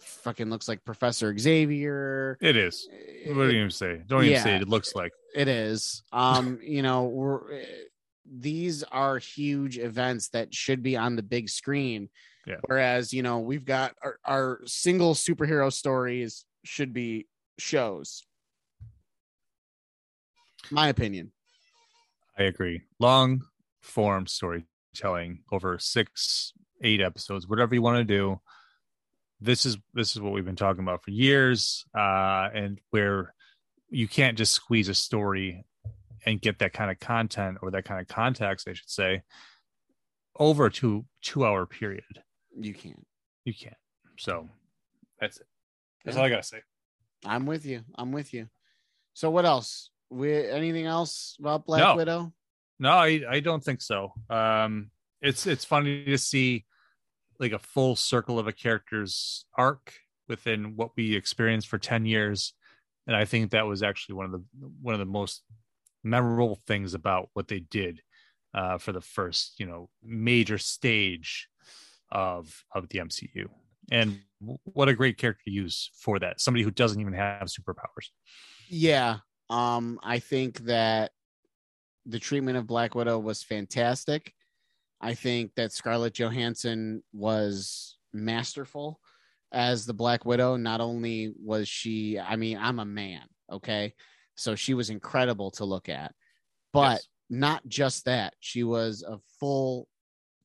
fucking 0.00 0.50
looks 0.50 0.68
like 0.68 0.84
Professor 0.84 1.36
Xavier. 1.36 2.38
It 2.40 2.56
is. 2.56 2.88
What 3.26 3.34
do 3.34 3.50
you 3.50 3.58
even 3.58 3.70
say? 3.70 4.02
Don't 4.06 4.24
even 4.24 4.42
say 4.42 4.56
it. 4.56 4.62
It 4.62 4.68
looks 4.68 4.94
like. 4.94 5.12
It 5.34 5.48
is. 5.48 6.02
Um, 6.12 6.58
you 6.62 6.82
know, 6.82 7.04
we're 7.04 7.62
these 8.30 8.82
are 8.84 9.18
huge 9.18 9.78
events 9.78 10.28
that 10.30 10.54
should 10.54 10.82
be 10.82 10.96
on 10.96 11.16
the 11.16 11.22
big 11.22 11.48
screen. 11.48 12.08
Yeah. 12.46 12.56
Whereas, 12.66 13.12
you 13.12 13.22
know, 13.22 13.40
we've 13.40 13.64
got 13.64 13.94
our, 14.02 14.18
our 14.24 14.60
single 14.64 15.14
superhero 15.14 15.72
stories 15.72 16.44
should 16.64 16.92
be 16.92 17.26
shows. 17.58 18.24
My 20.70 20.88
opinion. 20.88 21.32
I 22.38 22.44
agree. 22.44 22.82
Long 22.98 23.42
form 23.82 24.26
storytelling 24.26 25.42
over 25.50 25.78
six, 25.78 26.52
eight 26.82 27.00
episodes, 27.00 27.48
whatever 27.48 27.74
you 27.74 27.82
want 27.82 27.98
to 27.98 28.04
do. 28.04 28.40
This 29.40 29.64
is 29.66 29.76
this 29.94 30.14
is 30.16 30.20
what 30.20 30.32
we've 30.32 30.44
been 30.44 30.56
talking 30.56 30.82
about 30.82 31.02
for 31.04 31.10
years, 31.10 31.84
uh, 31.96 32.48
and 32.52 32.80
where 32.90 33.34
you 33.88 34.08
can't 34.08 34.36
just 34.36 34.52
squeeze 34.52 34.88
a 34.88 34.94
story 34.94 35.64
and 36.26 36.40
get 36.40 36.58
that 36.58 36.72
kind 36.72 36.90
of 36.90 36.98
content 36.98 37.58
or 37.62 37.70
that 37.70 37.84
kind 37.84 38.00
of 38.00 38.08
context, 38.08 38.68
I 38.68 38.72
should 38.72 38.90
say, 38.90 39.22
over 40.36 40.66
a 40.66 40.70
two 40.72 41.04
two 41.22 41.44
hour 41.46 41.66
period. 41.66 42.04
You 42.58 42.74
can't. 42.74 43.06
You 43.44 43.54
can't. 43.54 43.76
So 44.18 44.48
that's 45.20 45.36
it. 45.38 45.46
That's 46.04 46.16
Yeah. 46.16 46.20
all 46.22 46.26
I 46.26 46.30
gotta 46.30 46.42
say. 46.42 46.62
I'm 47.24 47.46
with 47.46 47.64
you. 47.64 47.82
I'm 47.96 48.12
with 48.12 48.34
you. 48.34 48.48
So 49.14 49.30
what 49.30 49.44
else? 49.44 49.90
We 50.10 50.34
anything 50.34 50.86
else 50.86 51.36
about 51.38 51.66
Black 51.66 51.80
No. 51.80 51.96
Widow? 51.96 52.32
No, 52.80 52.90
I, 52.90 53.20
I 53.28 53.40
don't 53.40 53.62
think 53.62 53.82
so. 53.82 54.12
Um, 54.30 54.90
it's 55.20 55.46
it's 55.46 55.64
funny 55.64 56.04
to 56.04 56.18
see 56.18 56.64
like 57.38 57.52
a 57.52 57.58
full 57.58 57.96
circle 57.96 58.38
of 58.38 58.46
a 58.46 58.52
character's 58.52 59.46
arc 59.56 59.94
within 60.28 60.76
what 60.76 60.90
we 60.96 61.16
experienced 61.16 61.68
for 61.68 61.78
10 61.78 62.04
years 62.04 62.54
and 63.06 63.16
i 63.16 63.24
think 63.24 63.50
that 63.50 63.66
was 63.66 63.82
actually 63.82 64.14
one 64.14 64.26
of 64.26 64.32
the 64.32 64.42
one 64.82 64.94
of 64.94 65.00
the 65.00 65.06
most 65.06 65.42
memorable 66.04 66.60
things 66.66 66.94
about 66.94 67.28
what 67.32 67.48
they 67.48 67.60
did 67.60 68.00
uh, 68.54 68.78
for 68.78 68.92
the 68.92 69.00
first 69.00 69.58
you 69.58 69.66
know 69.66 69.88
major 70.02 70.58
stage 70.58 71.48
of 72.10 72.64
of 72.74 72.88
the 72.88 72.98
mcu 72.98 73.46
And 73.90 74.20
what 74.64 74.88
a 74.88 74.94
great 74.94 75.18
character 75.18 75.44
to 75.46 75.50
use 75.50 75.90
for 75.94 76.18
that. 76.18 76.40
Somebody 76.40 76.62
who 76.64 76.70
doesn't 76.70 77.00
even 77.00 77.14
have 77.14 77.48
superpowers. 77.48 78.08
Yeah. 78.68 79.18
Um, 79.50 79.98
I 80.02 80.18
think 80.18 80.60
that 80.60 81.12
the 82.06 82.18
treatment 82.18 82.58
of 82.58 82.66
Black 82.66 82.94
Widow 82.94 83.18
was 83.18 83.42
fantastic. 83.42 84.32
I 85.00 85.14
think 85.14 85.54
that 85.56 85.72
Scarlett 85.72 86.14
Johansson 86.14 87.02
was 87.12 87.98
masterful 88.12 89.00
as 89.52 89.86
the 89.86 89.94
Black 89.94 90.24
Widow. 90.24 90.56
Not 90.56 90.80
only 90.80 91.32
was 91.42 91.68
she, 91.68 92.18
I 92.18 92.36
mean, 92.36 92.58
I'm 92.58 92.78
a 92.78 92.84
man, 92.84 93.22
okay? 93.50 93.94
So 94.36 94.54
she 94.54 94.74
was 94.74 94.90
incredible 94.90 95.50
to 95.52 95.64
look 95.64 95.88
at. 95.88 96.14
But 96.72 96.96
Yes. 96.96 97.08
not 97.30 97.66
just 97.66 98.04
that, 98.04 98.34
she 98.40 98.64
was 98.64 99.02
a 99.02 99.18
full 99.40 99.88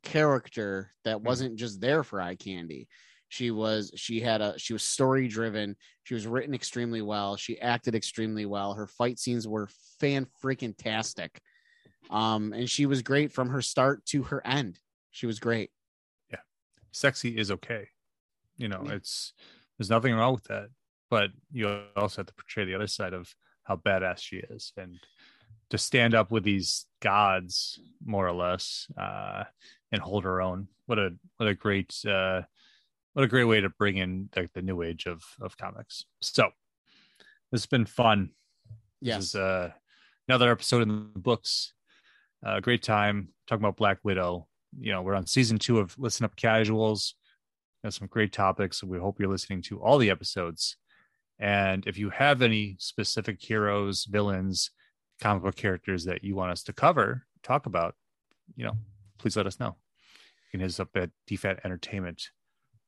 character 0.04 0.92
that 1.04 1.18
mm. 1.18 1.24
wasn't 1.24 1.56
just 1.56 1.82
there 1.82 2.04
for 2.04 2.22
eye 2.22 2.36
candy. 2.36 2.88
She 3.30 3.50
was 3.50 3.92
she 3.96 4.20
had 4.20 4.42
a 4.42 4.60
she 4.60 4.74
was 4.74 4.84
story 4.84 5.28
driven. 5.28 5.76
She 6.04 6.14
was 6.14 6.28
written 6.28 6.54
extremely 6.54 7.02
well. 7.02 7.36
She 7.36 7.60
acted 7.60 7.96
extremely 7.96 8.46
well. 8.46 8.76
Her 8.76 8.86
fight 8.86 9.18
scenes 9.18 9.48
were 9.48 9.70
fan 10.00 10.28
freaking 10.44 10.78
tastic. 10.78 11.42
Um, 12.10 12.54
and 12.54 12.70
she 12.70 12.86
was 12.86 13.02
great 13.02 13.32
from 13.32 13.50
her 13.50 13.62
start 13.62 14.06
to 14.08 14.24
her 14.24 14.46
end. 14.46 14.80
She 15.12 15.26
was 15.26 15.40
great. 15.40 15.72
Yeah. 16.32 16.40
Sexy 16.92 17.38
is 17.38 17.52
okay. 17.52 17.88
You 18.58 18.68
know, 18.68 18.84
Yeah. 18.86 18.94
it's 18.94 19.34
there's 19.78 19.90
nothing 19.90 20.14
wrong 20.14 20.34
with 20.34 20.44
that. 20.46 20.70
But 21.10 21.32
you 21.52 21.68
also 21.96 22.22
have 22.22 22.28
to 22.28 22.34
portray 22.34 22.66
the 22.66 22.76
other 22.76 22.88
side 22.88 23.14
of 23.14 23.34
how 23.64 23.76
badass 23.78 24.20
she 24.20 24.38
is 24.38 24.74
and 24.78 25.00
to 25.70 25.78
stand 25.78 26.14
up 26.16 26.32
with 26.32 26.44
these 26.44 26.86
gods, 27.02 27.80
more 28.04 28.28
or 28.28 28.34
less, 28.34 28.88
uh, 28.98 29.44
and 29.92 30.02
hold 30.02 30.24
her 30.24 30.42
own. 30.42 30.68
What 30.86 31.00
a 31.00 31.16
what 31.38 31.48
a 31.50 31.56
great 31.56 31.96
uh 32.06 32.42
what 33.14 33.24
a 33.24 33.28
great 33.28 33.44
way 33.46 33.62
to 33.62 33.70
bring 33.70 33.98
in 33.98 34.30
like 34.36 34.52
the 34.54 34.62
new 34.62 34.82
age 34.82 35.06
of 35.06 35.24
of 35.40 35.56
comics. 35.58 36.06
So 36.22 36.50
this 37.52 37.62
has 37.62 37.66
been 37.68 37.86
fun. 37.86 38.32
This 39.02 39.08
Yes. 39.08 39.24
is 39.24 39.36
uh, 39.36 39.72
another 40.28 40.52
episode 40.52 40.82
in 40.82 41.12
the 41.14 41.20
books. 41.20 41.74
Uh, 42.45 42.60
great 42.60 42.84
time 42.84 43.30
talking 43.48 43.64
about 43.64 43.78
Black 43.78 43.99
Widow. 44.03 44.48
You 44.78 44.91
know, 44.91 45.02
we're 45.02 45.15
on 45.15 45.26
season 45.28 45.60
two 45.60 45.80
of 45.80 45.98
Listen 45.98 46.26
Up 46.26 46.36
Casuals. 46.36 47.15
Got 47.84 47.94
some 47.94 48.07
great 48.07 48.34
topics. 48.34 48.84
We 48.84 48.98
hope 48.98 49.20
you're 49.20 49.30
listening 49.30 49.61
to 49.64 49.82
all 49.82 49.98
the 49.98 50.10
episodes. 50.10 50.78
And 51.40 51.86
if 51.88 51.98
you 51.98 52.10
have 52.10 52.41
any 52.41 52.76
specific 52.80 53.41
heroes, 53.41 54.06
villains, 54.06 54.72
comic 55.22 55.44
book 55.44 55.56
characters 55.56 56.06
that 56.06 56.24
you 56.24 56.36
want 56.36 56.52
us 56.52 56.64
to 56.64 56.74
cover, 56.74 57.26
talk 57.44 57.65
about, 57.65 57.95
you 58.56 58.65
know, 58.65 58.78
please 59.18 59.36
let 59.38 59.48
us 59.48 59.60
know. 59.60 59.76
You 60.52 60.52
can 60.52 60.60
hit 60.61 60.70
us 60.70 60.80
up 60.80 60.90
at 60.95 61.11
DFAT 61.30 61.60
Entertainment 61.64 62.30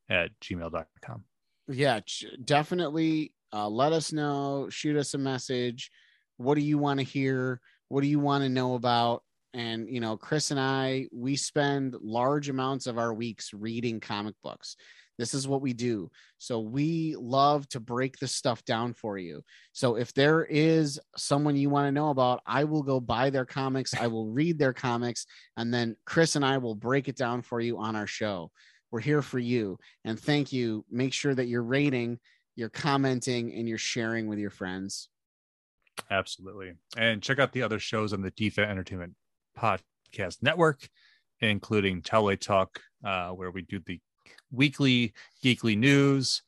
at 0.10 0.32
gmail.com. 0.40 1.23
yeah 1.68 1.99
definitely 2.44 3.34
uh, 3.52 3.68
let 3.68 3.91
us 3.91 4.14
know 4.14 4.68
shoot 4.69 4.95
us 4.95 5.15
a 5.15 5.18
message 5.18 5.90
what 6.38 6.53
do 6.56 6.61
you 6.61 6.77
want 6.77 6.99
to 6.99 7.03
hear 7.03 7.60
what 7.88 8.02
do 8.02 8.07
you 8.07 8.19
want 8.19 8.44
to 8.44 8.49
know 8.49 8.76
about 8.76 9.23
and 9.56 9.90
you 9.90 9.99
know 9.99 10.15
chris 10.15 10.52
and 10.52 10.60
i 10.60 11.07
we 11.11 11.36
spend 11.36 11.95
large 12.02 12.49
amounts 12.49 12.86
of 12.86 12.98
our 12.98 13.14
weeks 13.14 13.52
reading 13.53 13.99
comic 13.99 14.36
books 14.44 14.76
this 15.18 15.34
is 15.34 15.48
what 15.48 15.61
we 15.61 15.73
do 15.73 16.10
so 16.38 16.60
we 16.60 17.15
love 17.18 17.68
to 17.69 17.80
break 17.80 18.18
this 18.19 18.34
stuff 18.34 18.64
down 18.65 18.94
for 18.94 19.18
you 19.18 19.41
so 19.73 19.95
if 19.95 20.14
there 20.14 20.44
is 20.45 20.99
someone 21.15 21.56
you 21.56 21.69
want 21.69 21.88
to 21.88 21.91
know 21.91 22.10
about 22.10 22.41
i 22.45 22.64
will 22.64 22.84
go 22.84 22.99
buy 22.99 23.30
their 23.30 23.45
comics 23.45 23.95
i 23.95 24.06
will 24.06 24.27
read 24.27 24.60
their 24.60 24.73
comics 24.73 25.26
and 25.57 25.73
then 25.73 25.95
chris 26.06 26.36
and 26.36 26.45
i 26.45 26.57
will 26.57 26.76
break 26.76 27.07
it 27.07 27.15
down 27.15 27.41
for 27.41 27.60
you 27.60 27.77
on 27.80 27.95
our 27.95 28.07
show 28.07 28.52
we're 28.95 29.02
here 29.02 29.22
for 29.22 29.40
you 29.40 29.77
and 30.06 30.18
thank 30.18 30.53
you. 30.53 30.86
Make 30.90 31.11
sure 31.11 31.36
that 31.36 31.48
you're 31.48 31.64
rating, 31.64 32.18
you're 32.56 32.69
commenting, 32.69 33.53
and 33.53 33.68
you're 33.68 33.77
sharing 33.77 34.27
with 34.27 34.40
your 34.40 34.49
friends. 34.49 35.10
Absolutely. 36.10 36.76
And 36.95 37.22
check 37.22 37.38
out 37.38 37.52
the 37.52 37.61
other 37.61 37.77
shows 37.77 38.14
on 38.14 38.22
the 38.22 38.32
DFA 38.32 38.65
Entertainment 38.65 39.14
Podcast 39.56 40.38
Network, 40.41 40.88
including 41.40 42.02
Teleway 42.02 42.40
Talk, 42.40 42.82
uh, 43.03 43.30
where 43.30 43.52
we 43.52 43.61
do 43.61 43.80
the 43.86 43.99
weekly 44.52 45.14
geekly 45.44 45.77
news. 45.77 46.41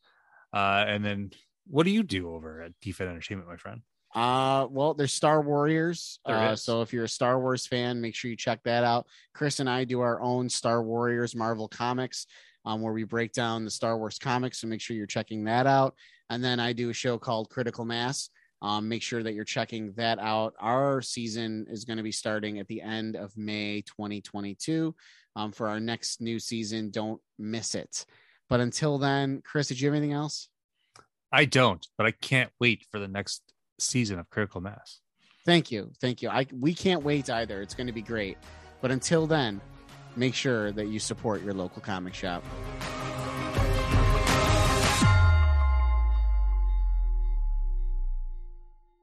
Uh, 0.53 0.85
and 0.87 1.03
then 1.03 1.31
what 1.67 1.83
do 1.83 1.91
you 1.91 2.03
do 2.03 2.33
over 2.33 2.61
at 2.61 2.71
DFA 2.83 3.01
Entertainment, 3.01 3.49
my 3.49 3.57
friend? 3.57 3.81
Uh, 4.15 4.65
well, 4.71 4.93
there's 4.93 5.13
Star 5.13 5.41
Warriors. 5.41 6.19
There 6.25 6.35
Uh, 6.35 6.55
so 6.55 6.81
if 6.81 6.93
you're 6.93 7.03
a 7.03 7.09
Star 7.09 7.39
Wars 7.39 7.67
fan, 7.67 8.01
make 8.01 8.15
sure 8.15 8.31
you 8.31 8.37
check 8.37 8.63
that 8.63 8.83
out. 8.83 9.05
Chris 9.33 9.59
and 9.59 9.69
I 9.69 9.83
do 9.83 9.99
our 9.99 10.21
own 10.21 10.49
Star 10.49 10.81
Warriors 10.81 11.35
Marvel 11.35 11.67
comics, 11.67 12.25
um, 12.65 12.81
where 12.81 12.93
we 12.93 13.03
break 13.03 13.33
down 13.33 13.65
the 13.65 13.71
Star 13.71 13.97
Wars 13.97 14.17
comics. 14.17 14.61
So 14.61 14.67
make 14.67 14.81
sure 14.81 14.95
you're 14.95 15.05
checking 15.05 15.43
that 15.43 15.67
out. 15.67 15.95
And 16.29 16.43
then 16.43 16.59
I 16.59 16.73
do 16.73 16.89
a 16.89 16.93
show 16.93 17.17
called 17.17 17.49
Critical 17.49 17.85
Mass. 17.85 18.29
Um, 18.61 18.89
make 18.89 19.03
sure 19.03 19.21
that 19.21 19.33
you're 19.33 19.43
checking 19.43 19.93
that 19.93 20.19
out. 20.19 20.53
Our 20.59 21.01
season 21.01 21.67
is 21.69 21.85
going 21.85 21.97
to 21.97 22.03
be 22.03 22.11
starting 22.11 22.59
at 22.59 22.67
the 22.67 22.81
end 22.81 23.15
of 23.15 23.37
May 23.37 23.81
2022 23.81 24.95
um, 25.35 25.51
for 25.51 25.67
our 25.67 25.79
next 25.79 26.21
new 26.21 26.39
season. 26.39 26.89
Don't 26.89 27.21
miss 27.37 27.75
it. 27.75 28.05
But 28.49 28.59
until 28.59 28.97
then, 28.97 29.41
Chris, 29.45 29.67
did 29.67 29.79
you 29.79 29.87
have 29.87 29.95
anything 29.95 30.13
else? 30.13 30.49
I 31.31 31.45
don't, 31.45 31.85
but 31.97 32.07
I 32.07 32.11
can't 32.11 32.51
wait 32.59 32.85
for 32.91 32.99
the 32.99 33.07
next 33.07 33.41
season 33.79 34.17
of 34.17 34.29
Critical 34.29 34.61
Mass. 34.61 35.01
Thank 35.45 35.71
you. 35.71 35.91
Thank 36.01 36.21
you. 36.21 36.29
I 36.29 36.47
we 36.51 36.73
can't 36.73 37.03
wait 37.03 37.29
either. 37.29 37.61
It's 37.61 37.73
going 37.73 37.87
to 37.87 37.93
be 37.93 38.01
great. 38.01 38.37
But 38.81 38.91
until 38.91 39.27
then, 39.27 39.61
make 40.15 40.33
sure 40.33 40.71
that 40.71 40.87
you 40.87 40.99
support 40.99 41.43
your 41.43 41.53
local 41.53 41.81
comic 41.81 42.13
shop. 42.13 42.43